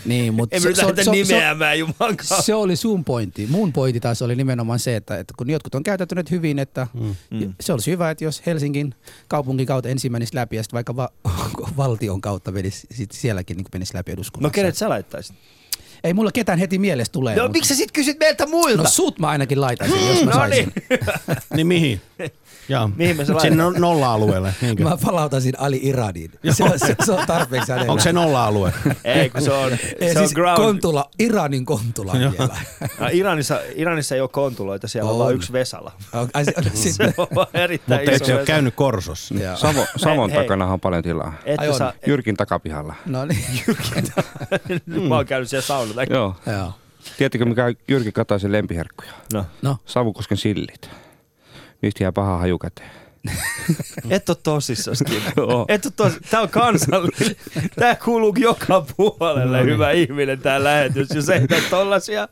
niin, 0.05 0.35
mutta 0.35 0.55
Ei 0.57 0.61
me 0.61 0.69
nyt 0.69 0.77
lähdetä 0.79 1.11
nimeämään 1.11 1.79
se, 2.23 2.43
se 2.43 2.55
oli 2.55 2.77
sun 2.77 3.05
pointti. 3.05 3.47
Mun 3.51 3.73
pointti 3.73 4.01
taas 4.01 4.23
oli 4.23 4.37
nimenomaan 4.37 4.79
se, 4.79 4.97
että, 4.97 5.19
että 5.19 5.35
kun 5.39 5.51
jotkut 5.51 5.75
on 5.75 5.83
käyttäytynyt 5.83 6.31
hyvin, 6.31 6.59
että 6.59 6.87
Mm. 6.95 7.17
mm. 7.31 7.55
se 7.61 7.73
olisi 7.73 7.91
hyvä, 7.91 8.11
että 8.11 8.25
jos 8.25 8.43
Helsingin 8.47 8.95
kaupungin 9.29 9.67
kautta 9.67 9.89
ensin 9.89 10.13
menisi 10.13 10.35
läpi 10.35 10.57
ja 10.57 10.63
sitten 10.63 10.75
vaikka 10.77 10.97
va- 10.97 11.11
valtion 11.77 12.21
kautta 12.21 12.51
menisi, 12.53 12.87
sit 12.91 13.13
sielläkin 13.13 13.57
niin 13.57 13.67
menisi 13.73 13.95
läpi 13.95 14.11
No 14.11 14.15
eduskunnassa. 14.15 14.55
kenet 14.55 14.77
sä 14.77 14.89
laittaisit? 14.89 15.37
Ei 16.07 16.15
mulla 16.15 16.33
ketään 16.33 16.59
heti 16.59 16.79
mielessä 16.79 17.13
tulee. 17.13 17.37
No 17.37 17.43
mutta- 17.43 17.53
miksi 17.53 17.69
sä 17.69 17.75
sit 17.79 17.93
kysyt 17.93 18.19
meiltä 18.21 18.47
muilta? 18.47 18.83
No 18.83 18.89
sut 18.89 19.19
mä 19.19 19.29
ainakin 19.29 19.61
laitaisin, 19.61 20.09
jos 20.09 20.25
mä 20.25 20.31
no 20.31 20.37
saisin. 20.37 20.73
niin. 20.91 21.01
Niin 21.57 21.67
mihin? 21.67 22.01
Joo. 22.69 22.91
Mihin 22.97 23.17
me 23.17 23.25
se 23.25 23.33
Sinne 23.41 23.57
no- 23.63 23.71
nolla-alueelle. 23.71 24.55
niinkö? 24.61 24.83
Mä 24.85 24.97
palautaisin 25.05 25.55
Ali 25.59 25.81
Iraniin. 25.83 26.31
Se 26.51 26.65
on, 26.65 26.79
se, 26.79 26.97
se 27.05 27.13
on 27.13 27.27
tarpeeksi 27.27 27.73
hänellä. 27.73 27.93
Onko 27.93 28.03
se 28.05 28.13
nolla-alue? 28.13 28.73
Ei, 29.05 29.31
kun 29.31 29.43
se 29.43 29.53
on, 29.53 29.73
Ei, 29.73 29.79
se 30.13 30.19
on 30.19 30.25
siis 30.25 30.35
ground. 30.35 30.57
Kontula, 30.57 31.11
Iranin 31.19 31.65
Kontula 31.67 32.13
vielä. 32.13 32.33
No, 33.01 33.09
Iranissa, 33.13 33.61
Iranissa 33.75 34.15
ei 34.15 34.21
ole 34.21 34.29
kontuloita, 34.29 34.89
siellä 34.89 35.11
on, 35.11 35.15
On. 35.17 35.19
vaan 35.23 35.35
yksi 35.35 35.53
Vesala. 35.53 35.93
On- 36.13 36.29
ai 36.35 36.45
se- 36.45 36.53
Se 36.63 36.71
sitten- 36.93 37.15
on 37.19 37.47
erittäin 37.55 38.01
Mutta 38.01 38.17
iso 38.17 38.25
se 38.25 38.35
ole 38.35 38.45
käynyt 38.45 38.75
Korsossa. 38.75 39.35
Joo. 39.35 39.57
Savo, 39.57 39.87
Savon 39.97 40.31
Hei. 40.31 40.43
takana 40.43 40.67
on 40.67 40.81
paljon 40.81 41.03
tilaa. 41.03 41.33
On. 41.69 41.79
sä, 41.79 41.93
Jyrkin 42.07 42.37
takapihalla. 42.37 42.95
No 43.07 43.25
niin. 43.25 43.45
mä 45.09 45.15
oon 45.17 45.27
käynyt 45.27 45.49
siellä 45.51 45.67
saunalla. 46.05 46.35
Joo. 46.47 46.55
Joo. 46.59 46.73
Tiedättekö 47.19 47.45
mikä 47.45 47.65
on 47.65 47.75
Jyrki 47.89 48.13
Kataisen 48.13 48.53
lempiherkkuja? 48.53 49.13
No. 49.33 49.45
No, 49.63 49.77
Savukosken 49.87 50.39
sillit. 50.39 50.91
Niistä 51.83 52.05
jää 52.05 52.13
paha 52.13 52.39
haju 52.39 52.59
käteen. 52.59 52.91
Et 54.11 54.25
tosissas, 54.43 55.03
Kim. 55.07 55.23
Joo. 55.37 55.65
Et 55.69 55.89
tos... 55.97 56.13
Tää 56.31 56.41
on 56.41 56.49
kansallinen. 56.49 57.37
Tää 57.79 57.95
kuuluu 57.95 58.35
joka 58.39 58.87
puolelle, 58.97 59.65
hyvä 59.65 59.91
ihminen, 59.91 60.39
tää 60.39 60.65
lähetys. 60.65 61.09
Jos 61.15 61.29
ei 61.29 61.41
tollasia... 61.71 62.29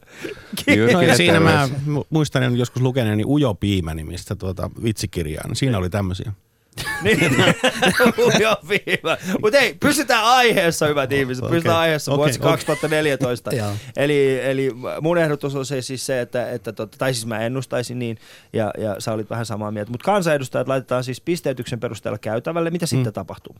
Jyrki 0.76 0.94
No 0.94 1.02
ja 1.02 1.16
siinä 1.16 1.40
mä 1.40 1.68
muistan 2.10 2.56
joskus 2.56 2.82
lukeneeni 2.82 3.24
Ujo 3.24 3.54
Piimä-nimistä 3.54 4.36
tuota 4.36 4.70
vitsikirjaa. 4.82 5.46
niin 5.46 5.56
Siinä 5.56 5.78
oli 5.78 5.90
tämmöisiä. 5.90 6.32
Niin, 7.02 7.36
joo, 8.42 8.56
viivä. 8.68 9.18
Mut 9.42 9.54
ei, 9.54 9.74
pysytään 9.80 10.24
aiheessa, 10.24 10.86
hyvät 10.86 11.12
ihmiset. 11.12 11.44
Pysytään 11.50 11.78
aiheessa 11.78 12.12
Okei, 12.12 12.18
vuosi 12.18 12.38
okei. 12.38 12.50
2014. 12.50 13.54
Joo. 13.56 13.72
eli, 13.96 14.40
eli 14.40 14.70
mun 15.00 15.18
ehdotus 15.18 15.54
on 15.54 15.66
se 15.66 15.82
siis 15.82 16.06
se, 16.06 16.20
että, 16.20 16.50
että 16.50 16.72
tota, 16.72 16.98
tai 16.98 17.14
siis 17.14 17.26
mä 17.26 17.38
ennustaisin 17.38 17.98
niin, 17.98 18.18
ja, 18.52 18.70
ja 18.78 18.96
sä 18.98 19.12
olit 19.12 19.30
vähän 19.30 19.46
samaa 19.46 19.70
mieltä. 19.70 19.90
Mutta 19.90 20.04
kansanedustajat 20.04 20.68
laitetaan 20.68 21.04
siis 21.04 21.20
pisteytyksen 21.20 21.80
perusteella 21.80 22.18
käytävälle. 22.18 22.70
Mitä 22.70 22.86
sitten 22.86 23.12
tapahtuu? 23.12 23.56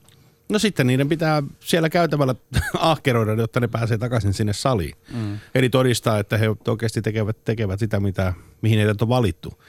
No 0.49 0.59
sitten 0.59 0.87
niiden 0.87 1.09
pitää 1.09 1.43
siellä 1.61 1.89
käytävällä 1.89 2.35
ahkeroida, 2.79 3.33
jotta 3.33 3.61
ne 3.61 3.69
pääsee 3.69 3.99
takaisin 3.99 4.35
sinne 4.35 4.53
saliin. 4.53 4.95
Mm. 5.15 5.39
Eli 5.55 5.69
todistaa, 5.69 6.19
että 6.19 6.39
he 6.39 6.47
oikeasti 6.69 7.03
tekevät, 7.03 7.37
tekevät 7.45 7.79
sitä, 7.79 8.01
mitä, 8.01 8.33
mihin 8.63 8.79
heidät 8.79 9.03
on 9.03 9.09
valittu. 9.09 9.63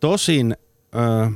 Tosin 0.00 0.56
äh, 0.96 1.32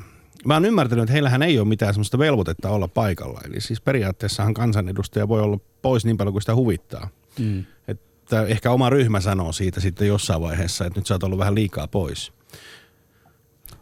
mä 0.46 0.54
oon 0.54 0.64
ymmärtänyt, 0.64 1.02
että 1.02 1.12
heillähän 1.12 1.42
ei 1.42 1.58
ole 1.58 1.68
mitään 1.68 1.94
sellaista 1.94 2.18
velvoitetta 2.18 2.70
olla 2.70 2.88
paikalla. 2.88 3.40
Eli 3.44 3.60
siis 3.60 3.80
periaatteessahan 3.80 4.54
kansanedustaja 4.54 5.28
voi 5.28 5.40
olla 5.40 5.58
pois 5.82 6.04
niin 6.04 6.16
paljon 6.16 6.32
kuin 6.34 6.42
sitä 6.42 6.54
huvittaa. 6.54 7.08
mm. 7.38 7.64
Että 7.88 8.42
ehkä 8.42 8.70
oma 8.70 8.90
ryhmä 8.90 9.20
sanoo 9.20 9.52
siitä 9.52 9.80
sitten 9.80 10.08
jossain 10.08 10.40
vaiheessa, 10.40 10.86
että 10.86 10.98
nyt 10.98 11.06
sä 11.06 11.14
oot 11.14 11.22
ollut 11.22 11.38
vähän 11.38 11.54
liikaa 11.54 11.88
pois. 11.88 12.32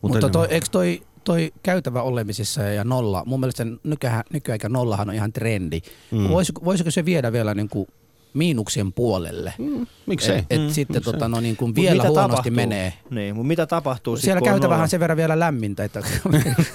Mutta 0.03 0.29
toi, 0.29 0.46
eikö 0.50 0.66
toi, 0.70 1.03
toi 1.24 1.53
käytävä 1.62 2.03
olemisessa 2.03 2.62
ja 2.62 2.85
nolla, 2.85 3.22
mun 3.27 3.40
mielestä 3.40 3.66
nykyään, 3.85 4.24
nykyaika 4.33 4.68
nollahan 4.68 5.09
on 5.09 5.14
ihan 5.14 5.33
trendi. 5.33 5.81
Mm. 6.11 6.29
Voisiko, 6.29 6.64
voisiko 6.64 6.90
se 6.90 7.05
viedä 7.05 7.33
vielä 7.33 7.55
niin 7.55 7.68
kuin 7.68 7.88
miinuksen 8.35 8.92
puolelle? 8.92 9.55
Mm. 9.59 9.87
Miksei? 10.07 10.38
Et, 10.38 10.44
et 10.51 10.61
Mm. 10.61 10.68
sitten 10.70 11.03
tota, 11.03 11.29
no, 11.29 11.40
niin 11.40 11.57
kuin 11.57 11.75
vielä 11.75 11.94
mitä 11.97 12.09
huonosti 12.09 12.31
tapahtuu? 12.31 12.53
menee. 12.53 12.92
Niin, 13.11 13.35
mutta 13.35 13.49
mitä 13.49 13.66
tapahtuu 13.66 14.16
Siellä 14.16 14.40
sit, 14.40 14.44
käytävähän 14.44 14.79
nolla? 14.79 14.87
sen 14.88 15.01
verran 15.01 15.16
vielä 15.16 15.38
lämmintä, 15.40 15.85
että 15.85 16.01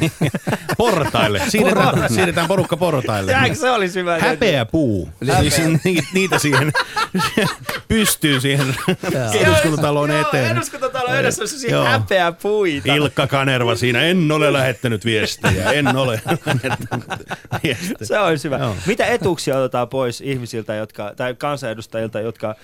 Portaille. 0.77 1.41
Siirretään, 1.49 2.09
siirretään 2.13 2.47
porukka 2.47 2.77
portaille. 2.77 3.31
Jääkö 3.31 3.55
se 3.55 3.71
olisi 3.71 3.99
hyvä? 3.99 4.19
Häpeä 4.19 4.65
puu. 4.65 5.09
Siis 5.39 5.57
ni- 5.83 6.03
niitä 6.13 6.39
siihen 6.39 6.71
pystyy 7.87 8.39
siihen 8.41 8.75
eduskuntatalon 9.41 10.09
Joo, 10.09 10.21
eteen. 10.21 10.51
eduskuntatalon 10.51 11.15
edessä 11.19 11.43
on 11.43 11.47
Joo. 11.49 11.57
sellaisia 11.57 11.99
häpeä 11.99 12.31
puita. 12.31 12.93
Ilkka 12.95 13.27
Kanerva 13.27 13.75
siinä, 13.75 14.01
en 14.01 14.31
ole 14.31 14.53
lähettänyt 14.53 15.05
viestejä, 15.05 15.71
en 15.71 15.87
ole 15.97 16.21
lähettänyt 16.25 16.65
viestejä. 17.63 17.97
Se 18.03 18.19
olisi 18.19 18.43
hyvä. 18.43 18.57
Joo. 18.57 18.75
Mitä 18.85 19.05
etuuksia 19.05 19.57
otetaan 19.57 19.89
pois 19.89 20.21
ihmisiltä, 20.21 20.75
jotka, 20.75 21.13
tai 21.17 21.35
kansanedustajilta, 21.49 22.19
jotka 22.19 22.55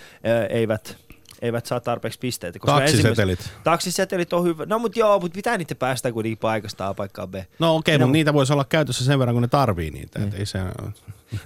eivät, 0.50 0.98
eivät 1.41 1.65
saa 1.65 1.80
tarpeeksi 1.80 2.19
pisteitä? 2.19 2.60
Taksisetelit. 2.65 3.39
ensimmäis- 3.39 3.63
Taksisetelit 3.63 4.34
on 4.34 4.43
hyvä. 4.43 4.65
No 4.65 4.80
mutta 4.80 5.00
joo, 5.00 5.19
mutta 5.19 5.36
pitää 5.36 5.58
niitä 5.58 5.76
päästä 5.76 6.12
kuitenkin 6.12 6.38
paikasta 6.38 6.88
A 6.88 6.93
paikkaan 6.93 7.30
B. 7.30 7.36
No 7.60 7.76
okei, 7.76 7.98
No. 7.98 8.06
mutta 8.06 8.13
niitä 8.13 8.34
voisi 8.34 8.54
olla 8.54 8.65
käytössä 8.69 9.06
sen 9.06 9.19
verran, 9.19 9.36
kun 9.36 9.41
ne 9.41 9.48
tarvii 9.48 9.91
niitä. 9.91 10.19
Et 10.24 10.34
ei 10.34 10.45
se, 10.45 10.60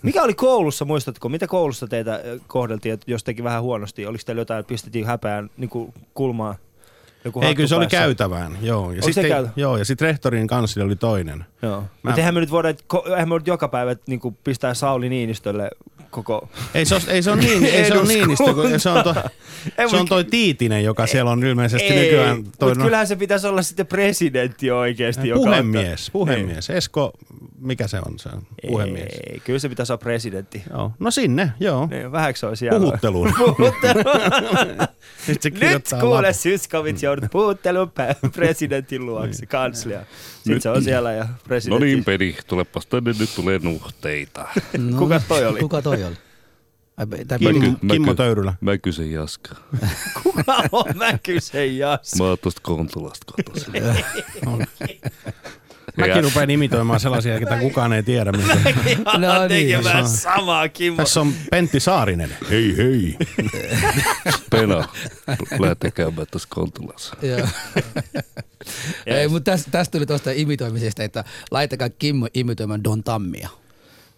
Mikä 0.02 0.24
oli 0.24 0.34
koulussa, 0.34 0.86
muistatko? 0.86 1.30
Mitä 1.30 1.48
koulussa 1.48 1.88
teitä 1.88 2.20
kohdeltiin, 2.48 2.94
että 2.94 3.12
jos 3.12 3.24
teki 3.24 3.44
vähän 3.44 3.62
huonosti? 3.62 4.06
Oliko 4.06 4.24
teillä 4.26 4.42
jotain, 4.42 4.66
pistettiin 4.66 5.06
häpeään 5.06 5.50
niin 5.58 5.70
kuin 5.70 5.94
kulmaan? 6.14 6.56
Joku 7.26 7.42
ei, 7.42 7.56
kyllä 7.56 7.68
se 7.68 7.76
oli 7.76 7.86
päässä? 7.86 7.98
käytävään. 7.98 8.58
Joo, 8.62 8.92
ja 8.92 9.02
sitten, 9.02 9.28
käytä- 9.28 9.50
joo, 9.56 9.78
ja 9.78 9.86
sitten 9.86 10.06
rehtorin 10.08 10.48
kansli 10.48 10.82
oli 10.84 10.96
toinen. 10.96 11.46
Joo. 11.62 11.84
Mä- 12.04 12.14
eihän 12.18 12.34
me 12.34 12.40
nyt 12.40 12.52
voida, 12.52 12.70
eihän 13.10 13.30
me 13.30 13.36
nyt 13.36 13.48
joka 13.48 13.68
päivä 13.68 13.96
niin 14.08 14.20
kuin 14.20 14.38
pistää 14.44 14.74
Sauli 14.74 15.10
Niinistölle 15.10 15.70
koko... 16.10 16.50
Ei 16.74 16.86
se, 16.86 16.96
ole, 16.96 17.04
ei 17.08 17.24
se 17.24 17.32
ole, 17.32 17.42
niin, 17.42 17.66
ei 17.66 17.86
se 17.86 17.94
ole 17.98 18.08
Niinistö, 18.08 18.54
kun 18.54 18.80
se 18.80 18.90
on, 18.90 19.04
to, 19.04 19.16
Ei, 19.78 19.90
se 19.90 19.96
on 19.98 20.06
toi 20.08 20.24
Tiitinen, 20.24 20.84
joka 20.84 21.08
siellä 21.08 21.32
on 21.32 21.44
ilmeisesti 21.44 21.88
Ei, 21.88 22.00
nykyään. 22.04 22.38
mutta 22.38 22.58
Toi, 22.60 22.76
no, 22.76 22.84
kyllähän 22.84 23.08
se 23.08 23.16
pitäisi 23.16 23.48
olla 23.48 23.62
sitten 23.62 23.88
presidentti 23.88 24.72
oikeasti. 24.72 25.28
joka 25.28 25.40
puhemies, 25.42 26.02
ottaa- 26.02 26.12
puhemies. 26.14 26.70
Esko 26.70 27.12
mikä 27.62 27.88
se 27.88 27.98
on 28.06 28.20
se 28.20 28.30
puhemies? 28.68 29.14
Ei, 29.30 29.40
kyllä 29.40 29.60
se 29.60 29.70
pitäisi 29.70 29.92
olla 29.94 29.98
presidentti. 29.98 30.64
Joo. 30.74 30.92
No 31.00 31.12
sinne, 31.12 31.52
joo. 31.60 31.88
Niin, 31.92 32.12
vähäksi 32.12 32.46
olisi 32.46 32.60
siellä. 32.60 32.80
Puhutteluun. 32.80 33.34
Sitten 35.26 35.52
se 35.60 35.74
Nyt 35.74 35.86
kuule 36.00 36.16
lapun. 36.16 36.34
Syskovits 36.34 37.04
joudut 37.04 37.32
puhutteluun 37.32 37.88
pä- 38.00 38.30
presidentin 38.36 39.06
luoksi, 39.06 39.46
kanslia. 39.48 40.00
Sitten 40.44 40.62
se 40.62 40.70
on 40.70 40.84
siellä 40.84 41.12
ja 41.14 41.24
No 41.24 41.30
presidentti. 41.44 41.86
niin, 41.86 42.04
Peri, 42.06 42.38
tulepas 42.48 42.86
tänne, 42.86 43.14
nyt 43.20 43.36
tulee 43.36 43.60
nuhteita. 43.64 44.48
No, 44.78 44.98
Kuka 45.00 45.22
toi 45.28 45.46
oli? 45.46 45.60
Kuka 45.60 45.82
toi 45.82 46.04
oli? 46.04 46.09
Kimmo, 47.40 47.78
Mä 47.82 47.94
Kimmo 47.94 48.14
Töyrylä. 48.14 48.54
Mä 48.62 48.78
kysyn 48.78 49.12
Jaska. 49.12 49.56
Kuka 50.24 50.64
on 50.72 50.86
Mäkysen 50.98 51.78
Jas? 51.78 52.16
Mä 52.20 52.24
oon 52.24 52.38
tosta 52.42 52.62
Kontulasta 52.64 53.34
kotoisin. 53.34 53.74
Mäkin 55.98 56.24
rupean 56.24 56.50
imitoimaan 56.50 57.00
sellaisia, 57.00 57.40
ketä 57.40 57.58
kukaan 57.58 57.94
ei 57.94 58.04
tiedä. 58.04 58.32
Mistä. 58.32 58.54
Ihan 58.90 59.22
No 59.22 59.48
niin, 59.48 59.68
tekemään 59.68 60.08
se 60.08 60.12
on- 60.12 60.18
samaa, 60.36 60.70
Kimmo. 60.70 60.98
Tässä 60.98 61.22
on 61.22 61.34
Pentti 61.52 61.80
Saarinen. 61.80 62.38
Hei 62.50 62.78
hei. 62.78 63.18
Pena, 64.50 64.88
lähdette 65.60 65.92
käymään 65.92 66.28
tuossa 66.32 66.48
Kontulassa. 66.52 67.16
Joo. 67.22 67.48
Ei, 69.06 69.28
mutta 69.28 69.52
tästä, 69.52 69.72
tästä 69.72 69.92
tuli 69.92 70.06
tuosta 70.06 70.32
imitoimisesta, 70.34 71.04
että 71.04 71.24
laitakaa 71.52 71.90
Kimmo 71.90 72.28
imitoimaan 72.34 72.84
Don 72.84 73.04
Tammia. 73.04 73.50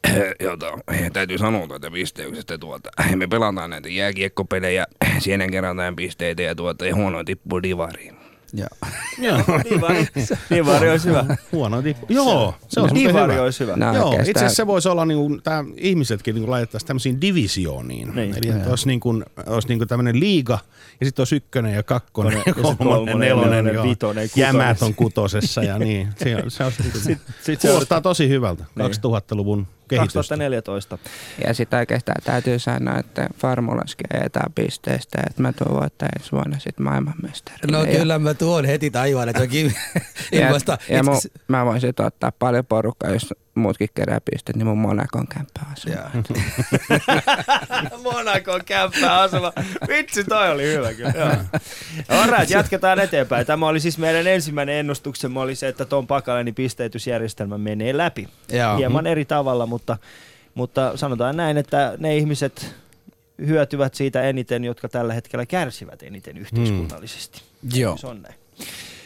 Jota, 0.43 0.65
täytyy 1.13 1.37
sanoa 1.37 1.67
tuota 1.67 1.91
pisteyksestä 1.91 2.57
tuota. 2.57 2.89
Me 3.15 3.27
pelataan 3.27 3.69
näitä 3.69 3.89
jääkiekkopelejä, 3.89 4.85
siinä 5.19 5.47
kerätään 5.47 5.95
pisteitä 5.95 6.41
ja 6.41 6.55
tuota, 6.55 6.85
ja 6.85 6.95
huono 6.95 7.23
tippuu 7.23 7.63
divariin. 7.63 8.15
Joo. 8.53 8.67
Joo. 9.27 9.37
Divari. 9.69 10.07
Divari 10.55 10.89
olisi 10.89 11.07
hyvä. 11.09 11.25
Huono 11.51 11.81
tippu. 11.81 12.05
Joo, 12.09 12.55
se 12.67 12.79
on 12.79 12.95
Divari 12.95 13.33
hyvä. 13.33 13.43
olisi 13.43 13.59
hyvä. 13.59 13.75
No, 13.75 13.95
Joo, 13.95 14.13
itse 14.13 14.31
asiassa 14.31 14.55
se 14.55 14.67
voisi 14.67 14.89
olla, 14.89 15.05
niin 15.05 15.17
kuin, 15.17 15.41
tämä 15.43 15.63
ihmisetkin 15.77 16.35
niin 16.35 16.49
laitettaisiin 16.49 16.87
tämmöisiin 16.87 17.21
divisiooniin. 17.21 18.15
Niin. 18.15 18.35
Eli 18.37 18.55
että 18.57 18.69
olisi, 18.69 18.87
niin 18.87 18.99
kuin, 18.99 19.25
olisi 19.45 19.67
niin 19.67 19.77
kuin 19.79 19.87
tämmöinen 19.87 20.19
liiga, 20.19 20.59
ja 20.99 21.05
sitten 21.05 21.21
olisi 21.21 21.35
ykkönen 21.35 21.73
ja 21.73 21.83
kakkonen, 21.83 22.33
ja 22.33 22.37
Ja 22.45 22.53
sit 22.53 22.61
kolmonen, 22.63 22.77
kolmonen, 22.87 23.19
nelonen, 23.19 23.49
nelonen, 23.51 23.73
joo. 23.73 23.83
vitonen, 23.83 24.29
kutonen. 24.29 24.47
jämät 24.47 24.81
on 24.81 24.95
kutosessa 24.95 25.63
ja 25.63 25.79
niin. 25.79 26.07
Se, 26.23 26.35
on- 26.35 26.51
se, 26.51 26.63
olisi, 26.63 26.81
niin 26.83 26.91
kuin, 26.91 27.01
sit 27.41 27.61
se 27.61 27.67
kuulostaa 27.67 28.01
tosi 28.01 28.29
hyvältä, 28.29 28.65
Niin. 28.75 28.89
2000-luvun 28.91 29.67
kehitystä. 29.97 30.19
2014. 30.19 30.97
Ja 31.47 31.54
sitten 31.54 31.80
oikeastaan 31.80 32.21
täytyy 32.23 32.60
sanoa, 32.60 32.99
että 32.99 33.30
formulaskin 33.38 34.19
ajetaan 34.19 34.54
pisteestä, 34.54 35.23
että 35.30 35.41
mä 35.41 35.54
tuon 35.54 35.82
voittaa 35.82 36.10
ensi 36.19 36.32
vuonna 36.32 36.60
sitten 36.60 36.84
maailmanmestarille. 36.84 37.77
No 37.77 37.84
ja, 37.84 37.97
kyllä 37.99 38.19
mä 38.19 38.34
tuon 38.34 38.65
heti 38.65 38.91
tajuan, 38.91 39.30
että 39.30 39.43
ja, 40.32 40.47
ilmasta. 40.47 40.77
ja 40.89 41.04
mu, 41.04 41.13
itse- 41.13 41.30
mä 41.47 41.65
voisin 41.65 41.93
ottaa 41.99 42.32
paljon 42.39 42.65
porukkaa, 42.65 43.12
jos 43.12 43.34
muutkin 43.55 43.89
kerää 43.93 44.19
pisteet, 44.31 44.55
niin 44.55 44.67
mun 44.67 44.77
Monakon 44.77 45.27
kämppä 45.27 45.61
asuu. 45.73 45.93
Joo. 45.93 46.03
Monakon 48.13 48.61
kämppä 48.65 49.19
asuma. 49.19 49.53
Vitsi, 49.87 50.23
toi 50.23 50.51
oli 50.51 50.63
hyvä 50.63 50.93
kyllä. 50.93 51.13
Joo. 51.15 51.35
Alright, 52.21 52.49
jatketaan 52.49 52.99
eteenpäin. 52.99 53.45
Tämä 53.45 53.67
oli 53.67 53.79
siis 53.79 53.97
meidän 53.97 54.27
ensimmäinen 54.27 54.75
ennustuksemme 54.75 55.39
oli 55.39 55.55
se, 55.55 55.67
että 55.67 55.85
Tom 55.85 56.07
Pakalenin 56.07 56.55
pisteytysjärjestelmä 56.55 57.57
menee 57.57 57.97
läpi. 57.97 58.27
Joo. 58.51 58.77
Hieman 58.77 59.07
eri 59.07 59.25
tavalla, 59.25 59.65
mutta, 59.65 59.97
mutta 60.53 60.97
sanotaan 60.97 61.37
näin, 61.37 61.57
että 61.57 61.93
ne 61.97 62.17
ihmiset 62.17 62.75
hyötyvät 63.47 63.95
siitä 63.95 64.21
eniten, 64.21 64.63
jotka 64.63 64.89
tällä 64.89 65.13
hetkellä 65.13 65.45
kärsivät 65.45 66.03
eniten 66.03 66.37
yhteiskunnallisesti. 66.37 67.41
Joo. 67.73 67.97
Se 67.97 68.07
on 68.07 68.21
näin. 68.21 68.35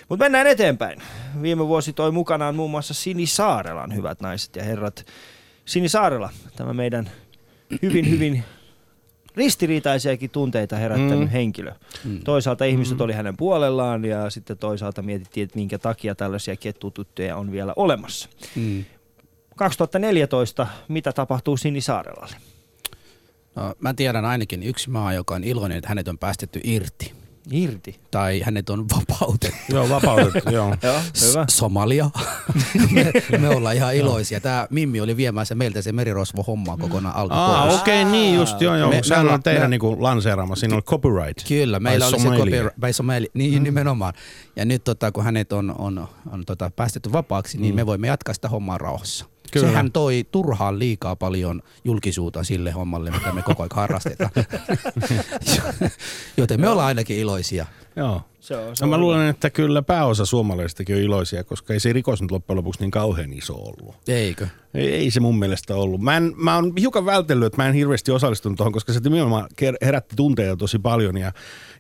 Mutta 0.10 0.26
mennään 0.26 0.48
eteenpäin. 0.48 1.02
Viime 1.42 1.68
vuosi 1.68 1.94
toi 1.94 2.12
mukanaan 2.12 2.56
muun 2.56 2.72
muassa 2.72 2.94
Sini 2.94 3.26
Saarelan 3.26 3.96
hyvät 3.96 4.22
naiset 4.22 4.56
ja 4.56 4.64
herrat. 4.64 5.06
Sini 5.66 5.90
Saarela, 5.90 6.30
tämä 6.56 6.74
meidän 6.74 7.10
hyvin, 7.82 8.10
hyvin 8.10 8.44
ristiriitaisiakin 9.36 10.30
tunteita 10.30 10.76
herättänyt 10.76 11.20
Mm. 11.20 11.28
henkilö. 11.28 11.72
Toisaalta 12.24 12.66
ihmiset 12.66 13.02
oli 13.02 13.14
hänen 13.14 13.38
puolellaan 13.38 14.06
ja 14.06 14.30
sitten 14.30 14.58
toisaalta 14.58 15.02
mietittiin, 15.02 15.44
että 15.44 15.56
minkä 15.58 15.78
takia 15.80 16.16
tällaisia 16.16 16.56
kettutyttöjä 16.56 17.38
on 17.38 17.52
vielä 17.52 17.74
olemassa. 17.76 18.30
Mm. 18.56 18.86
2014, 19.56 20.68
mitä 20.88 21.12
tapahtuu 21.14 21.58
Sini 21.58 21.82
Saarelalle? 21.82 22.36
No, 23.56 23.76
mä 23.80 23.94
tiedän 23.94 24.26
ainakin 24.26 24.64
yksi 24.64 24.90
maa, 24.90 25.14
joka 25.14 25.36
on 25.36 25.44
iloinen, 25.44 25.78
että 25.78 25.90
hänet 25.90 26.08
on 26.08 26.18
päästetty 26.18 26.62
irti. 26.64 27.14
Irti. 27.52 28.00
Tai 28.12 28.42
hänet 28.42 28.70
on 28.70 28.86
vapautettu. 28.90 29.58
Joo, 29.70 29.90
vapautettu, 29.90 30.52
joo. 30.52 30.76
Joo, 30.84 31.00
hyvä. 31.28 31.46
Somalia. 31.50 32.10
me, 32.92 33.12
me 33.38 33.50
ollaan 33.50 33.76
ihan 33.76 33.96
iloisia. 33.96 34.40
Tämä 34.40 34.68
Mimmi 34.70 35.02
oli 35.02 35.18
viemässä 35.18 35.56
meiltä 35.56 35.82
se 35.82 35.92
merirosvo 35.92 36.44
hommaa 36.44 36.78
kokonaan 36.78 37.16
alta 37.16 37.36
Aa, 37.36 37.68
pois. 37.68 37.82
okei, 37.82 38.02
okay, 38.02 38.12
niin 38.12 38.36
just, 38.36 38.62
joo, 38.62 38.76
joo. 38.76 38.90
Me- 38.90 39.04
Sehän 39.04 39.30
on 39.30 39.44
teidän 39.44 39.62
me- 39.70 39.78
me, 39.78 39.78
niin 39.78 40.04
lanseeraama, 40.04 40.56
siinä 40.56 40.76
on 40.76 40.84
copyright. 40.84 41.48
Kyllä, 41.48 41.80
meillä 41.80 42.08
oli 42.08 42.20
se 42.20 42.28
copyright 42.30 42.76
by 42.82 42.94
Somali, 42.94 43.30
niin 43.34 43.60
mm. 43.60 43.64
nimenomaan. 43.64 44.14
Ja 44.56 44.66
nyt 44.66 44.84
tota, 44.84 45.12
kun 45.12 45.24
hänet 45.24 45.54
on, 45.54 45.76
on, 45.78 46.08
on 46.32 46.46
tota, 46.46 46.72
päästetty 46.76 47.12
vapaaksi, 47.12 47.58
niin 47.58 47.76
me 47.76 47.86
voimme 47.86 48.08
jatkaa 48.08 48.34
sitä 48.34 48.50
hommaa 48.50 48.78
rauhassa. 48.78 49.26
Kyllä. 49.52 49.68
Sehän 49.68 49.92
toi 49.92 50.26
turhaan 50.32 50.80
liikaa 50.80 51.16
paljon 51.16 51.62
julkisuutta 51.84 52.44
sille 52.44 52.72
hommalle, 52.72 53.12
mitä 53.12 53.32
me 53.32 53.42
koko 53.42 53.64
ajan 53.64 53.70
harrastetaan. 53.76 54.32
Joten 56.38 56.62
me 56.62 56.70
ollaan 56.70 56.88
ainakin 56.88 57.18
iloisia. 57.18 57.66
Joo. 57.96 58.22
Se 58.46 58.58
on, 58.58 58.76
se 58.76 58.86
No 58.86 58.90
mä 58.90 58.98
luulen, 58.98 59.28
että 59.28 59.50
kyllä 59.50 59.82
pääosa 59.82 60.26
suomalaisistakin 60.26 60.96
on 60.96 61.02
iloisia, 61.02 61.44
koska 61.44 61.74
ei 61.74 61.80
se 61.80 61.94
rikos 61.94 62.22
nyt 62.22 62.32
loppujen 62.32 62.58
lopuksi 62.58 62.82
niin 62.82 62.92
kauhean 62.92 63.34
iso 63.34 63.54
ollut. 63.54 63.96
Eikö? 64.08 64.48
Ei, 64.74 64.94
ei 64.94 65.12
se 65.12 65.20
mun 65.20 65.40
mielestä 65.40 65.76
ollut. 65.76 66.02
Mä, 66.02 66.18
en, 66.18 66.34
mä 66.36 66.56
oon 66.56 66.74
hiukan 66.80 67.06
vältellyt, 67.06 67.46
että 67.46 67.62
mä 67.62 67.68
en 67.68 67.74
hirveästi 67.74 68.12
osallistunut 68.12 68.58
tuohon, 68.58 68.74
koska 68.74 68.94
se 68.94 69.00
nimenomaan 69.00 69.48
herätti 69.82 70.16
tunteita 70.16 70.58
tosi 70.58 70.80
paljon 70.80 71.18
ja, 71.18 71.32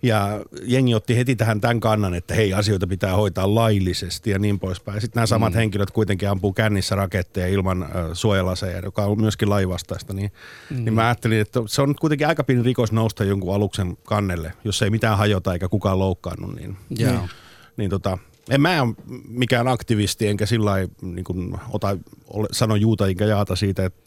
ja 0.04 0.42
jengi 0.64 0.96
otti 0.96 1.18
heti 1.18 1.36
tähän 1.36 1.62
tämän 1.62 1.80
kannan, 1.80 2.14
että 2.14 2.34
hei, 2.34 2.54
asioita 2.54 2.88
pitää 2.88 3.16
hoitaa 3.16 3.56
laillisesti 3.56 4.30
ja 4.30 4.40
niin 4.40 4.60
poispäin. 4.60 5.02
Sitten 5.02 5.20
nämä 5.20 5.26
samat 5.26 5.54
mm. 5.54 5.58
henkilöt 5.58 5.92
kuitenkin 5.92 6.30
ampuu 6.30 6.54
kännissä 6.54 6.96
raketteja 6.96 7.48
ilman 7.48 7.84
äh, 7.84 7.90
suojalaseja, 8.14 8.80
joka 8.80 9.06
on 9.06 9.22
myöskin 9.22 9.50
laivastaista. 9.50 10.14
Niin, 10.14 10.32
mm. 10.70 10.86
niin 10.86 10.94
mä 10.94 11.06
ajattelin, 11.06 11.42
että 11.42 11.60
se 11.68 11.82
on 11.82 11.90
nyt 11.90 12.00
kuitenkin 12.00 12.28
aika 12.28 12.44
pieni 12.44 12.64
rikos 12.64 12.92
nousta 12.92 13.24
jonkun 13.24 13.56
aluksen 13.56 13.98
kannelle, 14.04 14.54
jos 14.64 14.82
ei 14.82 14.90
mitään 14.90 15.18
hajota 15.18 15.54
eikä 15.54 15.68
kukaan 15.68 16.00
loukkaannut. 16.06 16.56
Niin, 16.56 16.78
Joo. 16.90 17.12
niin, 17.12 17.30
niin 17.78 17.90
tota, 17.90 18.18
en 18.50 18.62
mä 18.62 18.82
ole 18.82 18.96
mikään 19.28 19.68
aktivisti, 19.68 20.28
enkä 20.28 20.46
sillä 20.46 20.72
niin 21.02 21.60
ota, 21.72 21.98
ole, 22.28 22.48
sano 22.52 22.76
juuta 22.76 23.08
enkä 23.08 23.26
jaata 23.26 23.56
siitä, 23.56 23.86
että 23.86 24.02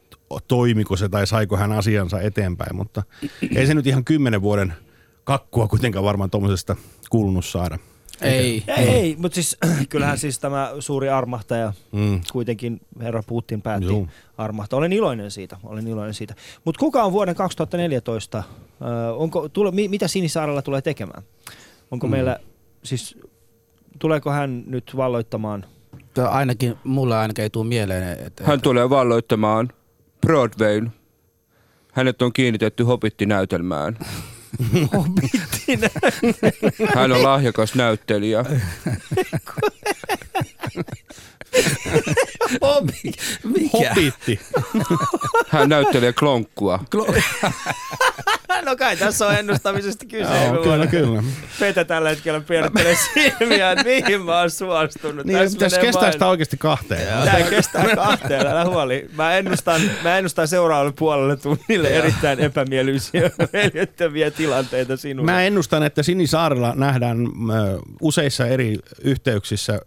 toimiko 0.48 0.96
se 0.96 1.08
tai 1.08 1.26
saiko 1.26 1.56
hän 1.56 1.72
asiansa 1.72 2.20
eteenpäin, 2.20 2.76
mutta 2.76 3.02
ei 3.56 3.66
se 3.66 3.74
nyt 3.74 3.87
ihan 3.87 4.04
kymmenen 4.04 4.42
vuoden 4.42 4.74
kakkua 5.24 5.68
kuitenkaan 5.68 6.04
varmaan 6.04 6.30
tuommoisesta 6.30 6.76
kuulunut 7.11 7.44
saada. 7.44 7.78
Ei. 8.20 8.64
Ei, 8.66 8.88
ei 8.88 9.16
mutta 9.18 9.34
siis 9.34 9.56
kyllähän 9.88 10.18
siis 10.18 10.38
tämä 10.38 10.72
suuri 10.78 11.08
armahtaja 11.08 11.72
Mm. 11.92 12.20
kuitenkin 12.32 12.80
herra 13.00 13.22
Putin 13.22 13.62
päätti 13.62 13.87
Juu. 13.87 14.08
armahtaa. 14.38 14.76
Olen 14.76 14.92
iloinen 14.92 15.30
siitä, 15.30 15.56
olen 15.64 15.88
iloinen 15.88 16.14
siitä. 16.14 16.34
Mutta 16.64 16.78
kuka 16.78 17.04
on 17.04 17.12
vuoden 17.12 17.34
2014, 17.34 18.38
äh, 18.38 18.44
onko, 19.16 19.48
tule, 19.48 19.70
mi, 19.70 19.88
mitä 19.88 20.08
Sinisaarella 20.08 20.62
tulee 20.62 20.82
tekemään? 20.82 21.22
Onko 21.90 22.07
mm. 22.07 22.11
meillä, 22.11 22.38
siis 22.83 23.18
tuleeko 23.98 24.31
hän 24.31 24.64
nyt 24.66 24.96
valloittamaan? 24.96 25.64
Tää 26.14 26.29
Ainakin, 26.29 26.74
mulle 26.85 27.16
ainakin 27.16 27.42
ei 27.42 27.51
tule 27.51 27.66
mieleen, 27.66 28.27
että... 28.27 28.44
Hän 28.44 28.61
tulee 28.61 28.90
valloittamaan 28.90 29.68
Broadwayn. 30.27 30.92
Hänet 31.92 32.22
on 32.22 32.33
kiinnitetty 32.33 32.85
Hobitti-näytelmään. 32.85 33.98
Hobbitin. 34.94 35.81
Hän 36.94 37.12
on 37.12 37.22
lahjakas 37.22 37.74
näyttelijä. 37.74 38.44
Hobi. 42.62 43.12
Mikä? 43.44 43.88
Hobitti. 43.90 44.40
Hän 45.48 45.68
näyttelee 45.68 46.12
klonkkua. 46.12 46.80
Klo- 46.96 47.22
no 48.68 48.76
kai 48.76 48.96
tässä 48.96 49.26
on 49.26 49.34
ennustamisesta 49.34 50.06
kyse. 50.06 50.44
Joo, 50.44 50.62
kyllä, 50.62 50.87
kyllä. 50.87 51.22
Petä 51.61 51.84
tällä 51.84 52.08
hetkellä 52.08 52.40
pyörittelee 52.40 52.96
silmiä, 53.14 53.72
että 53.72 53.84
mihin 53.84 54.22
mä 54.22 54.38
oon 54.40 54.50
suostunut. 54.50 55.26
Niin, 55.26 55.38
Tässä 55.38 55.56
pitäisi 55.56 55.76
menee 55.76 55.87
kestää 55.92 56.12
sitä 56.12 56.26
oikeasti 56.26 56.56
kahteen. 56.56 57.24
Tämä 57.24 57.42
kestää 57.50 57.96
kahteen, 57.96 58.46
älä 58.46 58.64
huoli. 58.64 59.08
Mä 59.16 59.37
ennustan, 59.37 59.80
mä 60.02 60.18
ennustan 60.18 60.48
seuraavalle 60.48 60.92
puolelle 60.98 61.37
tunnille 61.37 61.88
erittäin 61.88 62.40
epämiellyisiä, 62.40 63.30
veljettäviä 63.52 64.30
tilanteita 64.30 64.96
sinulle. 64.96 65.32
Mä 65.32 65.42
ennustan, 65.42 65.82
että 65.82 66.02
Sinisaarella 66.02 66.74
nähdään 66.76 67.18
useissa 68.02 68.46
eri 68.46 68.78
yhteyksissä 69.02 69.80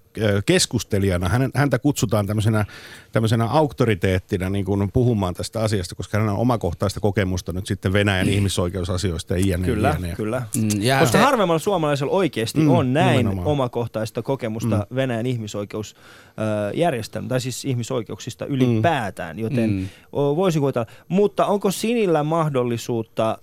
keskustelijana. 0.45 1.30
Häntä 1.56 1.80
kutsutaan 1.80 2.26
tämmöisenä, 2.52 2.66
tämmöisenä 3.12 3.46
auktoriteettina 3.46 4.50
niin 4.50 4.66
kuin 4.66 4.92
puhumaan 4.92 5.34
tästä 5.34 5.60
asiasta, 5.62 5.96
koska 5.96 6.18
hänellä 6.18 6.34
on 6.34 6.40
omakohtaista 6.40 7.00
kokemusta 7.00 7.54
nyt 7.54 7.68
sitten 7.68 7.94
Venäjän 7.94 8.30
ihmisoikeus 8.30 8.42
ihmisoikeusasioista 8.42 9.38
ja 9.38 9.44
jne. 9.58 9.66
Kyllä, 9.66 9.96
jne. 10.00 10.14
kyllä. 10.16 10.42
Mm, 10.58 10.70
ja 10.82 11.00
Koska 11.00 11.18
harvemmalla 11.18 11.60
suomalaisella 11.60 12.14
oikeasti 12.14 12.60
Mm, 12.60 12.70
on 12.70 12.94
näin 12.94 13.18
nimenomaan. 13.18 13.48
omakohtaista 13.48 14.22
kokemusta 14.22 14.88
Mm. 14.90 14.96
Venäjän 14.96 15.26
ihmisoikeusjärjestelmä, 15.26 17.28
tai 17.28 17.42
siis 17.42 17.66
ihmisoikeuksista 17.66 18.46
ylipäätään, 18.46 19.40
joten 19.40 19.70
Mm. 19.70 19.88
voisin 20.12 20.62
kuvitella. 20.62 20.86
Mutta 21.08 21.46
onko 21.46 21.72
Sinillä 21.72 22.24
mahdollisuutta 22.24 23.30
äh, 23.32 23.38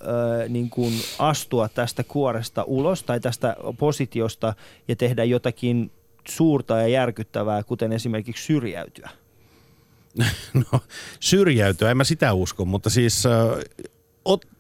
niin 0.48 0.70
kuin 0.70 0.92
astua 1.18 1.68
tästä 1.68 2.04
kuoresta 2.04 2.62
ulos 2.64 3.02
tai 3.02 3.20
tästä 3.20 3.56
positiosta 3.78 4.54
ja 4.88 4.96
tehdä 4.96 5.24
jotakin 5.24 5.90
suurta 6.30 6.76
ja 6.76 6.88
järkyttävää, 6.88 7.62
kuten 7.62 7.92
esimerkiksi 7.92 8.44
syrjäytyä? 8.44 9.10
No, 10.54 10.80
syrjäytyä, 11.20 11.90
en 11.90 11.96
mä 11.96 12.04
sitä 12.04 12.32
usko, 12.32 12.64
mutta 12.64 12.90
siis 12.90 13.24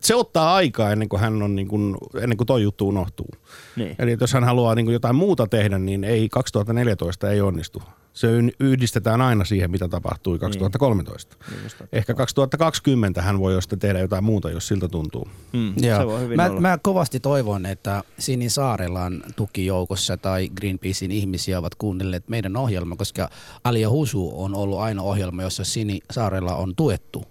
se 0.00 0.14
ottaa 0.14 0.54
aikaa 0.54 0.92
ennen 0.92 1.08
kuin 1.08 1.20
hän 1.20 1.42
on 1.42 1.56
niin 1.56 1.68
kuin, 1.68 1.96
ennen 2.22 2.36
kuin 2.36 2.46
toi 2.46 2.62
juttu 2.62 2.88
unohtuu. 2.88 3.28
Niin. 3.76 3.96
Eli 3.98 4.16
jos 4.20 4.32
hän 4.32 4.44
haluaa 4.44 4.74
niin 4.74 4.86
kuin 4.86 4.92
jotain 4.92 5.16
muuta 5.16 5.46
tehdä, 5.46 5.78
niin 5.78 6.04
ei 6.04 6.28
2014 6.28 7.30
ei 7.30 7.40
onnistu. 7.40 7.82
Se 8.12 8.28
yhdistetään 8.60 9.20
aina 9.20 9.44
siihen, 9.44 9.70
mitä 9.70 9.88
tapahtui 9.88 10.38
2013. 10.38 11.36
Niin 11.50 11.62
totta. 11.62 11.96
Ehkä 11.96 12.14
2020 12.14 13.22
hän 13.22 13.38
voi 13.38 13.54
jo 13.54 13.60
sitten 13.60 13.78
tehdä 13.78 13.98
jotain 13.98 14.24
muuta, 14.24 14.50
jos 14.50 14.68
siltä 14.68 14.88
tuntuu. 14.88 15.28
Mm, 15.52 15.72
Joo. 15.76 16.00
se 16.00 16.06
voi 16.06 16.20
hyvin 16.20 16.36
mä, 16.36 16.46
olla. 16.46 16.60
mä 16.60 16.78
kovasti 16.82 17.20
toivon, 17.20 17.66
että 17.66 18.02
Sinin 18.18 18.50
Saarelan 18.50 19.22
tukijoukossa 19.36 20.16
tai 20.16 20.48
Greenpeacein 20.48 21.10
ihmisiä 21.10 21.58
ovat 21.58 21.74
kuunnelleet 21.74 22.28
meidän 22.28 22.56
ohjelma, 22.56 22.96
koska 22.96 23.30
Alia 23.64 23.90
Husu 23.90 24.42
on 24.42 24.54
ollut 24.54 24.78
aina 24.78 25.02
ohjelma, 25.02 25.42
jossa 25.42 25.64
Sini 25.64 26.00
Saarella 26.10 26.54
on 26.54 26.74
tuettu. 26.76 27.24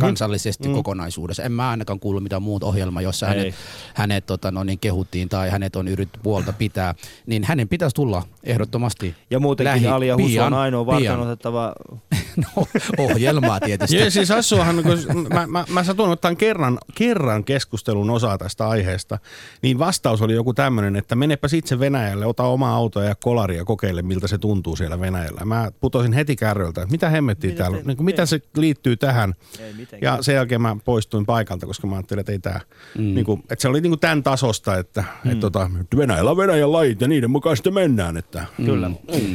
Kansallisesti 0.00 0.68
mm. 0.68 0.74
kokonaisuudessa. 0.74 1.42
En 1.42 1.52
mä 1.52 1.70
ainakaan 1.70 2.00
kuullut 2.00 2.22
mitään 2.22 2.42
muuta 2.42 2.66
ohjelmaa, 2.66 3.02
jossa 3.02 3.28
Ei. 3.28 3.38
hänet, 3.38 3.54
hänet 3.94 4.26
tota, 4.26 4.50
no 4.50 4.64
niin, 4.64 4.78
kehuttiin 4.78 5.28
tai 5.28 5.50
hänet 5.50 5.76
on 5.76 5.88
yritetty 5.88 6.20
puolta 6.22 6.52
pitää, 6.52 6.94
niin 7.26 7.44
hänen 7.44 7.68
pitäisi 7.68 7.94
tulla 7.94 8.22
ehdottomasti 8.44 9.14
ja 9.30 9.40
muutenkin 9.40 9.72
lähi- 9.72 9.86
Alia 9.86 10.16
Husu 10.16 10.40
on 10.40 10.54
ainoa 10.54 10.86
varten 10.86 11.20
otettava 11.20 11.74
no, 12.56 12.66
ohjelmaa 12.98 13.60
tietysti. 13.60 13.96
Ja 13.96 14.10
siis 14.10 14.30
Assuahan, 14.30 14.82
kun 14.82 15.26
mä, 15.32 15.46
mä, 15.46 15.64
mä 15.68 15.84
satun 15.84 16.10
ottaa 16.10 16.34
kerran, 16.34 16.78
kerran 16.94 17.44
keskustelun 17.44 18.10
osaa 18.10 18.38
tästä 18.38 18.68
aiheesta, 18.68 19.18
niin 19.62 19.78
vastaus 19.78 20.22
oli 20.22 20.34
joku 20.34 20.54
tämmöinen, 20.54 20.96
että 20.96 21.14
menepäs 21.14 21.52
itse 21.52 21.78
Venäjälle, 21.78 22.26
ota 22.26 22.42
oma 22.42 22.76
auto 22.76 23.02
ja 23.02 23.14
kolari 23.14 23.56
ja 23.56 23.64
kokeile, 23.64 24.02
miltä 24.02 24.28
se 24.28 24.38
tuntuu 24.38 24.76
siellä 24.76 25.00
Venäjällä. 25.00 25.44
Mä 25.44 25.72
putosin 25.80 26.12
heti 26.12 26.36
kärryltä, 26.36 26.86
mitä 26.90 27.10
hemmettiä 27.10 27.50
Mitä 27.50 27.62
täällä, 27.62 27.78
te- 27.78 27.84
niin 27.86 27.96
kuin, 27.96 28.04
mitä 28.04 28.26
se 28.26 28.40
liittyy 28.56 28.96
tähän. 28.96 29.34
Ei. 29.60 29.63
Ja 30.02 30.18
sen 30.20 30.34
jälkeen 30.34 30.62
mä 30.62 30.76
poistuin 30.84 31.26
paikalta, 31.26 31.66
koska 31.66 31.86
mä 31.86 31.96
ajattelin, 31.96 32.20
että 32.20 32.32
ei 32.32 32.38
tää, 32.38 32.60
mm. 32.98 33.14
niin 33.14 33.24
kuin, 33.24 33.40
että 33.40 33.62
se 33.62 33.68
oli 33.68 33.80
niin 33.80 33.90
kuin 33.90 34.00
tämän 34.00 34.22
tasosta, 34.22 34.78
että, 34.78 35.04
mm. 35.24 35.30
että 35.30 35.40
tota, 35.40 35.70
Venäjällä 35.96 36.30
on 36.30 36.36
Venäjän 36.36 36.72
lait 36.72 37.00
ja 37.00 37.08
niiden 37.08 37.30
mukaan 37.30 37.56
sitten 37.56 37.74
mennään. 37.74 38.16
Että. 38.16 38.44
Kyllä. 38.56 38.90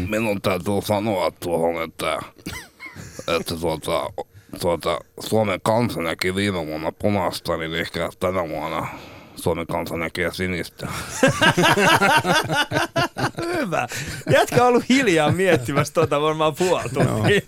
Minun 0.09 0.41
täytyy 0.41 0.81
sanoa 0.83 1.31
tuohon, 1.31 1.83
että, 1.83 2.19
että 3.37 3.55
tuota, 3.55 4.09
tuota, 4.61 4.99
Suomen 5.19 5.59
kansa 5.63 6.01
näki 6.01 6.35
viime 6.35 6.65
vuonna 6.65 6.91
punaista, 6.91 7.57
niin 7.57 7.75
ehkä 7.75 8.09
tänä 8.19 8.49
vuonna 8.49 8.87
Suomen 9.39 9.67
kansa 9.67 9.97
näkee 9.97 10.34
sinistä. 10.34 10.88
Hyvä. 13.56 13.88
Jätkä 14.32 14.62
on 14.62 14.67
ollut 14.67 14.89
hiljaa 14.89 15.32
miettimässä 15.32 15.93
tuota 15.93 16.21
varmaan 16.21 16.56
puoli 16.56 16.89
tuntia. 16.89 17.41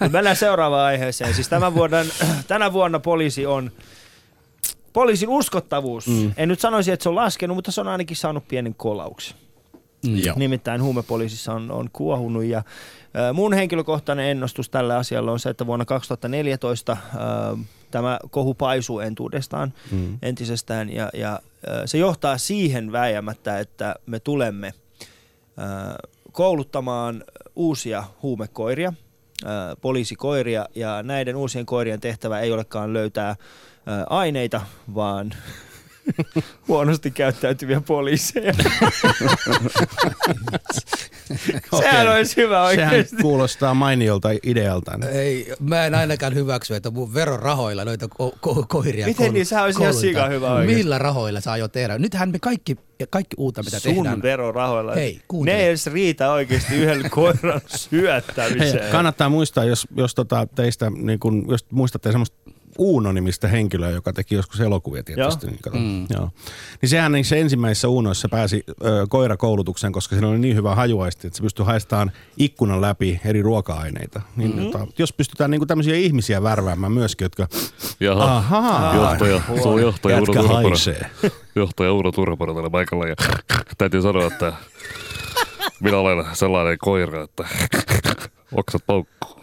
Mut 0.00 0.12
Mennään 0.12 0.36
seuraavaan 0.36 0.86
aiheeseen. 0.86 1.34
Siis 1.34 1.48
tämän 1.48 1.74
vuoden, 1.74 2.06
tänä 2.48 2.72
vuonna 2.72 2.98
poliisi 2.98 3.46
on, 3.46 3.70
poliisin 4.92 5.28
uskottavuus, 5.28 6.06
mm. 6.06 6.32
en 6.36 6.48
nyt 6.48 6.60
sanoisi, 6.60 6.92
että 6.92 7.02
se 7.02 7.08
on 7.08 7.14
laskenut, 7.14 7.56
mutta 7.56 7.72
se 7.72 7.80
on 7.80 7.88
ainakin 7.88 8.16
saanut 8.16 8.48
pienen 8.48 8.74
kolauksen. 8.74 9.36
Mm, 10.06 10.16
Joo. 10.16 10.34
Nimittäin 10.38 10.82
huumepoliisissa 10.82 11.52
on, 11.52 11.70
on 11.70 11.90
kuohunut 11.92 12.44
ja 12.44 12.58
ä, 12.58 13.32
mun 13.32 13.52
henkilökohtainen 13.52 14.26
ennustus 14.26 14.68
tälle 14.68 14.94
asialle 14.94 15.30
on 15.30 15.40
se, 15.40 15.50
että 15.50 15.66
vuonna 15.66 15.84
2014 15.84 16.92
ä, 16.92 16.96
tämä 17.90 18.18
kohu 18.30 18.54
paisuu 18.54 19.00
entuudestaan 19.00 19.72
mm. 19.90 20.18
entisestään 20.22 20.92
ja, 20.92 21.10
ja 21.14 21.40
se 21.84 21.98
johtaa 21.98 22.38
siihen 22.38 22.92
väijämättä, 22.92 23.58
että 23.58 23.94
me 24.06 24.20
tulemme 24.20 24.72
kouluttamaan 26.32 27.24
uusia 27.56 28.04
huumekoiria, 28.22 28.92
poliisikoiria 29.80 30.66
ja 30.74 31.02
näiden 31.02 31.36
uusien 31.36 31.66
koirien 31.66 32.00
tehtävä 32.00 32.40
ei 32.40 32.52
olekaan 32.52 32.92
löytää 32.92 33.36
aineita, 34.10 34.60
vaan 34.94 35.32
huonosti 36.68 37.10
käyttäytyviä 37.10 37.80
poliiseja. 37.80 38.54
Sehän 41.80 42.08
olisi 42.08 42.36
hyvä 42.36 42.70
Sehän 42.74 42.88
oikeasti. 42.92 43.16
kuulostaa 43.22 43.74
mainiolta 43.74 44.28
idealta. 44.42 44.92
Ei, 45.12 45.52
mä 45.60 45.86
en 45.86 45.94
ainakaan 45.94 46.34
hyväksy, 46.34 46.74
että 46.74 46.90
mun 46.90 47.14
verorahoilla 47.14 47.84
noita 47.84 48.06
ko- 48.06 48.36
ko- 48.48 48.64
koiria 48.68 49.06
Miten 49.06 49.26
koul- 49.28 49.32
niin? 49.32 49.46
Sehän 49.46 49.64
olisi 49.64 49.80
ihan 49.82 49.94
sika 49.94 50.26
hyvä 50.28 50.52
oikeesti. 50.52 50.76
Millä 50.76 50.98
rahoilla 50.98 51.40
saa 51.40 51.56
jo 51.56 51.68
tehdä? 51.68 51.98
Nythän 51.98 52.30
me 52.30 52.38
kaikki, 52.38 52.76
ja 52.98 53.06
kaikki 53.06 53.34
uutta, 53.38 53.62
mitä 53.62 53.78
Sun 53.78 53.94
tehdään. 53.94 54.22
verorahoilla. 54.22 54.94
Hei, 54.94 55.20
kuuntele. 55.28 55.56
ne 55.56 55.62
ei 55.62 55.68
edes 55.68 55.86
riitä 55.86 56.32
oikeasti 56.32 56.74
yhden 56.74 57.10
koiran 57.10 57.60
syöttämiseen. 57.66 58.82
Hei, 58.82 58.92
kannattaa 58.92 59.28
muistaa, 59.28 59.64
jos, 59.64 59.86
jos 59.96 60.14
tota 60.14 60.46
teistä, 60.54 60.90
niin 60.90 61.20
kun, 61.20 61.44
jos 61.48 61.66
muistatte 61.70 62.10
semmoista 62.10 62.36
Uuno-nimistä 62.80 63.48
henkilöä, 63.48 63.90
joka 63.90 64.12
teki 64.12 64.34
joskus 64.34 64.60
elokuvia 64.60 65.02
tietysti. 65.02 65.46
Niin, 65.46 65.58
kato, 65.62 65.76
mm. 65.76 66.06
joo. 66.14 66.30
niin 66.82 66.90
sehän 66.90 67.12
niissä 67.12 67.36
ensimmäisissä 67.36 67.88
Uunoissa 67.88 68.28
pääsi 68.28 68.64
ö, 68.68 69.06
koirakoulutukseen, 69.08 69.92
koska 69.92 70.14
siinä 70.14 70.28
oli 70.28 70.38
niin 70.38 70.56
hyvä 70.56 70.74
hajuaisti, 70.74 71.26
että 71.26 71.36
se 71.36 71.42
pystyi 71.42 71.66
haistamaan 71.66 72.12
ikkunan 72.36 72.80
läpi 72.80 73.20
eri 73.24 73.42
ruoka-aineita. 73.42 74.20
Niin, 74.36 74.50
mm-hmm. 74.50 74.70
tota, 74.70 74.86
jos 74.98 75.12
pystytään 75.12 75.50
niin 75.50 75.66
tämmöisiä 75.66 75.94
ihmisiä 75.94 76.42
värväämään 76.42 76.92
myöskin, 76.92 77.24
jotka 77.24 77.48
Jaha, 78.00 78.36
ahaa, 78.36 78.94
johtaja, 78.94 79.40
se 79.62 79.68
on 79.68 79.82
johtaja 79.82 80.16
Uno 80.16 80.24
jätkä 80.26 80.40
Turpara. 80.40 80.68
haisee. 80.68 81.10
Johtaja 81.54 81.92
Uno 81.92 82.12
Turpara 82.12 82.54
tällä 82.54 82.70
paikalla 82.70 83.06
ja 83.06 83.14
täytyy 83.78 84.02
sanoa, 84.02 84.26
että 84.26 84.52
minä 85.80 85.96
olen 85.96 86.24
sellainen 86.32 86.78
koira, 86.78 87.22
että 87.22 87.44
oksat 88.52 88.82
paukkuu. 88.86 89.39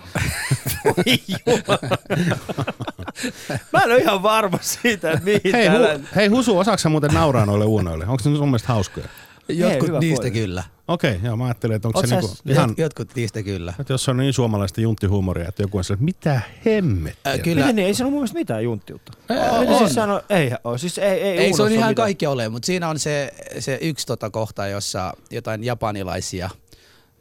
Mä 3.73 3.79
en 3.79 3.91
ole 3.91 3.97
ihan 3.97 4.23
varma 4.23 4.59
siitä, 4.61 5.11
että 5.11 5.25
mihin 5.25 5.51
Hei, 5.51 5.67
täällä... 5.67 5.93
hu, 5.93 6.03
hei 6.15 6.27
Husu, 6.27 6.57
osaatko 6.57 6.89
muuten 6.89 7.13
nauraa 7.13 7.45
noille 7.45 7.65
Uunoille? 7.65 8.05
Onko 8.07 8.29
ne 8.29 8.37
sun 8.37 8.47
mielestä 8.47 8.67
hauskoja? 8.67 9.07
Jotkut 9.49 9.87
hyvä 9.87 9.99
niistä 9.99 10.21
pointti. 10.21 10.39
kyllä. 10.39 10.63
Okei, 10.87 11.15
okay, 11.15 11.25
joo, 11.25 11.37
mä 11.37 11.45
ajattelin, 11.45 11.75
että 11.75 11.87
onko 11.87 11.99
Oot 11.99 12.07
se 12.07 12.15
niinku 12.15 12.35
ihan... 12.45 12.69
Jot, 12.69 12.77
jotkut 12.77 13.15
niistä 13.15 13.43
kyllä. 13.43 13.73
Että 13.79 13.93
jos 13.93 14.03
se 14.03 14.11
on 14.11 14.17
niin 14.17 14.33
suomalaista 14.33 14.81
junttihuumoria, 14.81 15.47
että 15.47 15.63
joku 15.63 15.77
on 15.77 15.83
sille, 15.83 15.99
mitä 16.01 16.41
hemmettiä. 16.65 17.31
Äh, 17.31 17.39
kyllä. 17.39 17.61
Miten 17.61 17.75
niin? 17.75 17.87
Ei 17.87 17.93
se 17.93 18.03
ole 18.03 18.11
mun 18.11 18.19
mielestä 18.19 18.37
mitään 18.39 18.63
junttiutta. 18.63 19.11
Miten 19.29 19.69
on. 19.69 19.77
siis 19.77 19.93
sano? 19.93 20.21
Ei, 20.29 20.51
ole. 20.63 20.77
siis 20.77 20.97
ei, 20.97 21.21
ei, 21.21 21.37
Ei 21.37 21.53
se 21.53 21.63
on 21.63 21.71
ihan 21.71 21.89
mitään. 21.89 21.95
kaikki 21.95 22.27
ole, 22.27 22.49
mutta 22.49 22.65
siinä 22.65 22.89
on 22.89 22.99
se, 22.99 23.33
se 23.59 23.77
yksi 23.81 24.07
tota 24.07 24.29
kohta, 24.29 24.67
jossa 24.67 25.13
jotain 25.31 25.63
japanilaisia 25.63 26.49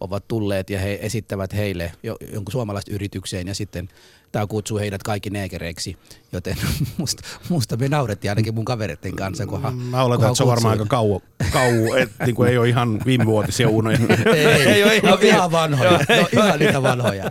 ovat 0.01 0.29
tulleet 0.29 0.71
ja 0.71 0.79
he 0.79 0.99
esittävät 1.03 1.55
heille 1.55 1.93
jo, 2.03 2.17
jonkun 2.33 2.53
suomalaista 2.53 2.93
yritykseen 2.93 3.49
ja 3.49 3.55
sitten 3.55 3.89
tämä 4.33 4.47
kutsuu 4.47 4.79
heidät 4.79 5.03
kaikki 5.03 5.31
neekereiksi, 5.31 5.97
joten 6.33 6.57
musta, 6.99 7.23
musta 7.49 7.77
me 7.77 7.89
naurettiin 7.89 8.31
ainakin 8.31 8.55
mun 8.55 8.65
kavereiden 8.65 9.17
kanssa, 9.17 9.47
kunhan 9.47 9.75
Mä 9.75 10.03
oletan, 10.03 10.27
että 10.27 10.37
se 10.37 10.43
on 10.43 10.49
varmaan 10.49 10.73
aika 10.73 10.87
kauan, 10.89 11.21
kauan 11.53 11.99
että 11.99 12.25
niin 12.25 12.35
kuin 12.35 12.51
ei 12.51 12.59
ole 12.59 12.69
ihan 12.69 13.01
viimevuotisia 13.07 13.69
unoja. 13.69 13.99
Ei, 14.35 14.47
Ei 14.47 14.63
ei, 14.73 14.85
ole 14.85 14.97
ihan 14.97 15.11
no, 15.11 15.19
ihan 15.23 15.53
vanhoja, 15.53 15.91
no, 15.91 16.29
ihan 16.33 16.59
niitä 16.59 16.83
vanhoja. 16.83 17.31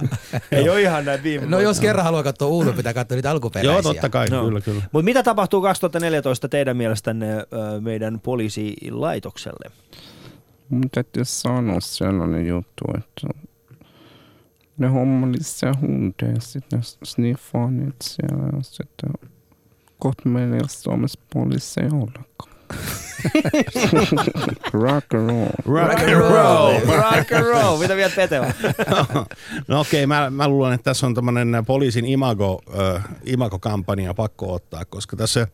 Ei 0.51 0.69
ole 0.69 0.81
ihan 0.81 1.05
näin 1.05 1.23
viime 1.23 1.45
No 1.45 1.59
jos 1.59 1.79
kerran 1.79 2.05
haluaa 2.05 2.23
katsoa 2.23 2.47
Uuno, 2.47 2.73
pitää 2.73 2.93
katsoa 2.93 3.15
niitä 3.15 3.31
alkuperäisiä. 3.31 3.73
Joo, 3.73 3.81
totta 3.81 4.09
kai, 4.09 4.27
No. 4.29 4.45
kyllä, 4.45 4.61
kyllä. 4.61 4.81
Mutta 4.91 5.05
mitä 5.05 5.23
tapahtuu 5.23 5.61
2014 5.61 6.49
teidän 6.49 6.77
mielestänne 6.77 7.27
meidän 7.79 8.19
poliisilaitokselle? 8.19 9.71
Mun 10.69 10.89
täytyy 10.91 11.25
sanoa 11.25 11.79
sellainen 11.79 12.47
juttu, 12.47 12.85
että 12.97 13.27
ne 14.77 14.87
hommaili 14.87 15.37
siellä 15.41 15.79
hundeja, 15.81 16.39
sitten 16.39 16.79
ne 16.79 16.85
sniffaa 17.03 17.71
niitä 17.71 17.95
siellä 18.01 18.43
ja 18.57 18.61
sitten 18.61 19.11
Rock 24.73 25.13
and 25.13 25.29
roll. 25.29 25.49
Rock 25.65 25.99
and 25.99 26.19
roll! 26.19 26.79
Rock 26.79 27.31
and 27.31 27.45
roll! 27.45 27.77
Mitä 27.77 27.95
vielä 27.95 28.11
Peteva? 28.15 28.45
No 29.67 29.79
okei, 29.79 30.03
okay, 30.03 30.05
mä, 30.05 30.29
mä 30.29 30.47
luulen, 30.47 30.73
että 30.73 30.83
tässä 30.83 31.07
on 31.07 31.13
tämmöinen 31.13 31.63
poliisin 31.67 32.05
imago, 32.05 32.61
äh, 32.95 33.03
imago-kampanja 33.23 34.13
pakko 34.13 34.53
ottaa, 34.53 34.85
koska 34.85 35.15
tässä 35.15 35.47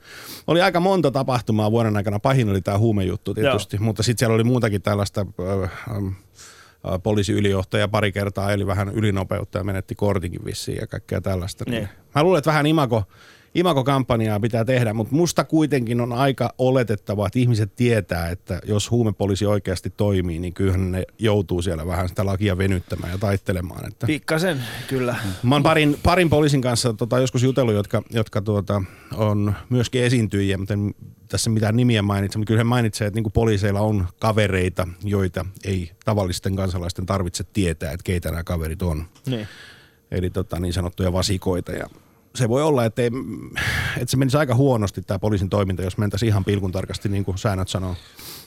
oli 0.48 0.62
aika 0.62 0.80
monta 0.80 1.12
tapahtumaa 1.12 1.72
vuoden 1.72 1.98
aikana. 1.98 2.20
Pahin 2.20 2.50
oli 2.50 2.62
tämä 2.62 2.78
huumejuttu 2.78 3.34
tietysti, 3.34 3.78
Joo. 3.78 3.84
mutta 3.84 4.04
sitten 4.04 4.20
siellä 4.20 4.36
oli 4.36 4.44
muutakin 4.44 4.82
tällaista 4.82 5.26
äh, 5.40 5.64
äh, 5.64 7.02
poliisiylijohtaja 7.04 7.88
pari 7.88 8.12
kertaa 8.12 8.52
eli 8.52 8.68
vähän 8.68 8.90
ylinopeutta 8.90 9.58
ja 9.58 9.64
menetti 9.64 9.96
kortinkin 9.96 10.46
vissiin 10.46 10.78
ja 10.78 10.88
kaikkea 10.88 11.22
tällaista. 11.22 11.64
Niin. 11.68 11.76
Niin. 11.76 11.90
Mä 12.16 12.24
luulen, 12.24 12.38
että 12.38 12.50
vähän 12.50 12.66
imago, 12.66 13.04
imagokampanjaa 13.56 14.40
pitää 14.40 14.66
tehdä, 14.66 14.94
mutta 14.94 15.16
musta 15.16 15.44
kuitenkin 15.44 16.02
on 16.02 16.14
aika 16.14 16.54
oletettavaa, 16.58 17.28
että 17.28 17.40
ihmiset 17.40 17.76
tietää, 17.76 18.30
että 18.30 18.62
jos 18.66 18.92
huumepoliisi 18.92 19.46
oikeasti 19.46 19.90
toimii, 19.90 20.40
niin 20.40 20.54
kyllähän 20.54 20.92
ne 20.92 21.04
joutuu 21.20 21.62
siellä 21.62 21.88
vähän 21.88 22.10
sitä 22.10 22.26
lakia 22.26 22.58
venyttämään 22.58 23.12
ja 23.12 23.18
taittelemaan. 23.18 23.88
Että. 23.88 24.08
Pikkasen, 24.08 24.64
kyllä. 24.88 25.16
Mä 25.44 25.56
oon 25.56 25.64
parin, 25.64 26.00
parin 26.04 26.30
poliisin 26.30 26.62
kanssa 26.62 26.94
tota, 26.94 27.20
joskus 27.20 27.44
jutellut, 27.44 27.76
jotka, 27.76 28.02
jotka 28.10 28.42
tuota, 28.42 28.84
on 29.16 29.54
myöskin 29.70 30.04
esiintyjiä, 30.04 30.58
mutta 30.58 30.74
en 30.74 30.96
tässä 31.28 31.50
mitään 31.50 31.76
nimiä 31.76 32.02
mainitse, 32.02 32.38
mutta 32.38 32.48
kyllä 32.48 32.60
he 32.60 32.64
mainitsee, 32.64 33.08
että 33.08 33.20
niin 33.22 33.32
poliiseilla 33.32 33.82
on 33.82 34.08
kavereita, 34.20 34.88
joita 35.04 35.46
ei 35.66 35.92
tavallisten 36.06 36.56
kansalaisten 36.56 37.06
tarvitse 37.06 37.44
tietää, 37.44 37.92
että 37.92 38.04
keitä 38.04 38.32
nämä 38.32 38.44
kaverit 38.44 38.82
on. 38.82 39.06
Niin. 39.26 39.48
Eli 40.12 40.30
tota, 40.30 40.60
niin 40.60 40.74
sanottuja 40.74 41.14
vasikoita. 41.14 41.72
Ja 41.72 41.90
se 42.36 42.50
voi 42.50 42.64
olla, 42.64 42.86
että, 42.86 43.02
ei, 43.02 43.12
että 43.98 44.12
se 44.12 44.18
menisi 44.18 44.38
aika 44.38 44.56
huonosti 44.56 45.02
tämä 45.02 45.20
poliisin 45.20 45.50
toiminta, 45.50 45.84
jos 45.84 45.98
mentäisiin 45.98 46.28
ihan 46.28 46.46
pilkun 46.46 46.72
tarkasti 46.72 47.10
niin 47.10 47.26
kuin 47.26 47.38
säännöt 47.38 47.68
sanoo. 47.68 47.96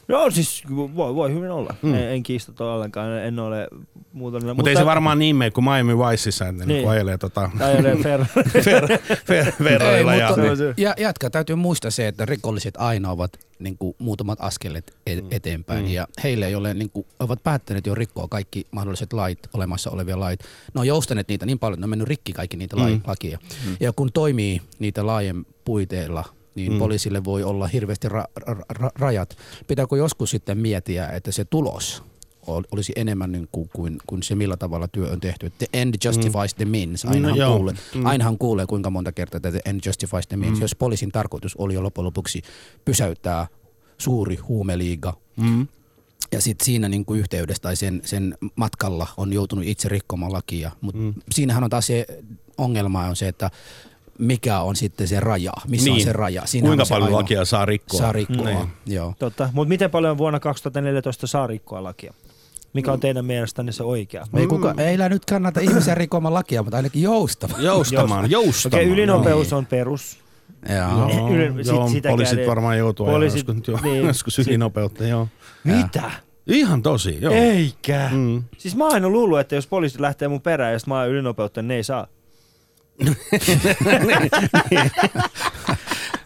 No 0.09 0.31
siis 0.31 0.63
voi, 0.71 1.15
voi 1.15 1.35
hyvin 1.35 1.51
olla. 1.51 1.75
Mm. 1.83 1.95
En, 1.95 2.09
en 2.11 2.23
kiistä 2.23 2.65
ollenkaan, 2.65 3.13
en 3.13 3.39
ole 3.39 3.69
muuta. 4.13 4.39
Mutta, 4.39 4.55
mutta 4.55 4.71
ei 4.71 4.77
se 4.77 4.87
varmaan 4.87 5.19
niin 5.19 5.37
mene 5.37 5.51
kuin 5.51 5.65
Miami 5.65 5.99
Viceissa, 5.99 6.49
että 6.49 6.65
niin. 6.65 6.77
niin 6.77 6.89
ajelee 6.89 7.19
tota... 7.19 7.51
Ajelee 7.61 7.97
fer... 8.03 8.25
fer... 8.63 8.99
fer... 9.27 9.53
Ferroilla 9.63 10.15
ja... 10.15 10.29
ja... 10.77 10.95
Jatka, 10.99 11.31
täytyy 11.31 11.57
muistaa 11.57 11.91
se, 11.91 12.09
että 12.09 12.25
rikolliset 12.25 12.75
aina 12.77 13.11
ovat 13.11 13.39
niin 13.59 13.79
kuin, 13.79 13.95
muutamat 13.99 14.39
askelet 14.43 14.95
e- 15.07 15.21
mm. 15.21 15.29
eteenpäin. 15.31 15.85
Mm. 15.85 15.91
Ja 15.91 16.09
heille, 16.25 16.51
joille 16.51 16.75
niin 16.75 16.91
kuin, 16.91 17.07
ovat 17.21 17.43
päättäneet 17.43 17.87
jo 17.87 17.95
rikkoa 17.95 18.29
kaikki 18.29 18.67
mahdolliset 18.71 19.13
lait, 19.13 19.39
olemassa 19.53 19.91
olevia 19.91 20.21
lait, 20.21 20.41
ne 20.75 20.81
on 20.81 20.87
joustaneet 20.87 21.29
niitä 21.29 21.47
niin 21.47 21.59
paljon, 21.59 21.75
että 21.75 21.81
ne 21.81 21.85
on 21.85 21.91
mennyt 21.91 22.09
rikki 22.09 22.33
kaikki 22.33 22.57
niitä 22.57 22.77
mm. 22.77 23.01
lakia. 23.07 23.39
Mm. 23.67 23.77
Ja 23.81 23.93
kun 23.93 24.13
toimii 24.13 24.63
niitä 24.79 25.07
laajen 25.07 25.47
puiteilla, 25.65 26.25
niin 26.55 26.73
mm. 26.73 26.79
poliisille 26.79 27.25
voi 27.25 27.43
olla 27.43 27.67
hirveästi 27.67 28.09
ra- 28.09 28.41
ra- 28.41 28.77
ra- 28.79 28.91
rajat. 28.95 29.37
Pitääkö 29.67 29.97
joskus 29.97 30.31
sitten 30.31 30.59
miettiä, 30.59 31.09
että 31.09 31.33
se 31.33 31.45
tulos 31.45 32.03
olisi 32.47 32.93
enemmän 32.97 33.33
niin 33.33 33.49
kuin, 33.53 33.69
kuin, 33.75 33.97
kuin 34.07 34.23
se, 34.23 34.35
millä 34.35 34.57
tavalla 34.57 34.89
työ 34.89 35.13
on 35.13 35.21
tehty. 35.21 35.53
The 35.59 35.67
end 35.73 35.95
justifies 36.05 36.55
mm. 36.55 36.57
the 36.57 36.65
means. 36.65 37.05
Ainahan, 37.05 37.39
no, 37.39 37.57
kuulee, 37.57 37.75
mm. 37.95 38.07
ainahan 38.07 38.39
kuulee, 38.39 38.67
kuinka 38.67 38.91
monta 38.91 39.13
kertaa 39.13 39.37
että 39.37 39.51
the 39.51 39.61
end 39.65 39.81
justifies 39.87 40.27
the 40.27 40.37
means. 40.37 40.59
Mm. 40.59 40.63
Jos 40.63 40.75
poliisin 40.75 41.13
tarkoitus 41.13 41.57
oli 41.57 41.75
jo 41.75 41.83
loppujen 41.83 42.07
lopuksi 42.07 42.43
pysäyttää 42.85 43.47
suuri 43.99 44.37
huumeliiga, 44.37 45.17
mm. 45.37 45.67
ja 46.33 46.41
sitten 46.41 46.65
siinä 46.65 46.89
niin 46.89 47.05
kuin 47.05 47.21
yhteydessä 47.21 47.63
tai 47.63 47.77
sen, 47.77 48.01
sen 48.05 48.39
matkalla 48.57 49.07
on 49.17 49.33
joutunut 49.33 49.65
itse 49.65 49.89
rikkomaan 49.89 50.33
lakia. 50.33 50.71
Mutta 50.81 51.01
mm. 51.01 51.15
siinähän 51.31 51.65
on 51.65 51.71
taas 51.71 51.87
se 51.87 52.07
ongelma 52.59 53.05
on 53.05 53.17
se, 53.17 53.29
että 53.29 53.51
mikä 54.19 54.61
on 54.61 54.77
sitten 54.77 55.09
se 55.09 55.21
raja, 55.21 55.53
missä 55.69 55.91
niin. 55.91 55.95
on 55.95 56.05
se 56.05 56.13
raja. 56.13 56.43
Siinä 56.45 56.67
Kuinka 56.67 56.85
paljon 56.89 57.05
ainoa, 57.05 57.21
lakia 57.21 57.45
saa 57.45 57.65
rikkoa. 57.65 58.01
Saa 58.01 58.13
rikkoa, 58.13 58.45
niin. 58.45 58.69
joo. 58.87 59.15
Totta, 59.19 59.51
mutta 59.53 59.69
miten 59.69 59.91
paljon 59.91 60.19
vuonna 60.19 60.41
2014 60.41 61.27
saa 61.27 61.47
rikkoa 61.47 61.83
lakia? 61.83 62.15
Mikä 62.73 62.93
on 62.93 63.01
teidän 63.01 63.25
mielestänne 63.25 63.73
se 63.73 63.83
oikea? 63.83 64.27
Ei, 64.37 64.47
kuka, 64.47 64.75
ei 64.79 64.97
nyt 65.09 65.25
kannata 65.25 65.61
ihmisiä 65.61 65.95
rikkomaan 65.95 66.35
lakia, 66.35 66.63
mutta 66.63 66.77
ainakin 66.77 67.03
joustamaan. 67.03 67.65
Joustamaan, 67.65 68.31
joustamaan. 68.31 68.81
Okei, 68.81 68.93
ylinopeus 68.93 69.53
on 69.53 69.67
perus. 69.67 70.19
Joo, 70.69 71.11
joo, 71.67 71.89
sit, 71.89 72.05
joo 72.05 72.13
poliisit 72.13 72.39
edes. 72.39 72.49
varmaan 72.49 72.79
joutuu 72.79 73.07
poliisit, 73.07 73.49
joskus, 73.49 73.83
niin, 73.83 74.07
joskus 74.07 74.39
ylinopeutta, 74.39 75.05
joo. 75.05 75.29
Mitä? 75.65 76.11
Ihan 76.47 76.83
tosi, 76.83 77.19
joo. 77.21 77.35
Eikä. 77.35 78.09
Mm. 78.13 78.43
Siis 78.59 78.77
mä 78.77 78.85
oon 78.85 78.95
aina 78.95 79.09
luullut, 79.09 79.41
että 79.41 79.55
jos 79.55 79.67
poliisi 79.67 80.01
lähtee 80.01 80.29
mun 80.29 80.41
perään 80.41 80.73
ja 80.73 80.79
mä 80.87 80.99
oon 81.01 81.09
ylinopeutta, 81.09 81.63
niin 81.63 81.69
ne 81.69 81.75
ei 81.75 81.85
saa. 81.85 82.07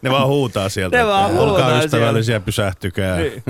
ne 0.02 0.10
vaan 0.10 0.28
huutaa 0.28 0.68
sieltä. 0.68 0.96
Ne 0.96 1.06
vaan 1.06 1.30
huutaa 1.30 1.44
Olkaa 1.44 1.82
ystävällisiä, 1.82 2.40
pysähtykää. 2.40 3.16
Niin. 3.18 3.42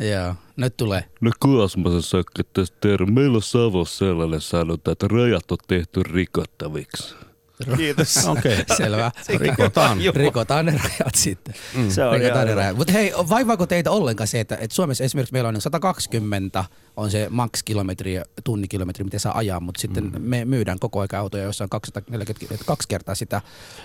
Joo, 0.12 0.34
nyt 0.56 0.76
tulee. 0.76 1.04
No 1.20 1.30
Kuosmasen 1.40 2.02
sakka 2.02 2.42
tästä 2.52 2.76
terve. 2.80 3.10
Meillä 3.10 3.36
on 3.36 3.42
Savossa 3.42 3.98
sellainen 3.98 4.40
sanonta, 4.40 4.92
että 4.92 5.08
rajat 5.08 5.50
on 5.50 5.58
tehty 5.68 6.02
rikottaviksi. 6.02 7.14
Kiitos. 7.76 8.16
Okei, 8.26 8.60
okay. 8.60 8.76
selvä. 8.76 9.12
Rikotaan. 9.38 9.98
Rikotaan 10.14 10.66
ne 10.66 10.72
rajat 10.72 11.14
sitten. 11.14 11.54
Mm. 11.74 11.90
Se 11.90 12.04
on 12.04 12.18
Rikotaan 12.18 12.46
ne 12.46 12.54
rajat. 12.54 12.76
Mutta 12.76 12.92
hei, 12.92 13.12
vaivaako 13.28 13.66
teitä 13.66 13.90
ollenkaan 13.90 14.28
se, 14.28 14.40
että, 14.40 14.56
että 14.60 14.74
Suomessa 14.74 15.04
esimerkiksi 15.04 15.32
meillä 15.32 15.48
on 15.48 15.60
120 15.60 16.64
on 16.96 17.10
se 17.10 17.26
max 17.30 17.62
kilometri, 17.62 18.20
tunnikilometri, 18.44 19.04
mitä 19.04 19.18
saa 19.18 19.38
ajaa, 19.38 19.60
mutta 19.60 19.80
sitten 19.80 20.04
mm. 20.04 20.22
me 20.22 20.44
myydään 20.44 20.78
koko 20.78 21.00
ajan 21.00 21.20
autoja, 21.20 21.44
jossa 21.44 21.64
on 21.64 21.70
240, 21.70 22.64
kaksi 22.66 22.88
kertaa 22.88 23.14
sitä. 23.14 23.40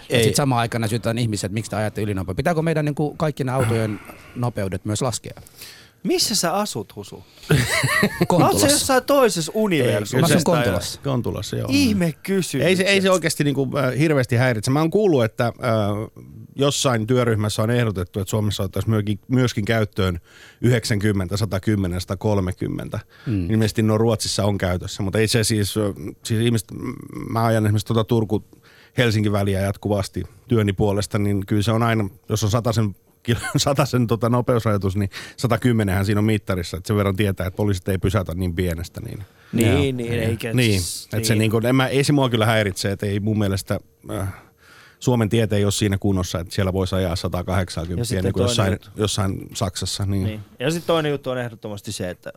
Ei. 0.10 0.18
Ja 0.18 0.24
sitten 0.24 0.38
samaan 0.38 0.62
aikana 0.62 0.88
syytetään 0.88 1.18
ihmiset, 1.18 1.44
että 1.44 1.54
miksi 1.54 1.72
te 1.72 1.76
ajatte 1.76 2.02
ylinopeutta. 2.02 2.38
Pitääkö 2.38 2.62
meidän 2.62 2.86
niin 2.86 2.96
kuin 2.96 3.18
kaikki 3.18 3.44
ne 3.44 3.52
autojen 3.52 4.00
nopeudet 4.36 4.86
myös 4.86 5.02
laskea? 5.02 5.42
Missä 6.04 6.36
sä 6.36 6.54
asut, 6.54 6.96
Husu? 6.96 7.16
Kontulassa. 8.28 8.58
Oletko 8.58 8.72
jossain 8.72 9.04
toisessa 9.04 9.52
universumissa? 9.56 10.18
Mä 10.18 10.26
asun 10.36 10.44
Kontulassa. 10.44 11.02
Kontulassa, 11.04 11.56
joo. 11.56 11.68
Ihme 11.72 12.14
kysymys. 12.24 12.68
Ei 12.68 12.76
se, 12.76 12.84
ei 12.84 13.02
se 13.02 13.12
oikeasti 13.12 13.44
niinku, 13.44 13.70
äh, 13.78 13.98
hirveästi 13.98 14.36
häiritse. 14.36 14.72
Mä 14.72 14.80
oon 14.80 14.92
kuullut, 14.92 15.24
että 15.24 15.46
äh, 15.46 15.54
jossain 16.56 17.08
työryhmässä 17.08 17.64
on 17.64 17.72
ehdotettu, 17.72 18.20
että 18.20 18.30
Suomessa 18.30 18.64
ottaisiin 18.64 18.90
myöskin, 18.90 19.20
myöskin 19.28 19.66
käyttöön 19.66 20.20
90, 20.62 21.38
110, 21.38 22.02
130. 22.02 23.00
Mm. 23.26 23.50
Ilmeisesti 23.50 23.82
nuo 23.82 23.98
Ruotsissa 23.98 24.46
on 24.46 24.58
käytössä, 24.58 25.04
mutta 25.04 25.20
ei 25.20 25.28
se 25.28 25.44
siis, 25.44 25.78
äh, 25.78 25.84
siis 26.24 26.42
ihmiset, 26.42 26.68
mä 27.30 27.46
ajan 27.46 27.66
esimerkiksi 27.66 27.88
tuota 27.88 28.04
Turku 28.04 28.44
Helsingin 28.98 29.32
väliä 29.32 29.62
jatkuvasti 29.62 30.24
työni 30.48 30.74
puolesta, 30.74 31.20
niin 31.20 31.46
kyllä 31.46 31.62
se 31.62 31.72
on 31.72 31.84
aina, 31.84 32.10
jos 32.30 32.44
on 32.44 32.50
sataisen 32.50 32.96
sen 33.86 34.08
tota 34.08 34.30
nopeusrajoitus, 34.30 34.96
niin 34.96 35.10
110 35.38 36.06
siinä 36.06 36.20
on 36.20 36.26
mittarissa, 36.26 36.78
että 36.78 36.88
sen 36.88 36.98
verran 36.98 37.16
tietää, 37.16 37.48
että 37.48 37.58
poliisit 37.58 37.88
ei 37.88 37.98
pysäytä 37.98 38.36
niin 38.36 38.56
pienestä. 38.56 39.02
Niin, 39.02 39.24
niin, 39.54 39.68
ja, 39.68 39.94
niin 39.94 40.14
eikä. 40.14 40.54
Niin, 40.54 40.82
siis, 40.82 41.06
että 41.06 41.18
niin. 41.18 41.26
Se, 41.26 41.36
niin 41.36 41.52
kuin, 41.52 41.66
en 41.66 41.76
mä, 41.76 41.88
ei 41.88 42.04
se 42.04 42.14
mua 42.14 42.30
kyllä 42.30 42.46
häiritse, 42.46 42.92
että 42.92 43.06
ei 43.06 43.20
mun 43.20 43.40
mielestä... 43.40 43.80
Äh, 44.12 44.34
Suomen 45.00 45.30
tiete 45.30 45.56
ei 45.56 45.64
ole 45.64 45.72
siinä 45.72 45.98
kunnossa, 45.98 46.40
että 46.40 46.54
siellä 46.54 46.74
voisi 46.74 46.96
ajaa 46.96 47.16
180 47.16 48.16
niin 48.22 48.34
kuin 48.34 48.42
jossain, 48.42 48.80
jossain 48.96 49.48
Saksassa. 49.54 50.06
Niin. 50.06 50.24
Niin. 50.24 50.42
Ja 50.60 50.72
sitten 50.72 50.88
toinen 50.88 51.10
juttu 51.10 51.30
on 51.30 51.38
ehdottomasti 51.38 51.92
se, 51.92 52.10
että 52.10 52.34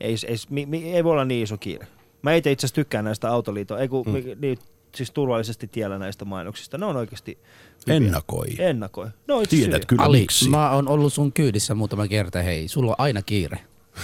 ei, 0.00 0.16
ei, 0.26 0.36
ei, 0.72 0.92
ei 0.92 1.04
voi 1.04 1.12
olla 1.12 1.24
niin 1.24 1.42
iso 1.42 1.58
kiire. 1.58 1.86
Mä 2.22 2.34
itse 2.34 2.50
asiassa 2.50 2.74
tykkään 2.74 3.04
näistä 3.04 3.30
autoliiton, 3.30 3.80
ei 3.80 3.88
kun, 3.88 4.06
mm. 4.06 4.40
niin, 4.40 4.58
siis 4.96 5.10
turvallisesti 5.10 5.66
tiellä 5.66 5.98
näistä 5.98 6.24
mainoksista. 6.24 6.78
Ne 6.78 6.86
on 6.86 6.96
oikeasti 6.96 7.38
hyviä. 7.86 7.96
Ennakoi. 7.96 8.46
Ennakoi. 8.58 9.08
No, 9.28 9.42
Tiedät 9.48 9.86
kyllä 9.86 10.02
Ali, 10.02 10.20
miksi. 10.20 10.48
mä 10.48 10.70
oon 10.70 10.88
ollut 10.88 11.12
sun 11.12 11.32
kyydissä 11.32 11.74
muutama 11.74 12.08
kerta. 12.08 12.42
Hei, 12.42 12.68
sulla 12.68 12.90
on 12.90 12.96
aina 12.98 13.22
kiire. 13.22 13.58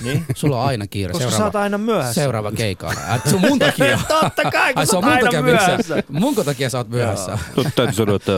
Niin? 0.05 0.25
Sulla 0.35 0.61
on 0.63 0.69
aina 0.69 0.87
kiire. 0.87 1.13
Koska 1.13 1.31
seuraava, 1.31 1.53
sä 1.53 1.61
aina 1.61 1.79
myöhässä. 1.79 2.15
Seuraava 2.15 2.53
keikka. 2.53 2.95
Se 3.29 3.35
on 3.35 3.41
mun 3.41 3.59
takia. 3.59 4.01
Totta 4.21 4.51
kai, 4.51 4.73
kun 4.73 4.81
Ai, 4.81 4.87
sä 4.87 4.97
oot 4.97 5.05
aina 5.05 5.21
takia, 5.21 5.43
myöhässä. 5.43 6.03
Mun 6.09 6.35
takia 6.35 6.71
sä 6.71 6.79
oot 6.79 6.89
myöhässä. 6.89 7.39
No, 7.57 7.65
täytyy 7.77 7.95
sanoa, 7.95 8.17
että 8.17 8.33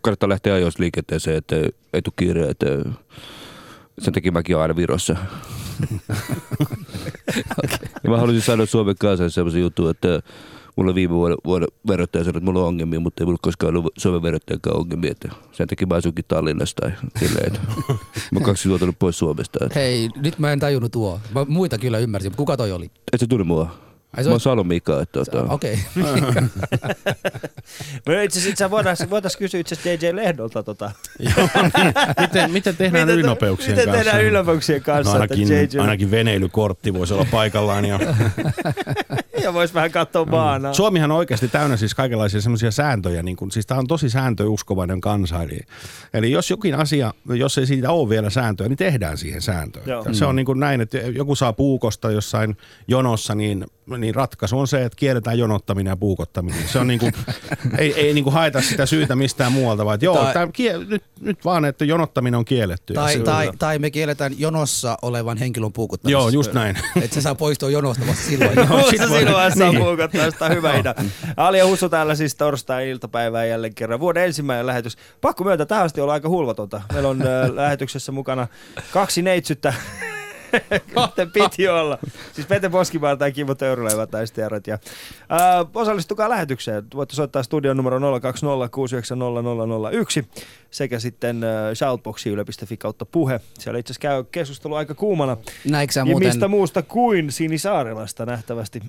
kannattaa 0.00 0.28
lähteä 0.28 0.54
ajoissa 0.54 0.82
liikenteeseen, 0.82 1.36
että 1.36 1.56
ei 1.92 2.02
tule 2.02 2.14
kiire, 2.16 2.48
että 2.48 2.66
sen 3.98 4.14
takia 4.14 4.32
mäkin 4.32 4.56
olen 4.56 4.62
aina 4.62 4.76
Virossa. 4.76 5.16
okay. 7.64 7.88
Ja 8.04 8.10
mä 8.10 8.16
haluaisin 8.16 8.42
sanoa 8.42 8.66
Suomen 8.66 8.94
kanssa 8.98 9.30
sellaisen 9.30 9.60
jutun, 9.60 9.90
että 9.90 10.20
mulla 10.76 10.94
viime 10.94 11.14
vuoden, 11.14 11.38
vuoden 11.44 11.68
verottaja 11.88 12.24
sanoi, 12.24 12.38
että 12.38 12.44
mulla 12.44 12.60
on 12.60 12.66
ongelmia, 12.66 13.00
mutta 13.00 13.22
ei 13.22 13.26
mulla 13.26 13.38
koskaan 13.42 13.76
ollut 13.76 13.92
Suomen 13.98 14.22
verottajakaan 14.22 14.76
ongelmia. 14.76 15.10
Että 15.10 15.28
sen 15.52 15.68
takia 15.68 15.86
mä 15.86 15.94
asunkin 15.94 16.24
Tallinnassa 16.28 16.76
tai 16.80 16.92
silleen, 17.18 17.52
mä 18.32 18.36
oon 18.36 18.42
kaksi 18.42 18.68
vuotta 18.68 18.92
pois 18.98 19.18
Suomesta. 19.18 19.58
Että. 19.64 19.80
Hei, 19.80 20.08
nyt 20.16 20.38
mä 20.38 20.52
en 20.52 20.60
tajunnut 20.60 20.92
tuo. 20.92 21.20
Mä 21.34 21.46
muita 21.48 21.78
kyllä 21.78 21.98
ymmärsin, 21.98 22.30
mutta 22.30 22.38
kuka 22.38 22.56
toi 22.56 22.72
oli? 22.72 22.90
Et 23.12 23.20
se 23.20 23.26
tuli 23.26 23.44
mua. 23.44 23.89
Ai, 24.16 24.24
mä 24.24 24.30
oon. 24.30 24.72
Että, 24.72 25.12
tota... 25.12 25.42
Okei. 25.48 25.78
Okay. 28.00 28.24
itse 28.24 28.38
asiassa 28.38 28.70
voitaisiin 28.70 29.10
voitais 29.10 29.36
kysyä 29.36 29.60
itse 29.60 29.74
asiassa 29.74 30.06
DJ 30.06 30.16
Lehdolta 30.16 30.62
tota. 30.62 30.90
Joo, 31.18 31.48
niin. 31.76 31.94
miten, 32.20 32.50
miten 32.50 32.76
tehdään 32.76 33.06
miten, 33.06 33.14
ylinopeuksien 33.14 33.70
miten 33.70 33.84
kanssa? 33.84 33.98
Miten 33.98 34.04
tehdään 34.04 34.24
ylinopeuksien 34.24 34.82
kanssa? 34.82 35.14
No 35.14 35.20
ainakin, 35.20 35.48
JJ... 35.48 35.80
ainakin 35.80 36.10
veneilykortti 36.10 36.94
voisi 36.94 37.14
olla 37.14 37.26
paikallaan. 37.30 37.84
Ja, 37.84 37.98
ja 39.44 39.54
voisi 39.54 39.74
vähän 39.74 39.90
katsoa 39.90 40.24
maana. 40.24 40.72
Suomihan 40.72 41.10
on 41.10 41.16
oikeasti 41.16 41.48
täynnä 41.48 41.76
siis 41.76 41.94
kaikenlaisia 41.94 42.40
semmoisia 42.40 42.70
sääntöjä. 42.70 43.22
Niin 43.22 43.36
kun, 43.36 43.50
siis 43.50 43.66
tämä 43.66 43.80
on 43.80 43.86
tosi 43.86 44.10
sääntöuskovainen 44.10 45.00
kansa. 45.00 45.42
Eli, 45.42 45.60
eli 46.14 46.30
jos 46.30 46.50
jokin 46.50 46.74
asia, 46.74 47.14
jos 47.28 47.58
ei 47.58 47.66
siitä 47.66 47.90
ole 47.90 48.08
vielä 48.08 48.30
sääntöä, 48.30 48.68
niin 48.68 48.76
tehdään 48.76 49.18
siihen 49.18 49.42
sääntöön. 49.42 49.88
Joo. 49.88 50.04
Se 50.12 50.24
on 50.24 50.36
niin 50.36 50.46
kuin 50.46 50.60
näin, 50.60 50.80
että 50.80 50.98
joku 50.98 51.34
saa 51.34 51.52
puukosta 51.52 52.10
jossain 52.10 52.56
jonossa, 52.88 53.34
niin 53.34 53.66
niin 54.00 54.14
ratkaisu 54.14 54.58
on 54.58 54.68
se, 54.68 54.84
että 54.84 54.96
kielletään 54.96 55.38
jonottaminen 55.38 55.90
ja 55.90 55.96
puukottaminen. 55.96 56.68
Se 56.68 56.78
on 56.78 56.86
niin 56.86 57.00
kuin, 57.00 57.12
ei, 57.78 57.94
ei 57.94 58.14
niin 58.14 58.24
kuin 58.24 58.34
haeta 58.34 58.60
sitä 58.60 58.86
syytä 58.86 59.16
mistään 59.16 59.52
muualta, 59.52 59.84
vaan 59.84 59.98
joo, 60.02 60.16
tai, 60.16 60.32
tämä, 60.32 60.48
kie, 60.52 60.78
nyt, 60.78 61.02
nyt 61.20 61.44
vaan, 61.44 61.64
että 61.64 61.84
jonottaminen 61.84 62.38
on 62.38 62.44
kielletty. 62.44 62.94
Tai, 62.94 63.18
tai, 63.18 63.50
tai 63.58 63.78
me 63.78 63.90
kielletään 63.90 64.32
jonossa 64.38 64.98
olevan 65.02 65.36
henkilön 65.36 65.72
puukottaminen. 65.72 66.12
Joo, 66.12 66.28
just 66.28 66.52
näin. 66.52 66.78
Että 67.02 67.14
se 67.14 67.20
saa 67.20 67.34
poistua 67.34 67.70
jonosta 67.70 68.06
vasta 68.06 68.22
silloin. 68.22 68.56
joo, 68.70 68.90
sit 68.90 69.08
voi, 69.08 69.22
ilmassa 69.22 69.72
puukottaa, 69.78 70.30
sitä 70.30 70.48
hyvä 70.48 70.74
idea. 70.74 70.94
Ali 71.36 71.58
ja 71.58 71.66
Husso 71.66 71.88
täällä 71.88 72.14
siis 72.14 72.34
torstai-iltapäivää 72.34 73.44
jälleen 73.44 73.74
kerran. 73.74 74.00
Vuoden 74.00 74.24
ensimmäinen 74.24 74.66
lähetys. 74.66 74.96
Pakko 75.20 75.44
myöntää, 75.44 75.66
tähän 75.66 75.84
asti 75.84 76.00
olla 76.00 76.12
aika 76.12 76.28
hulvatonta. 76.28 76.82
Meillä 76.92 77.08
on 77.08 77.22
äh, 77.22 77.50
lähetyksessä 77.54 78.12
mukana 78.12 78.46
kaksi 78.92 79.22
neitsyttä. 79.22 79.74
Kuten 80.94 81.30
piti 81.30 81.68
olla. 81.68 81.98
Siis 82.32 82.46
Pete 82.46 82.68
Poskimaa 82.68 83.16
tai 83.16 83.32
Kimmo 83.32 83.54
Töyrylevä 83.54 84.06
tai 84.06 84.26
Stiarat. 84.26 84.66
Ja, 84.66 84.78
ää, 85.28 85.64
osallistukaa 85.74 86.28
lähetykseen. 86.28 86.84
Voitte 86.94 87.14
soittaa 87.14 87.42
studion 87.42 87.76
numero 87.76 87.98
020690001 87.98 88.02
sekä 90.70 90.98
sitten 90.98 91.44
ää, 91.44 91.74
shoutboxi 91.74 92.30
yle.fi 92.30 92.76
kautta 92.76 93.04
puhe. 93.04 93.40
Siellä 93.58 93.78
itse 93.78 93.92
asiassa 93.92 94.00
käy 94.08 94.24
keskustelu 94.32 94.74
aika 94.74 94.94
kuumana. 94.94 95.36
Näikö 95.64 95.92
sä 95.92 96.00
Ja 96.00 96.04
muuten, 96.04 96.28
mistä 96.28 96.48
muusta 96.48 96.82
kuin 96.82 97.32
Sinisaarelasta 97.32 98.26
nähtävästi. 98.26 98.80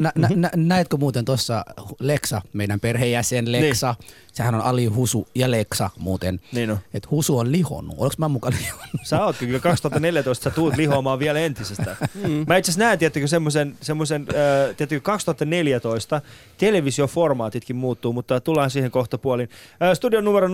nä, 0.00 0.12
nä, 0.14 0.28
nä, 0.34 0.50
näetkö 0.56 0.96
muuten 0.96 1.24
tuossa 1.24 1.64
Leksa, 2.00 2.42
meidän 2.52 2.80
perheenjäsen 2.80 3.52
Leksa, 3.52 3.94
sehän 4.32 4.54
on 4.54 4.60
Ali 4.60 4.86
Husu 4.86 5.28
ja 5.34 5.50
Leksa 5.50 5.90
muuten. 5.98 6.40
Niin 6.52 6.70
on. 6.70 6.78
Et 6.94 7.10
Husu 7.10 7.38
on 7.38 7.52
lihonnut. 7.52 7.94
Oliko 7.98 8.14
mä 8.18 8.28
mukaan 8.28 8.54
lihonnut? 8.60 9.00
Sä 9.02 9.24
oot 9.24 9.36
kyllä 9.36 9.58
2014, 9.58 10.44
sä 10.44 10.50
tuut 10.50 10.76
lihoamaan 10.96 11.18
vielä 11.18 11.38
entisestään. 11.38 11.96
Mä 12.48 12.56
itse 12.56 12.70
asiassa 12.70 12.84
näen, 12.84 12.98
tiettäkö, 12.98 13.26
semmoisen, 13.26 13.76
semmoisen, 13.80 14.26
äh, 14.30 14.76
tiettäkö, 14.76 15.00
2014 15.00 16.20
televisioformaatitkin 16.58 17.76
muuttuu, 17.76 18.12
mutta 18.12 18.40
tullaan 18.40 18.70
siihen 18.70 18.90
kohta 18.90 19.18
puolin. 19.18 19.48
Äh, 19.82 19.92
studion 19.94 20.24
numero 20.24 20.48
020690001. 20.48 20.52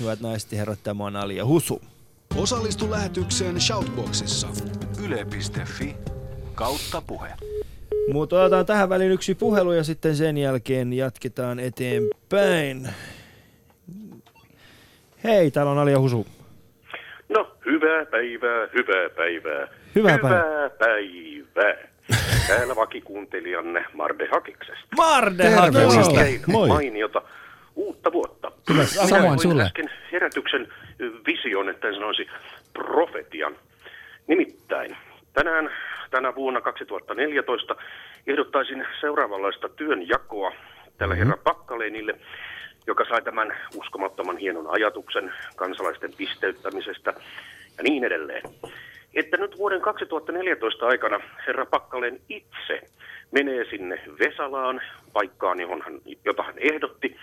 Hyvät 0.00 0.20
naiset 0.20 0.52
ja 0.52 0.58
herrat, 0.58 0.78
tämä 0.82 1.04
on 1.04 1.16
Ali 1.16 1.36
ja 1.36 1.46
Husu. 1.46 1.82
Osallistu 2.36 2.90
lähetykseen 2.90 3.60
Shoutboxissa. 3.60 4.48
Yle.fi 5.04 5.96
kautta 6.54 7.02
puhe. 7.06 7.28
Mutta 8.12 8.42
otetaan 8.42 8.66
tähän 8.66 8.88
väliin 8.88 9.12
yksi 9.12 9.34
puhelu 9.34 9.72
ja 9.72 9.84
sitten 9.84 10.16
sen 10.16 10.38
jälkeen 10.38 10.92
jatketaan 10.92 11.60
eteenpäin. 11.60 12.88
Hei, 15.24 15.50
täällä 15.50 15.72
on 15.72 15.78
Ali 15.78 15.92
ja 15.92 16.00
Husu. 16.00 16.26
No, 17.28 17.56
hyvää 17.66 18.06
päivää, 18.06 18.68
hyvää 18.74 19.08
päivää. 19.16 19.68
Hyvää 19.94 20.12
hyvää 20.16 20.70
päivää. 20.78 21.74
Täällä 22.48 22.76
vakikuuntelijanne 22.76 23.84
Marde 23.92 24.28
Hakiksesta. 24.32 24.86
Marde. 24.96 25.44
Oikein 25.98 26.40
Moi. 26.46 26.68
mainiota 26.68 27.22
uutta 27.76 28.12
vuotta. 28.12 28.52
Samoin 28.84 29.12
Minä 29.12 29.26
koin 29.26 29.38
sulle. 29.38 29.62
äsken 29.62 29.90
herätyksen 30.12 30.68
vision, 31.26 31.68
että 31.68 31.88
en 31.88 31.94
sanoisi 31.94 32.26
profetian. 32.72 33.56
Nimittäin 34.26 34.96
tänään, 35.32 35.70
tänä 36.10 36.34
vuonna 36.34 36.60
2014 36.60 37.76
ehdottaisin 38.26 38.86
seuraavanlaista 39.00 39.68
työnjakoa 39.68 40.52
tällä 40.98 41.14
herra 41.14 41.36
Pakkaleenille, 41.44 42.14
joka 42.86 43.04
sai 43.08 43.22
tämän 43.22 43.56
uskomattoman 43.76 44.36
hienon 44.36 44.66
ajatuksen 44.70 45.32
kansalaisten 45.56 46.12
pisteyttämisestä 46.16 47.14
ja 47.78 47.82
niin 47.82 48.04
edelleen. 48.04 48.42
Että 49.14 49.36
nyt 49.36 49.58
vuoden 49.58 49.80
2014 49.80 50.86
aikana 50.86 51.20
herra 51.46 51.66
Pakkaleen 51.66 52.20
itse 52.28 52.80
menee 53.30 53.64
sinne 53.70 54.02
Vesalaan, 54.18 54.80
paikkaan, 55.12 55.60
johon 55.60 55.82
hän, 55.82 56.00
jota 56.24 56.42
hän 56.42 56.54
ehdotti, 56.58 57.16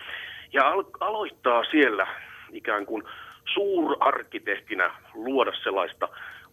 ja 0.53 0.69
al- 0.69 0.83
aloittaa 0.99 1.63
siellä 1.63 2.07
ikään 2.51 2.85
kuin 2.85 3.03
suurarkkitehtinä 3.53 4.91
luoda 5.13 5.51
sellaista 5.63 6.09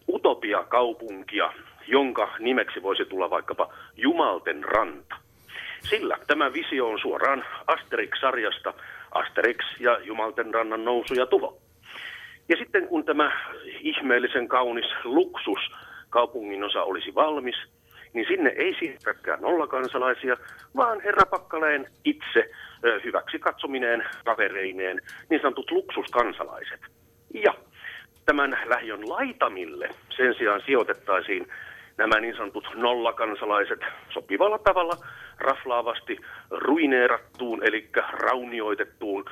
utopiakaupunkia, 0.09 1.53
jonka 1.87 2.29
nimeksi 2.39 2.83
voisi 2.83 3.05
tulla 3.05 3.29
vaikkapa 3.29 3.73
Jumalten 3.97 4.63
ranta. 4.63 5.15
Sillä 5.81 6.17
tämä 6.27 6.53
visio 6.53 6.87
on 6.87 6.99
suoraan 6.99 7.45
Asterix-sarjasta 7.67 8.73
Asterix 9.11 9.57
ja 9.79 9.99
Jumalten 9.99 10.53
rannan 10.53 10.85
nousu 10.85 11.13
ja 11.13 11.25
tulo. 11.25 11.61
Ja 12.49 12.57
sitten 12.57 12.87
kun 12.87 13.05
tämä 13.05 13.31
ihmeellisen 13.79 14.47
kaunis 14.47 14.85
luksus 15.03 15.59
kaupungin 16.09 16.63
osa 16.63 16.83
olisi 16.83 17.15
valmis, 17.15 17.55
niin 18.13 18.25
sinne 18.27 18.49
ei 18.49 18.75
siirtäkään 18.79 19.41
nollakansalaisia, 19.41 20.35
vaan 20.75 21.01
herra 21.01 21.25
Pakkaleen 21.25 21.87
itse 22.05 22.49
hyväksi 23.03 23.39
katsomineen 23.39 24.03
kavereineen 24.25 25.01
niin 25.29 25.41
sanotut 25.41 25.71
luksuskansalaiset. 25.71 26.81
Ja 27.33 27.53
tämän 28.25 28.57
lähiön 28.65 29.09
laitamille 29.09 29.89
sen 30.17 30.35
sijaan 30.37 30.61
sijoitettaisiin 30.65 31.47
nämä 31.99 32.19
niin 32.19 32.35
sanotut 32.35 32.67
nollakansalaiset 32.75 33.79
sopivalla 34.09 34.57
tavalla 34.59 34.97
raflaavasti 35.37 36.17
ruineerattuun, 36.51 37.63
eli 37.63 37.89
raunioitettuun 38.11 39.25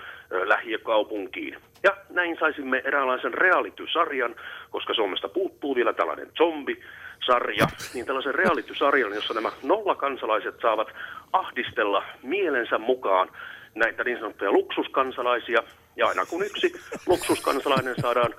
lähiökaupunkiin. 0.43 1.57
Ja 1.83 1.97
näin 2.09 2.37
saisimme 2.39 2.81
eräänlaisen 2.85 3.33
reality-sarjan, 3.33 4.35
koska 4.69 4.93
Suomesta 4.93 5.29
puuttuu 5.29 5.75
vielä 5.75 5.93
tällainen 5.93 6.31
zombi-sarja, 6.37 7.67
niin 7.93 8.05
tällaisen 8.05 8.35
reality-sarjan, 8.35 9.13
jossa 9.13 9.33
nämä 9.33 9.51
nollakansalaiset 9.63 10.55
saavat 10.61 10.87
ahdistella 11.33 12.03
mielensä 12.23 12.77
mukaan 12.77 13.29
näitä 13.75 14.03
niin 14.03 14.19
sanottuja 14.19 14.51
luksuskansalaisia, 14.51 15.63
ja 15.95 16.07
aina 16.07 16.25
kun 16.25 16.45
yksi 16.45 16.71
luksuskansalainen 17.07 17.95
saadaan 18.01 18.33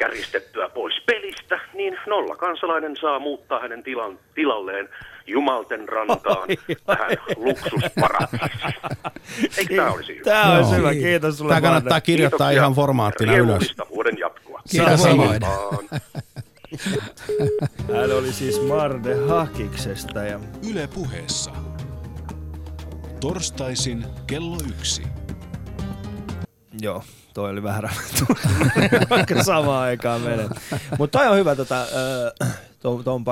käristettyä 0.00 0.68
pois 0.68 0.94
pelistä, 1.06 1.60
niin 1.74 1.96
nolla 2.06 2.36
kansalainen 2.36 2.96
saa 2.96 3.18
muuttaa 3.18 3.60
hänen 3.60 3.82
tilan, 3.82 4.18
tilalleen 4.34 4.88
Jumalten 5.26 5.88
rantaan 5.88 6.48
tähän 6.86 7.10
luksusparatiisiin. 7.36 8.72
Eikö 9.58 9.76
tämä 9.76 9.90
olisi 9.90 10.14
hyvä? 10.14 10.24
Tämä 10.24 10.52
on 10.52 10.58
Joo. 10.60 10.72
hyvä, 10.74 10.92
kiitos 10.94 11.38
sulle 11.38 11.48
Tämä 11.50 11.60
kannattaa 11.60 11.90
Marde. 11.90 12.04
kirjoittaa 12.04 12.38
Kiitoksia. 12.38 12.60
ihan 12.62 12.74
formaattina 12.74 13.36
ylös. 13.36 13.74
Vuoden 13.90 14.18
jatkoa. 14.18 14.62
Kiitos 14.70 15.02
Samoin. 15.02 15.40
Vaan. 15.40 16.00
Hän 17.96 18.12
oli 18.18 18.32
siis 18.32 18.62
Marde 18.66 19.14
Hakiksesta 19.28 20.24
ja 20.24 20.40
Yle 20.70 20.88
puheessa. 20.94 21.50
Torstaisin 23.20 24.04
kello 24.26 24.56
yksi. 24.78 25.02
Joo, 26.80 27.02
toi 27.34 27.50
oli 27.50 27.62
vähän 27.62 27.82
rajattu, 27.90 28.24
vaikka 29.10 29.42
samaan 29.42 29.82
aikaan 29.82 30.20
menee. 30.20 30.48
Mutta 30.98 31.18
toi 31.18 31.28
on 31.28 31.36
hyvä 31.36 31.56
tota, 31.56 31.86
äh, 32.42 32.58
Tom, 32.80 33.04
Tom. 33.04 33.24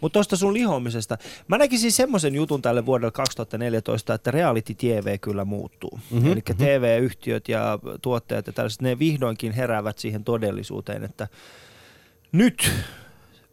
Mutta 0.00 0.12
tuosta 0.12 0.36
sun 0.36 0.54
lihomisesta. 0.54 1.18
Mä 1.48 1.58
näkisin 1.58 1.92
semmoisen 1.92 2.34
jutun 2.34 2.62
tälle 2.62 2.86
vuodelle 2.86 3.10
2014, 3.10 4.14
että 4.14 4.30
reality 4.30 4.74
TV 4.74 5.18
kyllä 5.18 5.44
muuttuu. 5.44 6.00
Mm-hmm, 6.10 6.32
Eli 6.32 6.42
TV-yhtiöt 6.56 7.48
ja 7.48 7.78
tuottajat 8.02 8.46
ja 8.46 8.52
tällaiset, 8.52 8.82
ne 8.82 8.98
vihdoinkin 8.98 9.52
heräävät 9.52 9.98
siihen 9.98 10.24
todellisuuteen, 10.24 11.04
että 11.04 11.28
nyt 12.32 12.72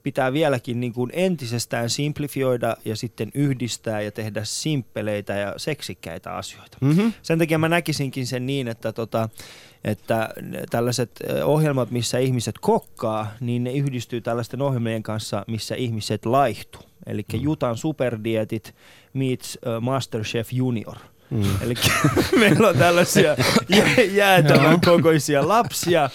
pitää 0.04 0.34
vieläkin 0.34 0.80
niin 0.80 0.94
kuin 0.94 1.12
entisestään 1.14 1.90
simplifioida 1.90 2.78
ja 2.86 2.96
sitten 2.96 3.32
yhdistää 3.34 4.02
ja 4.02 4.12
tehdä 4.12 4.42
simppeleitä 4.44 5.34
ja 5.34 5.54
seksikkäitä 5.58 6.36
asioita. 6.36 6.78
Mm-hmm. 6.82 7.14
Sen 7.22 7.40
takia 7.40 7.58
mä 7.58 7.70
näkisinkin 7.70 8.28
sen 8.28 8.46
niin, 8.46 8.68
että, 8.68 8.94
tota, 8.94 9.30
että 9.84 10.30
tällaiset 10.70 11.12
ohjelmat, 11.44 11.92
missä 11.92 12.18
ihmiset 12.18 12.56
kokkaa, 12.62 13.32
niin 13.40 13.64
ne 13.64 13.74
yhdistyy 13.74 14.22
tällaisten 14.22 14.62
ohjelmien 14.62 15.04
kanssa, 15.04 15.46
missä 15.48 15.76
ihmiset 15.76 16.26
laihtuu. 16.26 16.82
Eli 17.06 17.26
mm. 17.34 17.40
Jutan 17.42 17.78
superdietit 17.78 18.76
meets 19.14 19.58
Masterchef 19.82 20.54
Junior. 20.54 20.96
Mm. 21.30 21.44
Eli 21.62 21.74
meillä 22.40 22.68
on 22.70 22.78
tällaisia 22.78 23.36
jä- 23.70 24.04
jäätävän 24.12 24.82
kokoisia 24.82 25.48
lapsia, 25.48 26.10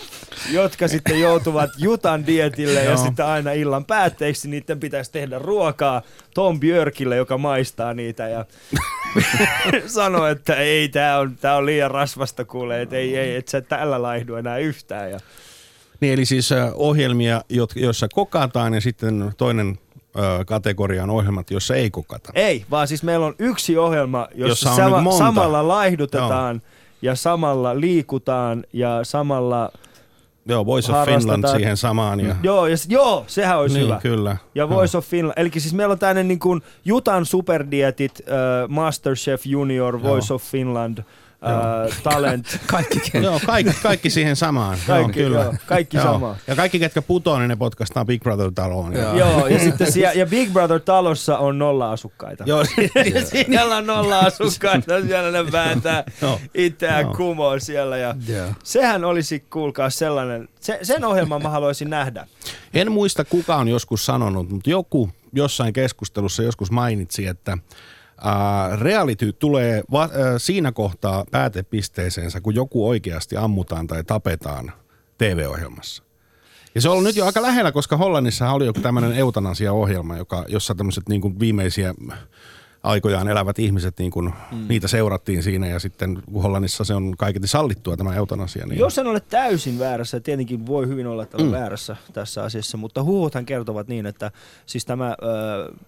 jotka 0.50 0.88
sitten 0.88 1.20
joutuvat 1.20 1.70
Jutan 1.78 2.26
dietille 2.26 2.84
ja 2.84 2.96
sitten 2.96 3.26
aina 3.26 3.52
illan 3.52 3.84
päätteeksi 3.84 4.48
niiden 4.48 4.80
pitäisi 4.80 5.12
tehdä 5.12 5.38
ruokaa 5.38 6.02
Tom 6.34 6.60
Björkille, 6.60 7.16
joka 7.16 7.38
maistaa 7.38 7.94
niitä 7.94 8.28
ja 8.28 8.44
sanoi, 9.86 10.30
että 10.30 10.56
ei, 10.56 10.88
tämä 10.88 11.18
on, 11.18 11.36
tää 11.36 11.56
on 11.56 11.66
liian 11.66 11.90
rasvasta 11.90 12.44
kuule, 12.44 12.82
että 12.82 12.96
ei, 12.96 13.16
ei, 13.16 13.36
et 13.36 13.48
sä 13.48 13.60
tällä 13.60 14.02
laihdu 14.02 14.34
enää 14.34 14.58
yhtään. 14.58 15.10
Ja 15.10 15.18
Niin 16.00 16.12
eli 16.12 16.24
siis 16.24 16.50
ohjelmia, 16.74 17.40
joissa 17.74 18.08
kokataan 18.08 18.74
ja 18.74 18.80
sitten 18.80 19.32
toinen 19.36 19.78
ö, 20.18 20.44
kategoria 20.44 21.02
on 21.02 21.10
ohjelmat, 21.10 21.50
joissa 21.50 21.74
ei 21.74 21.90
kokata. 21.90 22.32
ei, 22.34 22.64
vaan 22.70 22.88
siis 22.88 23.02
meillä 23.02 23.26
on 23.26 23.34
yksi 23.38 23.78
ohjelma, 23.78 24.28
jossa, 24.34 24.68
Jossa 24.68 24.84
on 24.84 24.90
sama, 24.90 25.12
samalla 25.12 25.68
laihdutetaan 25.68 26.62
ja 27.02 27.14
samalla 27.14 27.80
liikutaan 27.80 28.64
ja 28.72 29.00
samalla... 29.02 29.70
Joo, 30.48 30.66
Voice 30.66 30.92
of. 30.92 31.04
Finland 31.08 31.44
siihen 31.56 31.76
samaan. 31.76 32.20
Ja, 32.20 32.36
Joo, 32.42 32.66
ja, 32.66 32.76
joo, 32.88 33.24
sehän 33.26 33.58
olisi 33.58 33.74
niin, 33.76 33.86
hyvä. 33.86 33.98
kyllä. 34.02 34.36
Ja 34.54 34.68
Voice 34.68 34.98
of 34.98 35.06
Finland. 35.06 35.34
Eli 35.36 35.50
siis 35.58 35.74
meillä 35.74 35.92
on 35.92 35.98
tämmöinen 35.98 36.28
niin 36.28 36.38
kuin 36.38 36.62
Jutan 36.84 37.26
superdietit, 37.26 38.20
uh, 38.20 38.68
Masterchef 38.68 39.46
Junior, 39.46 40.02
Voice 40.02 40.26
Joo. 40.32 40.34
of 40.34 40.42
Finland, 40.42 40.98
uh, 41.44 41.86
uh, 41.86 42.02
talent. 42.02 42.58
Kaikki 42.66 43.00
Joo, 43.22 43.40
kaikki, 43.46 43.72
kaikki 43.82 44.10
siihen 44.10 44.36
samaan. 44.36 44.78
Kaikki, 44.86 45.20
joo, 45.20 45.28
kyllä. 45.28 45.42
joo, 45.42 45.54
kaikki 45.66 45.96
samaan. 45.96 46.36
Ja 46.46 46.56
kaikki, 46.56 46.78
ketkä 46.78 47.02
putoo, 47.02 47.38
niin 47.38 47.48
ne 47.48 47.56
podcastaa 47.56 48.04
Big 48.04 48.22
Brother-taloon. 48.22 48.92
Joo. 48.92 49.16
Joo, 49.16 49.46
ja 49.46 49.58
sitten 49.58 49.92
siellä, 49.92 50.12
ja 50.12 50.26
Big 50.26 50.52
Brother 50.52 50.80
talossa 50.80 51.38
on 51.38 51.58
nolla 51.58 51.92
asukkaita. 51.92 52.44
Joo, 52.46 52.60
Ja 53.14 53.26
siellä 53.26 53.76
on 53.76 53.86
nolla 53.86 54.18
asukkaita, 54.18 55.00
siellä 55.06 55.30
ne 55.42 55.52
vääntää 55.52 56.04
Joo. 56.22 56.40
itseään 56.54 57.04
Joo. 57.04 57.14
kumoon 57.14 57.60
siellä. 57.60 57.96
Ja 57.96 58.14
Joo. 58.28 58.46
sehän 58.64 59.04
olisi, 59.04 59.40
kuulkaa, 59.40 59.90
sellainen, 59.90 60.48
se, 60.60 60.78
sen 60.82 61.04
ohjelman 61.04 61.42
mä 61.42 61.48
haluaisin 61.48 61.90
nähdä. 61.90 62.26
En 62.74 62.92
muista 62.92 63.24
kuka 63.24 63.56
on 63.56 63.68
joskus 63.68 64.06
sanonut, 64.06 64.50
mutta 64.50 64.70
joku 64.70 65.10
jossain 65.32 65.72
keskustelussa 65.72 66.42
joskus 66.42 66.70
mainitsi, 66.70 67.26
että 67.26 67.58
reality 68.78 69.32
tulee 69.32 69.82
va- 69.92 70.10
ää, 70.12 70.38
siinä 70.38 70.72
kohtaa 70.72 71.24
päätepisteeseensä, 71.30 72.40
kun 72.40 72.54
joku 72.54 72.88
oikeasti 72.88 73.36
ammutaan 73.36 73.86
tai 73.86 74.04
tapetaan 74.04 74.72
TV-ohjelmassa. 75.18 76.02
Ja 76.74 76.80
se 76.80 76.88
on 76.88 76.92
ollut 76.92 77.04
nyt 77.04 77.16
jo 77.16 77.26
aika 77.26 77.42
lähellä, 77.42 77.72
koska 77.72 77.96
Hollannissa 77.96 78.50
oli 78.50 78.66
joku 78.66 78.80
tämmöinen 78.80 79.12
eutanasia-ohjelma, 79.12 80.16
joka, 80.16 80.44
jossa 80.48 80.74
tämmöiset 80.74 81.08
niin 81.08 81.20
kuin 81.20 81.40
viimeisiä 81.40 81.94
aikojaan 82.82 83.28
elävät 83.28 83.58
ihmiset, 83.58 83.98
niin 83.98 84.10
kuin, 84.10 84.32
mm. 84.52 84.68
niitä 84.68 84.88
seurattiin 84.88 85.42
siinä 85.42 85.66
ja 85.66 85.78
sitten 85.78 86.22
kun 86.32 86.42
Hollannissa 86.42 86.84
se 86.84 86.94
on 86.94 87.14
kaiketi 87.18 87.46
sallittua 87.46 87.96
tämä 87.96 88.14
eutanasia. 88.14 88.66
Niin 88.66 88.78
Jos 88.78 88.98
en 88.98 89.06
ole 89.06 89.20
täysin 89.20 89.78
väärässä, 89.78 90.20
tietenkin 90.20 90.66
voi 90.66 90.88
hyvin 90.88 91.06
olla, 91.06 91.22
että 91.22 91.36
olen 91.36 91.46
mm. 91.46 91.52
väärässä 91.52 91.96
tässä 92.12 92.42
asiassa, 92.42 92.76
mutta 92.76 93.02
huhuthan 93.02 93.46
kertovat 93.46 93.88
niin, 93.88 94.06
että 94.06 94.30
siis 94.66 94.84
tämä, 94.84 95.08
äh, 95.08 95.16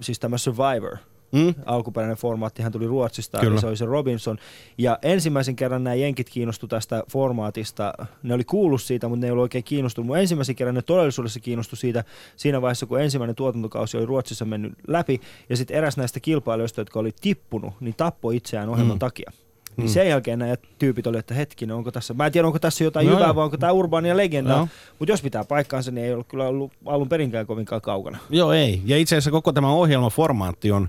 siis 0.00 0.20
tämä 0.20 0.38
Survivor, 0.38 0.96
Mm. 1.32 1.54
alkuperäinen 1.66 2.16
formaattihan 2.16 2.72
tuli 2.72 2.86
Ruotsista, 2.86 3.38
Kyllä. 3.38 3.52
eli 3.52 3.60
se 3.60 3.66
oli 3.66 3.76
se 3.76 3.84
Robinson. 3.84 4.38
Ja 4.78 4.98
ensimmäisen 5.02 5.56
kerran 5.56 5.84
nämä 5.84 5.94
jenkit 5.94 6.30
kiinnostu 6.30 6.68
tästä 6.68 7.02
formaatista. 7.12 7.94
Ne 8.22 8.34
oli 8.34 8.44
kuullut 8.44 8.82
siitä, 8.82 9.08
mutta 9.08 9.20
ne 9.20 9.26
ei 9.26 9.30
ollut 9.30 9.42
oikein 9.42 9.64
kiinnostunut. 9.64 10.06
Mutta 10.06 10.20
ensimmäisen 10.20 10.56
kerran 10.56 10.74
ne 10.74 10.82
todellisuudessa 10.82 11.40
kiinnostui 11.40 11.76
siitä 11.76 12.04
siinä 12.36 12.62
vaiheessa, 12.62 12.86
kun 12.86 13.00
ensimmäinen 13.00 13.36
tuotantokausi 13.36 13.96
oli 13.96 14.06
Ruotsissa 14.06 14.44
mennyt 14.44 14.72
läpi. 14.88 15.20
Ja 15.48 15.56
sitten 15.56 15.76
eräs 15.76 15.96
näistä 15.96 16.20
kilpailijoista, 16.20 16.80
jotka 16.80 17.00
oli 17.00 17.12
tippunut, 17.20 17.74
niin 17.80 17.94
tappoi 17.96 18.36
itseään 18.36 18.68
ohjelman 18.68 18.96
mm. 18.96 18.98
takia. 18.98 19.32
Niin 19.76 19.88
sen 19.88 20.08
jälkeen 20.08 20.38
nämä 20.38 20.54
tyypit 20.78 21.06
oli, 21.06 21.18
että 21.18 21.34
hetkinen, 21.34 21.76
onko 21.76 21.92
tässä, 21.92 22.14
mä 22.14 22.26
en 22.26 22.32
tiedä 22.32 22.46
onko 22.46 22.58
tässä 22.58 22.84
jotain 22.84 23.06
No 23.06 23.14
hyvää 23.14 23.34
vai 23.34 23.44
onko 23.44 23.56
tämä 23.56 23.72
urbaania 23.72 24.16
legenda, 24.16 24.52
Joo. 24.52 24.68
mutta 24.98 25.12
jos 25.12 25.22
pitää 25.22 25.44
paikkaansa, 25.44 25.90
niin 25.90 26.04
ei 26.04 26.12
ollut 26.12 26.26
kyllä 26.26 26.48
ollut 26.48 26.72
alun 26.86 27.08
perinkään 27.08 27.46
kovinkaan 27.46 27.80
kaukana. 27.80 28.18
Joo, 28.30 28.52
ei. 28.52 28.82
Ja 28.84 28.96
itse 28.96 29.14
asiassa 29.14 29.30
koko 29.30 29.52
tämä 29.52 29.72
ohjelmaformaatti 29.72 30.72
on, 30.72 30.88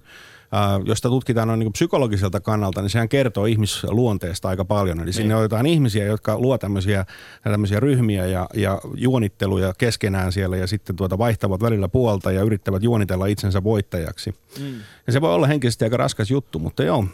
äh, 0.53 0.81
josta 0.85 1.09
tutkitaan 1.09 1.47
noin 1.47 1.59
niin 1.59 1.73
psykologiselta 1.73 2.39
kannalta, 2.39 2.81
niin 2.81 2.89
sehän 2.89 3.09
kertoo 3.09 3.45
ihmisluonteesta 3.45 4.49
aika 4.49 4.65
paljon. 4.65 4.99
Eli 4.99 5.13
sinne 5.13 5.35
otetaan 5.35 5.65
ihmisiä, 5.65 6.05
jotka 6.05 6.39
luo 6.39 6.57
tämmöisiä, 6.57 7.05
tämmöisiä 7.43 7.79
ryhmiä 7.79 8.25
ja, 8.25 8.47
ja 8.53 8.81
juonitteluja 8.95 9.73
keskenään 9.77 10.31
siellä 10.31 10.57
ja 10.57 10.67
sitten 10.67 10.95
tuota 10.95 11.17
vaihtavat 11.17 11.61
välillä 11.61 11.87
puolta 11.87 12.31
ja 12.31 12.41
yrittävät 12.41 12.83
juonitella 12.83 13.25
itsensä 13.25 13.63
voittajaksi. 13.63 14.35
Mm. 14.59 14.73
Ja 15.07 15.13
se 15.13 15.21
voi 15.21 15.33
olla 15.33 15.47
henkisesti 15.47 15.85
aika 15.85 15.97
raskas 15.97 16.31
juttu, 16.31 16.59
mutta 16.59 16.83
joo. 16.83 17.05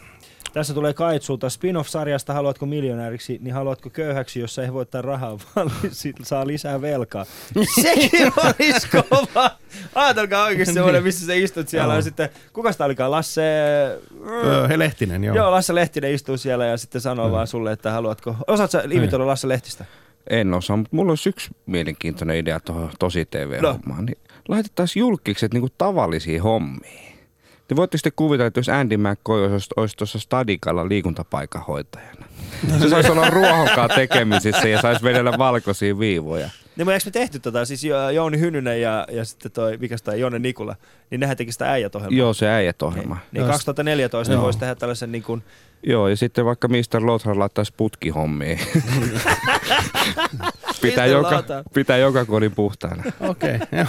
Tässä 0.54 0.74
tulee 0.74 0.94
Kaitsulta 0.94 1.50
spin-off-sarjasta 1.50 2.34
Haluatko 2.34 2.66
miljonääriksi, 2.66 3.40
niin 3.42 3.54
haluatko 3.54 3.90
köyhäksi, 3.90 4.40
jossa 4.40 4.64
ei 4.64 4.74
voittaa 4.74 5.02
rahaa, 5.02 5.40
vaan 5.56 5.72
sit 5.92 6.16
saa 6.24 6.48
lisää 6.48 6.82
velkaa. 6.82 7.26
Sekin 7.82 8.32
olisi 8.44 8.88
kova! 9.10 9.52
Ajatelkaa 9.96 10.44
oikeasti 10.44 10.74
semmoinen, 10.74 11.04
missä 11.04 11.26
sä 11.26 11.34
istut 11.34 11.70
siellä 11.70 11.96
ja 11.96 12.02
sitten, 12.02 12.30
kuka 12.54 12.72
sitä 12.72 12.86
olikaan, 12.86 13.12
Lasse... 13.12 13.42
Öö, 14.28 14.68
he 14.68 14.80
Lehtinen, 14.80 15.24
joo. 15.24 15.36
Joo, 15.36 15.52
Lasse 15.52 15.76
Lehtinen 15.76 16.14
istuu 16.14 16.38
siellä 16.38 16.66
ja 16.66 16.78
sitten 16.78 17.02
sanoo 17.02 17.32
vaan 17.32 17.48
sulle, 17.48 17.72
että 17.72 17.92
haluatko... 17.92 18.36
Osaat 18.48 18.72
sä 18.72 18.84
imitoida 18.92 19.28
Lasse 19.28 19.48
Lehtistä? 19.48 19.86
En 20.30 20.54
osaa, 20.54 20.78
mutta 20.78 20.96
mulla 20.96 21.12
olisi 21.12 21.30
yksi 21.30 21.52
mielenkiintoinen 21.66 22.38
idea 22.38 22.60
tuohon 22.60 22.90
tosi 23.00 23.26
TV-hommaan. 23.26 24.06
Niin 24.06 24.18
laitettaisiin 24.48 25.02
julkikset 25.02 25.54
niinku 25.54 25.70
tavallisiin 25.78 26.42
hommiin. 26.42 27.13
Te 27.68 27.76
voitte 27.76 27.98
sitten 27.98 28.12
kuvitella, 28.16 28.48
että 28.48 28.60
jos 28.60 28.70
Andy 28.70 28.98
McCoy 28.98 29.54
olisi, 29.54 29.70
olisi 29.78 29.98
tuossa 29.98 30.20
stadikalla 30.20 30.90
liikuntapaikan 30.90 31.64
hoitajana. 31.68 32.26
Se 32.80 32.90
saisi 32.90 33.12
olla 33.12 33.30
ruohonkaan 33.30 33.90
tekemisissä 33.96 34.68
ja 34.68 34.82
saisi 34.82 35.04
vedellä 35.04 35.38
valkoisia 35.38 36.00
viivoja. 36.00 36.50
Niin, 36.76 36.88
mutta 36.88 36.94
eikö 36.94 37.06
me 37.06 37.12
tehty 37.12 37.40
tota, 37.40 37.66
siis 37.66 37.84
Jo- 37.84 38.10
Jouni 38.10 38.40
Hynynen 38.40 38.82
ja, 38.82 39.08
ja 39.12 39.26
sitten 39.26 39.52
toi, 39.52 39.78
mikäs 39.78 40.02
toi, 40.02 40.20
Jonne 40.20 40.40
Nikula, 40.40 40.76
niin 41.10 41.20
nehän 41.20 41.38
teki 41.38 41.52
sitä 41.52 41.72
äijät. 41.72 41.94
Joo, 42.10 42.34
se 42.34 42.50
äijät 42.50 42.82
ohjelma. 42.82 43.16
Niin, 43.16 43.42
niin 43.42 43.52
2014 43.52 44.34
ne 44.34 44.42
voisi 44.42 44.60
tehdä 44.60 44.76
tällaisen 44.76 45.12
niin 45.12 45.24
kuin, 45.24 45.44
Joo, 45.86 46.08
ja 46.08 46.18
sitten 46.18 46.46
vaikka 46.46 46.68
Mr. 46.68 47.06
Lothar 47.06 47.40
laittaisi 47.40 47.74
putkihommiin. 47.78 48.60
pitää, 50.82 51.06
joka, 51.06 51.44
pitää 51.74 51.98
joka 51.98 52.26
kodin 52.26 52.52
puhtaana. 52.52 53.04
Okei, 53.20 53.56
okay, 53.56 53.68
joo. 53.80 53.88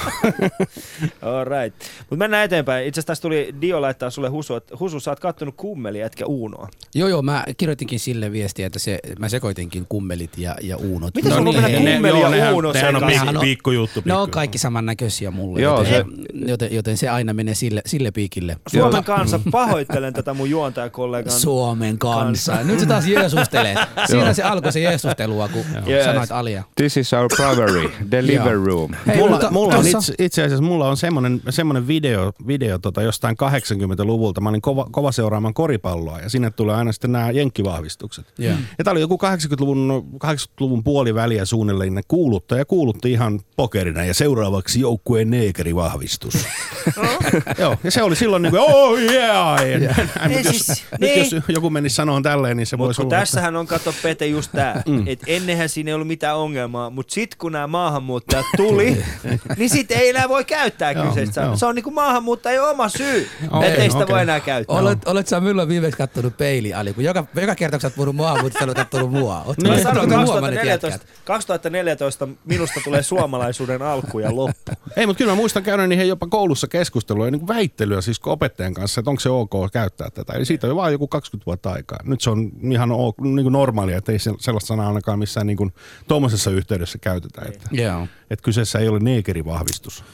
All 1.22 1.44
right. 1.44 1.78
Mutta 2.00 2.16
mennään 2.16 2.44
eteenpäin. 2.44 2.86
Itse 2.86 2.98
asiassa 3.00 3.06
tässä 3.06 3.22
tuli 3.22 3.54
Dio 3.60 3.80
laittaa 3.80 4.10
sulle 4.10 4.28
Husu, 4.28 4.54
että 4.54 4.76
Husu, 4.80 5.00
sä 5.00 5.10
oot 5.10 5.20
kattonut 5.20 5.54
kummelia, 5.56 6.06
etkä 6.06 6.26
Uunoa. 6.26 6.68
Joo, 6.94 7.08
joo, 7.08 7.22
mä 7.22 7.44
kirjoitinkin 7.56 8.00
sille 8.00 8.32
viestiä, 8.32 8.66
että 8.66 8.78
se, 8.78 8.98
mä 9.18 9.28
sekoitinkin 9.28 9.86
kummelit 9.88 10.38
ja, 10.38 10.56
ja 10.62 10.76
uunot. 10.76 11.14
Miten 11.14 11.32
sulla 11.32 11.50
on 11.50 11.54
mennä 11.62 11.68
ne- 11.68 11.92
kummeli 11.92 12.20
ja 12.20 12.28
nehän- 12.28 12.54
uuno 12.54 12.72
nehän 12.72 12.96
on? 12.96 13.02
Nehän 13.02 13.26
pikku, 13.26 13.38
on- 13.38 13.44
pikkujuttu. 13.44 14.02
Ne 14.04 14.14
on 14.14 14.28
pikku- 14.28 14.34
kaikki 14.34 14.58
samannäköisiä 14.58 15.30
mulle, 15.30 15.60
Joo, 15.60 15.78
joten, 15.78 15.94
se- 15.94 16.04
joten, 16.50 16.74
joten 16.74 16.96
se 16.96 17.08
aina 17.08 17.34
menee 17.34 17.54
sille, 17.54 17.82
sille 17.86 18.10
piikille. 18.10 18.56
Suomen 18.70 19.04
kanssa 19.04 19.40
pahoittelen 19.50 20.14
tätä 20.14 20.34
mun 20.34 20.50
juontajakollegan. 20.50 21.32
Suomen 21.32 21.83
kanssa. 21.98 22.56
Nyt 22.64 22.80
sä 22.80 22.86
taas 22.86 23.06
jeesustelet. 23.06 23.78
Siinä 24.10 24.32
se 24.34 24.42
alkoi 24.42 24.72
se 24.72 24.80
jeesustelua, 24.80 25.48
kun 25.48 25.64
Yes. 25.88 26.04
sanoit 26.04 26.30
Alia. 26.32 26.62
This 26.76 26.96
is 26.96 27.12
our 27.12 27.28
privacy, 27.36 27.90
deliver 28.10 28.52
Joo. 28.54 28.64
room. 28.64 28.90
Hei, 29.06 29.16
mulla, 29.16 29.30
mutta 29.30 29.50
mulla 29.50 29.74
on 29.76 29.86
itse, 29.86 30.14
itse 30.18 30.42
asiassa 30.42 30.64
mulla 30.64 30.88
on 30.88 30.96
semmoinen, 30.96 31.40
semmoinen 31.50 31.86
video, 31.88 32.32
video 32.46 32.78
tota 32.78 33.02
jostain 33.02 33.36
80-luvulta. 33.36 34.40
Mä 34.40 34.48
olin 34.48 34.60
kova, 34.62 34.86
kova 34.90 35.12
seuraamaan 35.12 35.54
koripalloa 35.54 36.20
ja 36.20 36.28
sinne 36.30 36.50
tulee 36.50 36.76
aina 36.76 36.92
sitten 36.92 37.12
nämä 37.12 37.30
jenkkivahvistukset. 37.30 38.26
Joo. 38.38 38.54
Ja 38.78 38.84
tää 38.84 38.92
oli 38.92 39.00
joku 39.00 39.18
80-luvun, 39.24 40.18
80-luvun 40.24 40.84
puoliväliä 40.84 41.44
suunnilleen 41.44 41.94
ne 41.94 42.00
kuuluttaja 42.08 42.64
kuulutti 42.64 43.12
ihan 43.12 43.40
pokerina 43.56 44.04
ja 44.04 44.14
seuraavaksi 44.14 44.80
joukkueen 44.80 45.30
neekerivahvistus. 45.30 46.34
Joo, 47.58 47.76
ja 47.84 47.90
se 47.90 48.02
oli 48.02 48.16
silloin 48.16 48.42
niin 48.42 48.50
kuin, 48.50 48.62
oh 48.62 48.98
yeah! 48.98 49.60
Ja 49.70 49.78
näin, 49.78 50.10
näin, 50.20 50.44
jos, 50.44 50.46
siis- 50.66 50.84
nyt 50.92 51.00
niin. 51.00 51.18
jos 51.34 51.44
joku 51.48 51.70
menisi 51.74 51.96
sanomaan 51.96 52.22
tälleen, 52.22 52.56
niin 52.56 52.66
se 52.66 52.76
kun 52.76 52.86
olla... 52.98 53.10
tässähän 53.10 53.56
on, 53.56 53.66
kato 53.66 53.94
Pete, 54.02 54.26
just 54.26 54.52
tää, 54.52 54.82
Mm. 54.86 55.02
että 55.06 55.24
ennenhän 55.28 55.68
siinä 55.68 55.90
ei 55.90 55.94
ollut 55.94 56.06
mitään 56.08 56.36
ongelmaa, 56.36 56.90
mutta 56.90 57.14
sitten 57.14 57.38
kun 57.38 57.52
nämä 57.52 57.66
maahanmuuttajat 57.66 58.46
tuli, 58.56 59.04
niin 59.58 59.70
sitten 59.70 59.98
ei 59.98 60.08
enää 60.08 60.28
voi 60.28 60.44
käyttää 60.44 60.94
kyseistä 60.94 61.34
sanaa. 61.34 61.56
Se 61.56 61.66
on 61.66 61.74
niinku 61.74 61.90
maahanmuuttajien 61.90 62.62
oma 62.62 62.88
syy, 62.88 63.28
Okei, 63.50 63.68
että 63.68 63.82
ei 63.82 63.90
sitä 63.90 64.02
okei. 64.04 64.14
voi 64.14 64.22
enää 64.22 64.40
käyttää. 64.40 64.76
Olet, 64.76 65.08
olet 65.08 65.26
sä 65.26 65.40
milloin 65.40 65.68
viimeksi 65.68 65.98
kattonut 65.98 66.36
peili, 66.36 66.74
Ali? 66.74 66.92
Kun 66.92 67.04
joka, 67.04 67.26
joka 67.40 67.54
kerta, 67.54 67.76
kun 67.76 67.80
sä 67.80 67.86
oot 67.86 67.94
puhunut 67.94 68.16
mua, 68.16 68.42
mutta 68.42 68.58
sä 68.58 68.64
olet 68.64 68.76
kattonut 68.76 69.10
mua. 69.10 69.42
Oot, 69.46 69.56
Mä 69.62 69.78
sanon, 69.78 69.98
oot 69.98 70.26
huomannut, 70.26 70.40
2014, 70.40 70.88
jätkät. 70.88 71.08
2014 71.24 72.28
minusta 72.44 72.80
tulee 72.84 73.02
suomalaisuuden 73.02 73.82
alku 73.82 74.18
ja 74.18 74.36
loppu. 74.36 74.72
Ei, 74.96 75.06
mutta 75.06 75.18
kyllä 75.18 75.32
mä 75.32 75.36
muistan 75.36 75.62
käydä 75.62 75.86
niihin 75.86 76.08
jopa 76.08 76.26
koulussa 76.26 76.66
keskustelua 76.66 77.24
ja 77.26 77.30
niin 77.30 77.48
väittelyä 77.48 78.00
siis 78.00 78.18
kun 78.20 78.32
opettajan 78.32 78.74
kanssa, 78.74 79.00
että 79.00 79.10
onko 79.10 79.20
se 79.20 79.28
ok 79.30 79.50
käyttää 79.72 80.10
tätä. 80.10 80.32
Eli 80.32 80.44
siitä 80.44 80.66
on 80.66 80.68
jo 80.68 80.76
vaan 80.76 80.92
joku 80.92 81.08
20 81.08 81.46
vuotta 81.46 81.63
aikaa. 81.72 81.98
Nyt 82.04 82.20
se 82.20 82.30
on 82.30 82.50
ihan 82.72 82.92
ok, 82.92 83.20
niin 83.20 83.42
kuin 83.44 83.52
normaalia, 83.52 83.96
että 83.98 84.12
ei 84.12 84.18
se- 84.18 84.34
sellaista 84.38 84.68
sanaa 84.68 84.86
ainakaan 84.88 85.18
missään 85.18 85.46
niin 85.46 85.56
kuin 85.56 85.72
tuommoisessa 86.08 86.50
yhteydessä 86.50 86.98
käytetä. 86.98 87.42
Että, 87.48 87.68
Joo. 87.72 88.06
että 88.30 88.42
kyseessä 88.42 88.78
ei 88.78 88.88
ole 88.88 88.98
neekerivahvistus. 88.98 90.04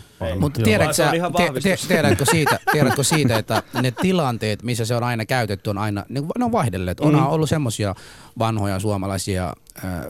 Mutta 0.40 0.62
tiedätkö, 0.62 0.92
sä, 0.94 1.10
on 1.26 1.32
tiedätkö, 1.88 2.24
siitä, 2.24 2.58
tiedätkö 2.72 3.04
siitä, 3.04 3.38
että 3.38 3.62
ne 3.82 3.90
tilanteet, 3.90 4.62
missä 4.62 4.84
se 4.84 4.94
on 4.94 5.02
aina 5.02 5.26
käytetty, 5.26 5.70
on 5.70 5.78
aina, 5.78 6.04
ne, 6.08 6.22
on 6.40 6.52
vaihdelleet. 6.52 7.00
On 7.00 7.14
Mm. 7.14 7.26
ollut 7.26 7.48
semmoisia 7.48 7.94
vanhoja 8.38 8.78
suomalaisia 8.78 9.52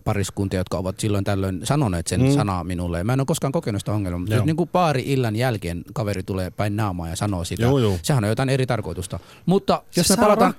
pariskuntia, 0.05 0.61
jotka 0.61 0.79
ovat 0.79 1.01
silloin 1.01 1.25
tällöin 1.25 1.61
sanoneet 1.65 2.07
sen 2.07 2.21
Mm. 2.23 2.31
sanaa 2.31 2.65
minulle. 2.65 3.05
Mä 3.05 3.13
en 3.13 3.21
ole 3.21 3.27
koskaan 3.27 3.53
kokenut 3.53 3.81
sitä 3.81 3.93
ongelmaa, 3.93 4.19
mutta 4.21 4.45
niin 4.45 4.57
kuin 4.57 4.69
paari 4.69 5.03
illan 5.07 5.37
jälkeen 5.37 5.83
kaveri 5.93 6.23
tulee 6.23 6.51
päin 6.51 6.77
naamaa 6.77 7.09
ja 7.09 7.17
sanoo 7.17 7.45
sitä, 7.45 7.63
Joo, 7.63 7.79
joo. 7.79 7.99
sehän 8.03 8.25
on 8.25 8.31
jotain 8.31 8.49
eri 8.49 8.67
tarkoitusta. 8.67 9.19
Mutta 9.47 9.83
jos 9.97 10.11
me 10.11 10.17
palataan, 10.17 10.55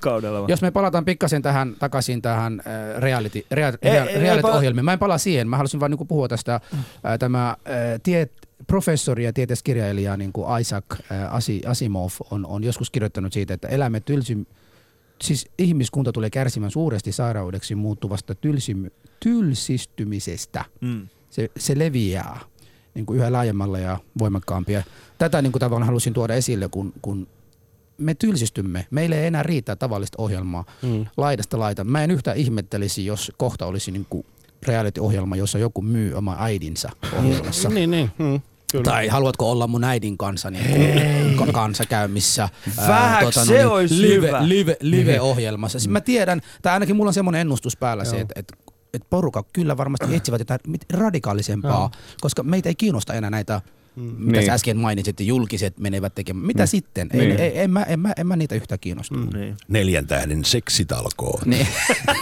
jos 0.47 0.61
me 0.61 0.71
palataan 0.71 1.05
pikkasen 1.05 1.41
tähän 1.41 1.75
takaisin 1.79 2.21
tähän 2.21 2.61
äh, 2.67 3.01
reality, 3.01 3.45
rea, 3.51 3.67
Ei, 3.81 3.91
rea, 3.91 4.03
ei, 4.05 4.09
ei 4.15 4.21
reality-ohjelmiin. 4.21 4.85
Mä 4.85 4.93
en 4.93 4.99
palaa 4.99 5.17
siihen. 5.17 5.47
Mä 5.47 5.57
halusin 5.57 5.79
vain 5.79 5.89
niinku 5.89 6.05
puhua 6.05 6.27
tästä 6.27 6.55
äh, 6.55 6.61
tämä 7.19 7.49
äh, 7.49 7.55
tie, 8.03 8.29
professori 8.72 9.24
ja 9.24 9.34
tieteiskirjailija 9.34 10.17
niin 10.17 10.34
kuin 10.34 10.61
Isaac 10.61 10.86
äh, 10.91 11.36
Asi, 11.36 11.61
Asimov 11.65 12.09
on, 12.32 12.45
on 12.45 12.63
joskus 12.63 12.89
kirjoittanut 12.89 13.34
siitä, 13.34 13.53
että 13.53 13.67
elämme 13.67 13.99
tylsim, 13.99 14.45
siis 15.22 15.49
ihmiskunta 15.57 16.11
tulee 16.11 16.30
kärsimään 16.30 16.72
suuresti 16.72 17.11
sairaudeksi 17.11 17.76
muuttuvasta 17.76 18.36
tylsim, 18.36 18.86
tylsistymisestä. 19.19 20.65
Mm. 20.82 21.07
Se, 21.30 21.51
se 21.57 21.80
leviää 21.80 22.39
niin 22.93 23.05
kuin 23.05 23.19
yhä 23.19 23.32
laajemmalle 23.32 23.82
ja 23.82 23.97
voimakkaampia. 24.19 24.84
Tätä 25.17 25.41
niin 25.41 25.51
kuin 25.51 25.59
tavallaan 25.59 25.88
halusin 25.88 26.13
tuoda 26.13 26.34
esille, 26.34 26.67
kun, 26.67 26.93
kun 27.01 27.28
me 27.97 28.15
tylsistymme. 28.15 28.88
Meille 28.91 29.19
ei 29.19 29.28
enää 29.28 29.43
riitä 29.43 29.76
tavallista 29.76 30.22
ohjelmaa 30.22 30.65
mm. 30.82 31.05
laidasta 31.17 31.59
laita. 31.59 31.84
Mä 31.84 32.03
en 32.03 32.11
yhtään 32.11 32.38
ihmettelisi, 32.38 33.05
jos 33.05 33.32
kohta 33.38 33.65
olisi 33.65 33.91
niin 33.91 34.07
kuin 34.09 34.26
reality-ohjelma, 34.67 35.36
jossa 35.36 35.59
joku 35.59 35.82
myy 35.82 36.13
oma 36.13 36.36
äidinsä 36.39 36.89
ohjelmassa. 37.17 37.69
Niin, 37.69 37.91
niin. 37.91 38.11
Mm. 38.17 38.41
Kyllä. 38.72 38.84
Tai 38.84 39.07
haluatko 39.07 39.51
olla 39.51 39.67
mun 39.67 39.84
äidin 39.84 40.17
kanssa 40.17 40.51
niin 40.51 41.38
kanssakäymissä? 41.53 42.49
Vähäks 42.88 43.36
se 43.47 43.65
olisi 43.65 44.01
live, 44.01 44.28
hyvä. 44.28 44.47
live, 44.49 44.78
live-ohjelmassa. 44.82 45.80
Siis 45.80 45.89
mä 45.89 46.01
tiedän, 46.01 46.41
tai 46.61 46.74
ainakin 46.74 46.95
mulla 46.95 47.09
on 47.09 47.13
semmoinen 47.13 47.41
ennustus 47.41 47.78
päällä 47.78 48.03
se, 48.05 48.19
että, 48.19 48.34
että 48.39 48.53
että 48.93 49.07
porukka 49.09 49.43
kyllä 49.53 49.78
varmasti 49.78 50.15
etsivät 50.15 50.39
jotain 50.41 50.59
mit- 50.67 50.86
radikaalisempaa, 50.93 51.91
koska 52.22 52.43
meitä 52.43 52.69
ei 52.69 52.76
kiinnosta 52.76 53.13
enää 53.13 53.30
näitä, 53.30 53.61
mitä 53.95 54.38
Niin. 54.39 54.45
sä 54.45 54.53
äsken 54.53 54.78
mainitsit, 54.78 55.13
että 55.13 55.24
julkiset 55.24 55.80
menevät 55.80 56.15
tekemään. 56.15 56.45
Mitä 56.45 56.65
sitten? 56.65 57.09
Ei, 57.13 57.19
Niin. 57.19 57.39
ei, 57.39 57.59
en, 57.59 57.72
mä, 57.72 57.84
en, 57.84 57.99
mä, 57.99 58.13
en 58.17 58.28
mä 58.28 58.36
niitä 58.36 58.55
yhtään 58.55 58.80
kiinnosta. 58.80 59.15
Mm. 59.15 59.30
Niin. 59.39 59.57
Neljän 59.67 60.07
tähden 60.07 60.45
seksitalkoot. 60.45 61.45
Niin. 61.45 61.67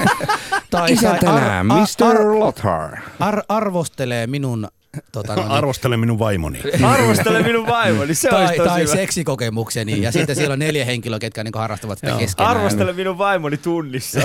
tai, 0.72 0.94
Isä 0.94 1.10
tai 1.10 1.20
tänään, 1.20 1.66
Mr. 1.66 2.40
Lothar. 2.40 2.98
ar, 3.20 3.44
arvostelee 3.50 4.28
minun 4.28 4.68
tota, 5.12 5.36
no, 5.36 5.42
niin, 5.42 5.52
Arvostele 5.52 5.98
minun 5.98 6.20
vaimoni. 6.20 6.60
Arvostele 6.84 7.44
minun 7.44 7.68
vaimoni, 7.68 8.16
se 8.16 8.30
tai, 8.30 8.46
tosi 8.48 8.70
tai 8.70 8.82
hyvä. 8.82 8.92
seksikokemukseni 8.92 10.02
ja 10.02 10.12
sitten 10.12 10.36
siellä 10.36 10.54
on 10.54 10.60
neljä 10.60 10.86
henkilöä, 10.86 11.20
ketkä 11.20 11.44
niin 11.44 11.54
harrastavat 11.56 12.00
sitä 12.00 12.16
keskenään. 12.20 12.58
Arvostele 12.58 12.94
minun 12.94 13.18
vaimoni 13.18 13.58
tunnissa. 13.58 14.20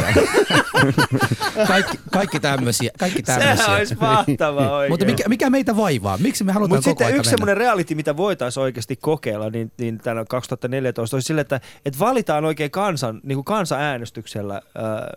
Kaikki, 1.67 1.99
kaikki 2.11 2.41
tämmöisiä. 2.41 2.91
Kaikki 2.99 3.23
tämmöisiä. 3.23 3.57
Sehän 3.57 3.77
olisi 3.77 3.95
mahtavaa 4.01 4.77
oikein. 4.77 4.93
Mutta 4.93 5.07
mikä, 5.07 5.29
mikä 5.29 5.51
meitä 5.51 5.77
vaivaa? 5.77 6.19
Miksi 6.19 6.45
me 6.45 6.53
halutaan 6.53 6.79
Mutta 6.79 6.91
koko 6.91 7.05
sitten 7.05 7.19
yksi 7.19 7.31
semmoinen 7.31 7.57
reality, 7.57 7.95
mitä 7.95 8.17
voitaisiin 8.17 8.63
oikeasti 8.63 8.97
kokeilla, 8.97 9.51
niin, 9.51 9.73
niin 9.79 9.99
tänä 9.99 10.25
2014 10.29 11.17
olisi 11.17 11.27
sille, 11.27 11.41
että, 11.41 11.61
että 11.85 11.99
valitaan 11.99 12.45
oikein 12.45 12.71
kansan, 12.71 13.21
niin 13.23 13.37
kuin 13.37 13.45
kansanäänestyksellä 13.45 14.63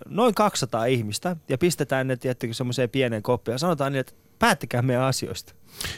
noin 0.09 0.33
200 0.33 0.85
ihmistä 0.85 1.35
ja 1.49 1.57
pistetään 1.57 2.07
ne 2.07 2.15
tiettykö 2.15 2.53
semmoiseen 2.53 2.89
pieneen 2.89 3.23
koppiin 3.23 3.53
ja 3.53 3.57
sanotaan 3.57 3.91
niin, 3.91 3.99
että 3.99 4.13
päättäkää 4.39 4.81
meidän 4.81 5.03
asioista. 5.03 5.53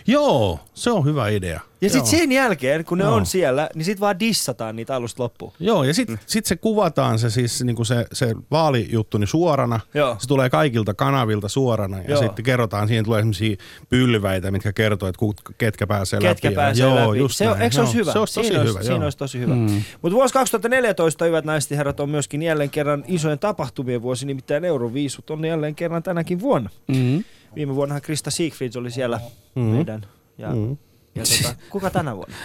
Joo, 0.08 0.60
se 0.74 0.92
on 0.92 1.06
hyvä 1.06 1.30
idea. 1.30 1.60
Ja 1.82 1.90
sitten 1.90 2.12
sen 2.12 2.32
jälkeen, 2.32 2.86
kun 2.86 2.98
ne 2.98 3.04
Joo. 3.04 3.14
on 3.16 3.26
siellä, 3.26 3.70
niin 3.76 3.86
sitten 3.86 4.02
vaan 4.02 4.20
dissataan 4.20 4.76
niitä 4.76 4.96
alusta 4.96 5.24
loppuun. 5.24 5.54
Joo, 5.60 5.84
ja 5.84 5.94
sitten 5.94 6.20
sit 6.26 6.46
se 6.46 6.56
kuvataan 6.56 7.20
se 7.20 7.30
siis 7.30 7.64
niinku 7.64 7.86
se, 7.86 8.06
se 8.14 8.36
vaalijuttu 8.52 9.18
niin 9.18 9.28
suorana. 9.28 9.80
Joo. 9.94 10.16
Se 10.20 10.28
tulee 10.28 10.50
kaikilta 10.50 10.94
kanavilta 10.94 11.50
suorana 11.50 11.98
ja 12.08 12.18
sitten 12.18 12.46
kerrotaan, 12.46 12.88
siihen 12.88 13.06
tulee 13.06 13.22
sellaisia 13.22 13.56
pylväitä, 13.90 14.52
mitkä 14.52 14.74
kertoo, 14.74 15.10
että 15.10 15.20
ketkä 15.58 15.88
pääsee 15.88 16.20
Ketkä 16.20 16.48
läpi. 16.48 16.56
pääsee 16.56 16.86
ja, 16.88 16.96
joo, 16.96 17.10
läpi. 17.10 17.20
Just 17.20 17.38
se 17.38 17.50
on, 17.50 17.62
eikö 17.62 17.76
se 17.76 17.82
olisi 17.82 17.96
hyvä? 17.96 18.12
Se 18.12 18.20
olisi 18.20 18.34
tosi 18.34 18.48
siinä 18.48 18.64
hyvä, 18.64 18.74
olisi, 18.74 18.88
siinä 18.88 19.04
olisi 19.04 19.18
tosi 19.18 19.40
hyvä. 19.40 19.56
Mm. 19.56 19.84
Mutta 20.02 20.16
vuosi 20.16 20.34
2014, 20.34 21.26
hyvät 21.26 21.46
naiset 21.46 21.72
ja 21.72 21.78
herrat, 21.78 22.00
on 22.00 22.10
myöskin 22.10 22.42
jälleen 22.42 22.70
kerran 22.70 23.04
isojen 23.08 23.40
tapahtumien 23.40 24.02
vuosi, 24.02 24.26
nimittäin 24.26 24.66
Euroviisut 24.66 25.30
on 25.30 25.46
jälleen 25.46 25.76
kerran 25.76 26.04
tänäkin 26.04 26.40
vuonna. 26.40 26.70
Mm. 26.88 27.24
Viime 27.56 27.76
vuonnahan 27.76 28.02
Krista 28.02 28.32
Siegfrieds 28.32 28.78
oli 28.78 28.92
siellä 28.92 29.20
mm. 29.56 29.62
meidän. 29.62 30.06
Ja, 30.38 30.50
mm. 30.50 30.78
ja 31.16 31.24
tota, 31.24 31.56
kuka 31.70 31.90
tänä 31.90 32.16
vuonna? 32.16 32.36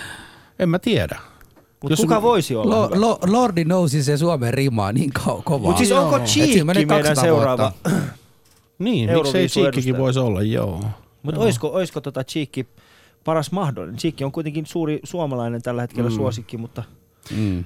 En 0.59 0.69
mä 0.69 0.79
tiedä. 0.79 1.19
Mutta 1.83 1.93
Jos 1.93 2.01
kuka 2.01 2.23
voisi 2.23 2.57
olla? 2.57 2.81
Lo, 2.81 2.91
lo, 2.95 3.19
Lordi 3.27 3.65
nousi 3.65 4.03
se 4.03 4.17
Suomen 4.17 4.55
rimaa 4.55 4.93
niin 4.93 5.13
ko- 5.19 5.43
kovaa. 5.45 5.67
Mutta 5.67 5.79
siis 5.79 5.93
onko 5.93 6.19
Cheekki 6.19 6.65
meidän 6.65 6.89
200 6.89 7.25
seuraava? 7.25 7.73
Niin, 8.79 9.11
miksei 9.13 9.49
Cheekkikin 9.49 9.99
voisi 9.99 10.19
olla, 10.19 10.43
joo. 10.43 10.85
Mutta 11.23 11.41
olisiko, 11.41 11.69
olisiko 11.69 12.01
tota 12.01 12.25
Cheekki 12.25 12.67
paras 13.25 13.53
mahdollinen? 13.53 13.97
Cheekki 13.99 14.25
on 14.25 14.33
kuitenkin 14.33 14.67
suuri 14.67 15.01
suomalainen 15.05 15.63
tällä 15.63 15.83
hetkellä 15.83 16.11
mm. 16.11 16.17
suosikki, 16.17 16.57
mutta 16.57 16.83
Mm. 17.37 17.65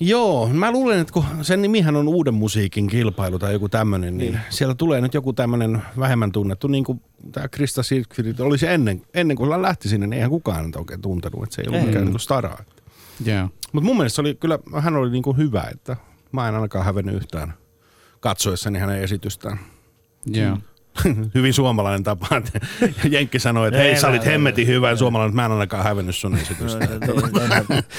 Joo, 0.00 0.48
mä 0.48 0.72
luulen, 0.72 0.98
että 0.98 1.12
kun 1.12 1.24
sen 1.42 1.62
nimihän 1.62 1.96
on 1.96 2.08
uuden 2.08 2.34
musiikin 2.34 2.86
kilpailu 2.86 3.38
tai 3.38 3.52
joku 3.52 3.68
tämmöinen, 3.68 4.16
niin, 4.18 4.32
Niin. 4.32 4.42
siellä 4.50 4.74
tulee 4.74 5.00
nyt 5.00 5.14
joku 5.14 5.32
tämmöinen 5.32 5.82
vähemmän 5.98 6.32
tunnettu, 6.32 6.68
niin 6.68 6.84
kuin 6.84 7.02
tämä 7.32 7.48
Krista 7.48 7.82
Siegfried 7.82 8.38
oli 8.38 8.58
se 8.58 8.74
ennen, 8.74 9.02
ennen 9.14 9.36
kuin 9.36 9.50
hän 9.50 9.62
lähti 9.62 9.88
sinne, 9.88 10.06
niin 10.06 10.12
eihän 10.16 10.30
kukaan 10.30 10.66
nyt 10.66 10.76
oikein 10.76 11.00
tuntenut, 11.00 11.42
että 11.42 11.54
se 11.56 11.62
ei 11.62 11.68
ollut 11.68 11.80
Ei. 11.80 11.86
mikään 11.86 12.04
niin 12.04 12.20
staraa. 12.20 12.58
Yeah. 13.26 13.50
Mutta 13.72 13.86
mun 13.86 13.96
mielestä 13.96 14.22
oli 14.22 14.34
kyllä, 14.34 14.58
hän 14.80 14.96
oli 14.96 15.10
niin 15.10 15.22
kuin 15.22 15.36
hyvä, 15.36 15.62
että 15.72 15.96
mä 16.32 16.48
en 16.48 16.54
ainakaan 16.54 16.84
hävennyt 16.84 17.14
yhtään 17.14 17.54
katsoessani 18.20 18.78
hänen 18.78 19.02
esitystään. 19.02 19.58
Yeah. 20.36 20.58
Hyvin 21.34 21.54
suomalainen 21.54 22.02
tapa, 22.02 22.36
että 22.36 22.60
Jenkki 23.08 23.38
sanoi, 23.38 23.68
että 23.68 23.82
Ei, 23.82 23.90
hei 23.90 24.00
sä 24.00 24.08
olit 24.08 24.26
hemmetin 24.26 24.66
hyvä 24.66 24.90
ja 24.90 24.96
suomalainen, 24.96 25.30
että 25.30 25.42
mä 25.42 25.46
en 25.46 25.52
ainakaan 25.52 25.84
hävennyt 25.84 26.16
sun 26.16 26.36
esitystä. 26.36 26.88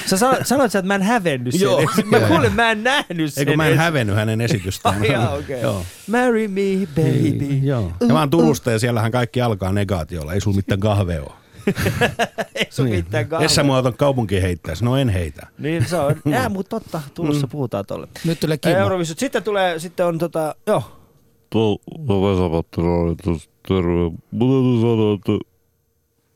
Sä 0.05 0.17
sanoit, 0.17 0.47
sanoit 0.47 0.71
sä, 0.71 0.79
että 0.79 0.87
mä 0.87 0.95
en 0.95 1.01
hävennyt 1.01 1.53
sen. 1.53 1.61
Joo. 1.61 1.81
mä 2.05 2.19
kuulin, 2.19 2.53
mä 2.53 2.71
en 2.71 2.83
nähnyt 2.83 3.33
sen. 3.33 3.41
Eikö 3.41 3.57
mä 3.57 3.67
en 3.67 3.77
hävennyt 3.77 4.15
hänen 4.15 4.41
esitystään? 4.41 5.01
Ai 5.01 5.11
jaa. 5.11 5.37
Joo. 5.61 5.85
Marry 6.07 6.47
me, 6.47 6.61
baby. 6.95 7.59
Joo. 7.63 7.91
Ja 7.99 8.13
mä 8.13 8.19
oon 8.19 8.29
Turusta 8.29 8.71
ja 8.71 8.79
siellähän 8.79 9.11
kaikki 9.11 9.41
alkaa 9.41 9.71
negaatiolla. 9.71 10.33
Ei 10.33 10.41
sulla 10.41 10.55
mitään 10.55 10.79
kahvea 10.79 11.21
ole. 11.21 11.31
Ei 12.55 12.67
sun 12.69 12.89
mitään 12.89 13.27
mua 13.63 13.77
on 13.77 13.93
kaupunki 13.93 14.41
heittäis. 14.41 14.81
No 14.81 14.97
en 14.97 15.09
heitä. 15.09 15.47
Niin 15.57 15.85
se 15.85 15.95
on. 15.95 16.15
Jää, 16.31 16.49
mutta 16.49 16.79
totta. 16.79 17.01
Tulossa 17.13 17.47
puhutaan 17.47 17.85
tolle. 17.85 18.07
Nyt 18.25 18.39
tulee. 18.39 19.05
Sitten 19.17 19.43
tulee, 19.43 19.79
sitten 19.79 20.05
on 20.05 20.17
tota, 20.17 20.55
joo. 20.67 21.04
Tuo 21.49 21.77
Vesa-Matti 22.07 22.81
Raalitus, 22.81 23.49
terve. 23.67 24.11
Mun 24.31 24.49
täytyy 24.51 24.81
sanoa, 24.81 25.13
että 25.13 25.31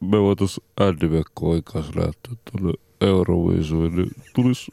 me 0.01 0.21
voitais 0.21 0.61
Andy 0.79 1.11
Vekkoin 1.11 1.63
kanssa 1.63 1.91
lähteä 1.95 2.33
tuonne 2.51 2.73
Euroviisuihin, 3.01 3.95
niin 3.95 4.11
tulis 4.35 4.71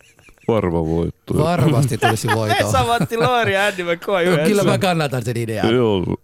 varma 0.49 0.85
voitto. 0.87 1.39
Varmasti 1.39 1.99
tulisi 1.99 2.29
voitto. 2.37 2.69
Esa-Matti 2.69 3.17
Loori 3.17 3.55
ja 3.55 3.67
Andy 3.67 3.83
McCoy 3.95 4.23
yhdessä. 4.25 4.49
Kyllä 4.49 4.65
mä 4.65 4.79
kannatan 4.79 5.25
sen 5.25 5.37
idean. 5.37 5.75
Joo, 5.75 6.17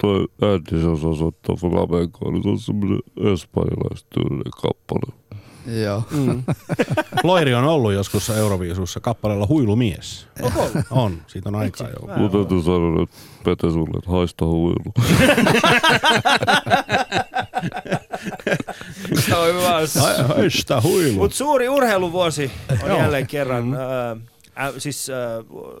toi 0.00 0.26
Andy 0.42 0.80
se 0.82 0.86
osaa 0.88 1.14
soittaa 1.14 1.56
flamencoa, 1.56 2.32
niin 2.32 2.42
se 2.42 2.48
on 2.48 2.58
semmoinen 2.58 3.00
espanjalaistyylinen 3.32 4.52
kappale. 4.62 5.12
Joo. 5.66 6.02
Loiri 7.22 7.54
on 7.54 7.64
ollut 7.64 7.92
joskus 7.92 8.30
Euroviisussa 8.30 9.00
kappaleella 9.00 9.46
Huilumies. 9.46 10.26
Onko 10.42 10.60
ollut? 10.60 10.76
On, 10.90 11.22
siitä 11.26 11.48
on 11.48 11.54
aikaa 11.54 11.88
jo. 11.88 12.16
Mun 12.16 12.30
täytyy 12.30 12.62
sanoa, 12.62 13.02
että 13.02 13.16
Pete 13.44 13.70
sulle, 13.70 13.98
että 13.98 14.10
haista 14.10 14.46
huilu. 14.46 14.92
Haista 20.36 20.80
huilu. 20.80 21.18
Mutta 21.18 21.36
suuri 21.36 21.68
urheiluvuosi 21.68 22.50
on 22.82 22.88
Joo. 22.88 22.98
jälleen 22.98 23.26
kerran. 23.26 23.64
Mm. 23.64 23.74
Äh, 23.74 24.66
äh, 24.66 24.72
siis 24.78 25.10
äh, 25.10 25.16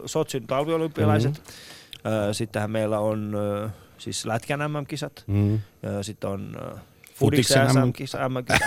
Sotsin 0.06 0.46
talviolympialaiset. 0.46 1.34
Mm. 1.34 2.12
Äh, 2.12 2.28
sittenhän 2.32 2.70
meillä 2.70 2.98
on 2.98 3.36
äh, 3.64 3.70
siis 3.98 4.26
Lätkän 4.26 4.60
MM-kisat. 4.70 5.24
Mm. 5.26 5.54
Äh, 5.54 5.60
sitten 6.02 6.30
on 6.30 6.56
äh, 6.62 6.80
Futiksen 7.20 7.58
Fudiksen 7.62 7.82
MM. 7.82 7.86
MM-kisa. 7.86 8.28
MM-kisa. 8.28 8.58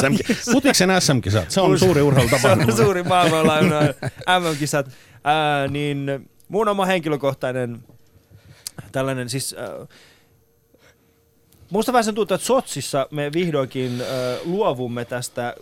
SM. 0.00 0.32
Futiksen 0.52 0.90
SM-kisat. 1.00 1.50
Se 1.50 1.60
on 1.60 1.78
suuri 1.78 2.00
Se 2.00 2.02
urheilutapahtuma. 2.02 2.64
on 2.72 2.76
suuri 2.76 3.02
maailmanlaajuinen 3.02 3.94
MM-kisat. 4.40 4.86
Ää, 5.24 5.68
niin 5.68 6.28
mun 6.48 6.68
oma 6.68 6.84
henkilökohtainen 6.84 7.78
tällainen 8.92 9.28
siis... 9.28 9.54
Ää, 9.58 9.86
musta 11.70 11.92
vähän 11.92 12.04
sen 12.04 12.14
tuntuu, 12.14 12.34
että 12.34 12.46
Sotsissa 12.46 13.06
me 13.10 13.30
vihdoinkin 13.34 14.00
ää, 14.00 14.36
luovumme 14.44 15.04
tästä 15.04 15.46
ää, 15.46 15.54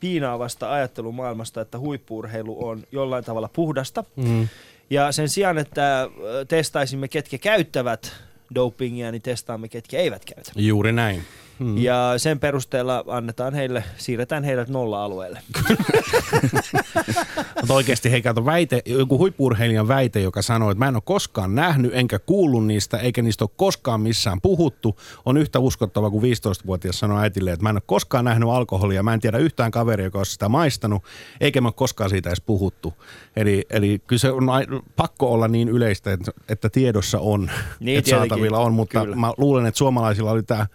piinaavasta 0.00 0.72
ajattelumaailmasta, 0.72 1.60
että 1.60 1.78
huippuurheilu 1.78 2.66
on 2.66 2.82
jollain 2.92 3.24
tavalla 3.24 3.48
puhdasta. 3.52 4.04
Mm. 4.16 4.48
Ja 4.90 5.12
sen 5.12 5.28
sijaan, 5.28 5.58
että 5.58 6.08
testaisimme, 6.48 7.08
ketkä 7.08 7.38
käyttävät 7.38 8.12
dopingia, 8.54 9.12
niin 9.12 9.22
testaamme, 9.22 9.68
ketkä 9.68 9.98
eivät 9.98 10.24
käytä. 10.24 10.52
Juuri 10.56 10.92
näin. 10.92 11.24
Mm. 11.58 11.78
Ja 11.78 12.14
sen 12.16 12.40
perusteella 12.40 13.04
annetaan 13.06 13.54
heille, 13.54 13.84
siirretään 13.96 14.44
heidät 14.44 14.68
nolla-alueelle. 14.68 15.40
Mutta 17.60 17.74
oikeasti 17.74 18.10
hei 18.10 18.22
kato 18.22 18.46
väite, 18.46 18.82
joku 18.86 19.18
huippuurheilijan 19.18 19.88
väite, 19.88 20.20
joka 20.20 20.42
sanoo, 20.42 20.70
että 20.70 20.78
mä 20.78 20.88
en 20.88 20.96
ole 20.96 21.02
koskaan 21.06 21.54
nähnyt 21.54 21.94
enkä 21.94 22.18
kuullut 22.18 22.66
niistä, 22.66 22.98
eikä 22.98 23.22
niistä 23.22 23.44
ole 23.44 23.50
koskaan 23.56 24.00
missään 24.00 24.40
puhuttu, 24.40 25.00
on 25.26 25.36
yhtä 25.36 25.58
uskottava 25.58 26.10
kuin 26.10 26.22
15-vuotias 26.22 26.98
sanoi 26.98 27.22
äitille, 27.22 27.52
että 27.52 27.62
mä 27.62 27.70
en 27.70 27.76
ole 27.76 27.82
koskaan 27.86 28.24
nähnyt 28.24 28.48
alkoholia, 28.48 29.02
mä 29.02 29.14
en 29.14 29.20
tiedä 29.20 29.38
yhtään 29.38 29.70
kaveria, 29.70 30.06
joka 30.06 30.18
olisi 30.18 30.32
sitä 30.32 30.48
maistanut, 30.48 31.02
eikä 31.40 31.60
mä 31.60 31.68
ole 31.68 31.74
koskaan 31.76 32.10
siitä 32.10 32.30
edes 32.30 32.40
puhuttu. 32.40 32.94
Eli, 33.36 33.66
eli 33.70 34.02
kyllä 34.06 34.20
se 34.20 34.30
on 34.30 34.46
pakko 34.96 35.32
olla 35.32 35.48
niin 35.48 35.68
yleistä, 35.68 36.12
että, 36.12 36.32
että 36.48 36.68
tiedossa 36.70 37.18
on, 37.18 37.50
Niin, 37.80 37.98
että 37.98 38.10
saatavilla 38.10 38.58
on, 38.58 38.74
mutta 38.74 39.00
Kyllä. 39.00 39.16
mä 39.16 39.32
luulen, 39.36 39.66
että 39.66 39.78
suomalaisilla 39.78 40.30
oli 40.30 40.42
tämä 40.42 40.66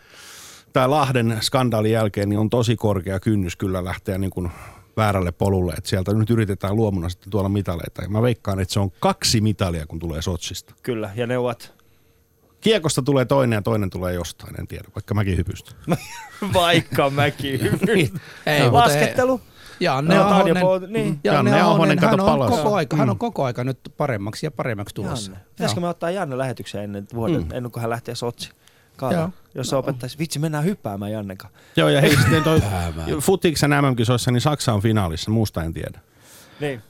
tämä 0.74 0.90
Lahden 0.90 1.38
skandaalin 1.42 1.92
jälkeen 1.92 2.30
niin 2.30 2.40
on 2.40 2.50
tosi 2.50 2.76
korkea 2.76 3.20
kynnys 3.20 3.56
kyllä 3.56 3.84
lähteä 3.86 4.18
niin 4.18 4.32
kuin 4.32 4.52
väärälle 4.98 5.32
polulle. 5.32 5.74
Että 5.74 5.90
sieltä 5.90 6.14
nyt 6.14 6.30
yritetään 6.30 6.76
luomuna 6.76 7.10
sitten 7.10 7.32
tuolla 7.32 7.50
mitaleita. 7.50 8.02
Ja 8.02 8.10
mä 8.10 8.22
veikkaan, 8.22 8.60
että 8.60 8.74
se 8.74 8.80
on 8.80 8.92
kaksi 9.00 9.42
mitalia, 9.42 9.88
kun 9.88 10.00
tulee 10.00 10.22
Sotsista. 10.22 10.74
Kyllä, 10.84 11.10
ja 11.16 11.28
ne 11.28 11.38
ovat 11.38 11.74
Kiekosta 12.62 13.02
tulee 13.02 13.26
toinen 13.26 13.58
ja 13.58 13.62
toinen 13.62 13.90
tulee 13.90 14.14
jostain, 14.14 14.60
en 14.60 14.68
tiedä, 14.68 14.88
vaikka 14.96 15.14
mäkin 15.14 15.38
hypystyn. 15.38 15.76
vaikka 16.54 17.10
mäkin. 17.10 17.60
Ei, 18.46 18.62
mutta 18.64 18.78
Laskettelu. 18.78 19.42
Janne 19.80 20.16
No, 20.16 20.22
Ahonen, 20.28 20.56
Poot- 20.56 20.88
niin. 20.88 21.20
Janne 21.24 21.50
Janne 21.50 21.62
Ahonen, 21.62 21.66
Ahonen, 21.66 22.00
hän 22.00 22.20
on, 22.20 22.26
palas. 22.26 22.50
koko 22.50 22.76
aika, 22.76 22.98
hän 22.98 23.08
Mm. 23.08 23.12
on 23.12 23.18
koko 23.18 23.44
aika 23.44 23.64
nyt 23.64 23.80
paremmaksi 23.98 24.46
ja 24.46 24.52
paremmaksi 24.52 24.96
tulossa. 24.96 25.32
Pitäisikö 25.50 25.82
me 25.82 25.88
ottaa 25.88 26.12
Janne 26.12 26.38
lähetykseen 26.38 26.84
ennen 26.84 27.08
vuoden, 27.14 27.44
mm. 27.44 27.52
ennen 27.54 27.72
kuin 27.72 27.82
hän 27.82 27.90
lähtee 27.90 28.16
Sotsi? 28.16 28.52
Joo. 29.02 29.12
Kaala, 29.12 29.30
jos 29.56 29.70
se 29.70 29.76
opettaisi, 29.76 30.18
vitsi 30.20 30.40
mennään 30.40 30.64
hyppäämään 30.64 31.12
Jannen 31.12 31.38
kanssa. 31.38 31.60
Joo, 31.76 31.90
ja 31.90 32.02
hei, 32.06 32.16
sitten 32.16 32.44
toi 32.44 32.62
futiksen 33.22 33.70
MM-kisoissa, 33.70 34.32
niin 34.32 34.42
Saksa 34.42 34.74
on 34.74 34.82
finaalissa, 34.82 35.32
muusta 35.32 35.64
en 35.64 35.74
tiedä. 35.74 36.00
Niin. 36.60 36.82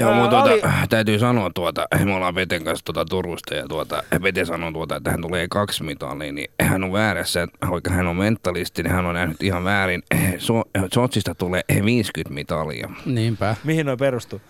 Joo, 0.00 0.10
Ää, 0.10 0.20
mutta 0.20 0.36
tuota, 0.42 0.68
Ali- 0.68 0.86
täytyy 0.88 1.18
sanoa 1.18 1.50
tuota, 1.54 1.86
me 2.04 2.14
ollaan 2.14 2.34
Peten 2.34 2.64
kanssa 2.64 2.84
tuota 2.84 3.04
Turusta 3.04 3.54
ja 3.54 3.66
tuota, 3.68 4.02
Pete 4.22 4.44
sanoi 4.44 4.72
tuota, 4.72 4.96
että 4.96 5.10
hän 5.10 5.20
tulee 5.22 5.46
kaksi 5.50 5.82
mitalia, 5.84 6.32
niin 6.32 6.50
hän 6.62 6.84
on 6.84 6.92
väärässä, 6.92 7.42
että 7.42 7.70
vaikka 7.70 7.90
hän 7.90 8.06
on 8.06 8.16
mentalisti, 8.16 8.82
niin 8.82 8.92
hän 8.92 9.06
on 9.06 9.14
nähnyt 9.14 9.42
ihan 9.42 9.64
väärin. 9.64 10.02
So, 10.38 10.62
Sotsista 10.94 11.34
tulee 11.34 11.62
50 11.84 12.34
mitalia. 12.34 12.88
Niinpä. 13.06 13.56
Mihin 13.64 13.86
noin 13.86 13.98
perustuu? 13.98 14.40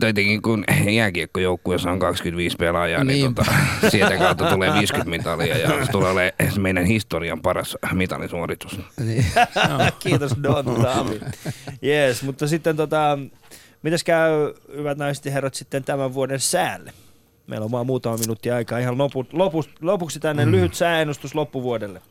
Tietenkin 0.00 0.42
kun 0.42 0.64
jääkiekkojoukkueessa 0.90 1.90
on 1.90 1.98
25 1.98 2.56
pelaajaa, 2.56 3.04
niin 3.04 3.22
Niinpä. 3.22 3.44
tota, 3.44 3.90
sieltä 3.90 4.16
kautta 4.16 4.50
tulee 4.50 4.72
50 4.72 5.10
mitalia 5.10 5.58
ja 5.58 5.84
se 5.84 5.90
tulee 5.92 6.10
olemaan 6.10 6.32
meidän 6.60 6.84
historian 6.84 7.40
paras 7.40 7.76
mitalisuoritus. 7.92 8.80
Niin. 9.06 9.24
Kiitos 10.02 10.32
Don. 10.42 10.64
Jees, 11.82 12.22
mutta 12.22 12.46
sitten 12.48 12.76
tota, 12.76 13.18
mitäs 13.82 14.04
käy, 14.04 14.54
hyvät 14.76 14.98
naiset 14.98 15.24
ja 15.24 15.32
herrat, 15.32 15.54
sitten 15.54 15.84
tämän 15.84 16.14
vuoden 16.14 16.40
säälle? 16.40 16.92
Meillä 17.46 17.64
on 17.64 17.70
vaan 17.70 17.86
muutama 17.86 18.16
minuutti 18.16 18.50
aikaa. 18.50 18.78
Ihan 18.78 18.98
lopu, 18.98 19.26
lopuksi, 19.32 19.70
lopuksi 19.80 20.20
tänne 20.20 20.44
mm. 20.44 20.50
lyhyt 20.50 20.74
sääennustus 20.74 21.34
loppuvuodelle. 21.34 22.02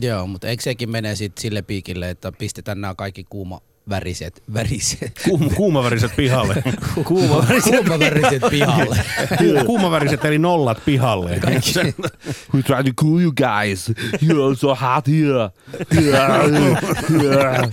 Joo, 0.00 0.26
mutta 0.26 0.48
eikö 0.48 0.62
sekin 0.62 0.90
mene 0.90 1.16
sitten 1.16 1.42
sille 1.42 1.62
piikille, 1.62 2.10
että 2.10 2.32
pistetään 2.32 2.80
nämä 2.80 2.94
kaikki 2.94 3.24
kuuma 3.30 3.60
väriset, 3.90 4.42
väriset, 4.46 5.18
Kuum, 5.24 5.50
kuumaväriset 5.50 6.16
pihalle. 6.16 6.62
kuuma, 7.04 7.46
kuuma 7.62 7.98
väriset 7.98 8.42
pihalle. 8.50 8.96
Ku- 9.38 9.66
kuumaväriset 9.66 10.24
eli 10.24 10.38
nollat 10.38 10.84
pihalle. 10.84 11.40
We 12.54 12.62
try 12.62 12.82
to 12.82 12.92
cool 12.96 13.20
you 13.20 13.32
guys. 13.32 13.90
You're 14.20 14.56
so 14.56 14.74
hot 14.74 15.06
here. 15.06 15.50
Yeah, 15.90 16.46
yeah. 17.22 17.66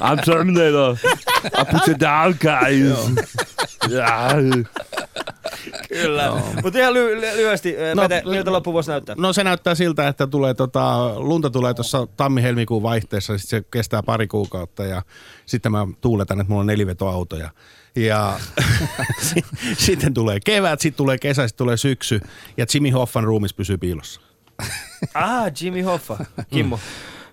I'm 0.00 0.18
Terminator. 0.18 0.96
I 1.44 1.64
put 1.64 1.86
you 1.88 1.94
down, 1.94 2.32
guys. 2.40 2.94
Kyllä. 5.88 6.32
Mutta 6.62 6.78
ihan 6.78 6.92
ly- 6.94 7.14
ly- 7.20 7.36
lyhyesti, 7.36 7.72
no, 7.94 8.02
No, 8.02 8.08
Pete, 8.08 8.22
miltä 8.30 8.52
loppuvuosi 8.52 8.90
näyttää? 8.90 9.14
No 9.18 9.32
se 9.32 9.44
näyttää 9.44 9.74
siltä, 9.74 10.08
että 10.08 10.26
tulee 10.26 10.54
tota, 10.54 11.12
lunta 11.16 11.50
tulee 11.50 11.74
tuossa 11.74 12.06
tammi-helmikuun 12.16 12.82
vaihteessa, 12.82 13.38
sit 13.38 13.48
se 13.48 13.62
kestää 13.70 14.02
pari 14.02 14.26
kuukautta 14.26 14.84
ja 14.84 15.02
sitten 15.46 15.72
mä 15.72 15.86
tuuletan, 16.00 16.40
että 16.40 16.50
mulla 16.50 16.60
on 16.60 16.66
nelivetoauto 16.66 17.36
ja, 17.36 17.50
ja 17.96 18.40
si- 19.20 19.44
sitten 19.76 20.14
tulee 20.14 20.38
kevät, 20.44 20.80
sitten 20.80 20.96
tulee 20.96 21.18
kesä, 21.18 21.48
sitten 21.48 21.64
tulee 21.64 21.76
syksy 21.76 22.20
ja 22.56 22.66
Jimmy 22.74 22.90
Hoffan 22.90 23.24
ruumis 23.24 23.54
pysyy 23.54 23.78
piilossa. 23.78 24.20
Ah, 25.14 25.44
Jimmy 25.60 25.82
Hoffa. 25.82 26.24
Kimmo. 26.50 26.80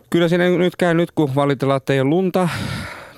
Kyllä 0.10 0.28
siinä 0.28 0.50
nyt 0.50 0.76
käy 0.76 0.94
nyt, 0.94 1.12
kun 1.12 1.36
valitellaan, 1.36 1.78
että 1.78 1.94
ei 1.94 2.02
ole 2.02 2.10
lunta, 2.10 2.50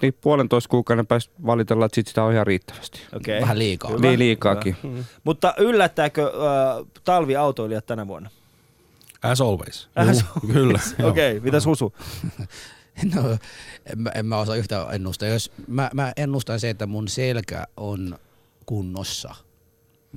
niin 0.01 0.13
puolentoista 0.21 0.69
kuukauden 0.69 1.07
päästä 1.07 1.33
valitellaan, 1.45 1.85
että 1.85 1.95
sit 1.95 2.07
sitä 2.07 2.23
on 2.23 2.33
ihan 2.33 2.47
riittävästi. 2.47 2.99
Okei. 3.15 3.41
Vähän 3.41 3.59
liikaa. 3.59 3.91
Hyvä. 3.91 4.01
Niin 4.01 4.19
liikaakin. 4.19 4.77
Mutta 5.23 5.53
yllättääkö 5.57 6.23
äh, 6.23 6.85
talviautoilijat 7.03 7.85
tänä 7.85 8.07
vuonna? 8.07 8.29
As 9.21 9.41
always. 9.41 9.89
As 9.95 10.25
Juu, 10.43 10.53
Kyllä. 10.53 10.79
Okei, 11.09 11.31
okay, 11.31 11.39
mitäs 11.39 11.65
Husu? 11.65 11.93
No, 13.15 13.37
en, 13.85 13.99
mä, 13.99 14.09
en 14.09 14.25
mä 14.25 14.37
osaa 14.37 14.55
yhtään 14.55 14.95
ennustaa. 14.95 15.29
Jos, 15.29 15.51
mä, 15.67 15.89
mä 15.93 16.13
ennustan 16.17 16.59
se, 16.59 16.69
että 16.69 16.85
mun 16.85 17.07
selkä 17.07 17.67
on 17.77 18.19
kunnossa 18.65 19.35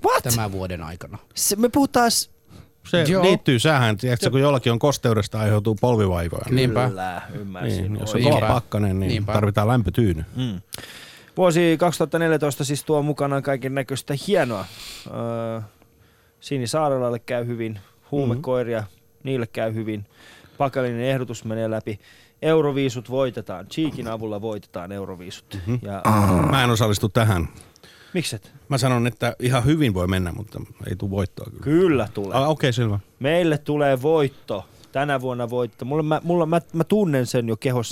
What? 0.04 0.22
tämän 0.22 0.52
vuoden 0.52 0.82
aikana. 0.82 1.18
Se, 1.34 1.56
me 1.56 1.68
puhutaan... 1.68 2.10
Se 2.88 3.02
Joo. 3.08 3.22
liittyy 3.22 3.58
sähän, 3.58 3.96
tiedätkö, 3.96 4.30
kun 4.30 4.40
jollakin 4.40 4.72
on 4.72 4.78
kosteudesta 4.78 5.40
aiheutuu 5.40 5.74
polvivaivoja. 5.80 6.44
Niinpä. 6.50 6.88
Kyllä, 6.88 7.22
ymmärsin. 7.34 7.82
Niin, 7.92 8.00
jos 8.00 8.14
on 8.14 8.22
kova 8.22 8.40
pakkanen, 8.48 9.00
niin 9.00 9.08
Niinpä. 9.10 9.32
tarvitaan 9.32 9.68
lämpötyyny. 9.68 10.24
Mm. 10.36 10.60
Vuosi 11.36 11.76
2014 11.78 12.64
siis 12.64 12.84
tuo 12.84 13.02
mukanaan 13.02 13.42
kaiken 13.42 13.74
näköistä 13.74 14.14
hienoa. 14.26 14.64
Öö, 15.06 15.60
Sinisaarelalle 16.40 17.18
käy 17.18 17.46
hyvin, 17.46 17.78
huumekoiria, 18.10 18.84
niille 19.22 19.46
käy 19.46 19.74
hyvin. 19.74 20.06
Pakalinen 20.58 21.00
ehdotus 21.00 21.44
menee 21.44 21.70
läpi. 21.70 22.00
Euroviisut 22.42 23.10
voitetaan. 23.10 23.66
Cheekin 23.66 24.08
avulla 24.08 24.40
voitetaan 24.40 24.92
euroviisut. 24.92 25.58
Mhm. 25.66 25.74
Ja, 25.82 26.02
Mä 26.50 26.64
en 26.64 26.70
osallistu 26.70 27.08
tähän. 27.08 27.48
Mikset? 28.14 28.52
Mä 28.68 28.78
sanon, 28.78 29.06
että 29.06 29.36
ihan 29.40 29.64
hyvin 29.64 29.94
voi 29.94 30.06
mennä, 30.06 30.32
mutta 30.32 30.60
ei 30.86 30.96
tule 30.96 31.10
voittoa 31.10 31.46
kyllä. 31.50 31.62
Kyllä 31.62 32.08
tulee. 32.14 32.36
Ah, 32.36 32.42
Okei, 32.42 32.68
okay, 32.68 32.72
selvä. 32.72 32.98
Meille 33.18 33.58
tulee 33.58 34.02
voitto. 34.02 34.64
Tänä 34.92 35.20
vuonna 35.20 35.50
voitto. 35.50 35.84
Mulla, 35.84 36.02
mä, 36.02 36.20
mulla, 36.24 36.46
mä, 36.46 36.60
mä 36.72 36.84
tunnen 36.84 37.26
sen 37.26 37.48
jo 37.48 37.56
kehossa 37.56 37.88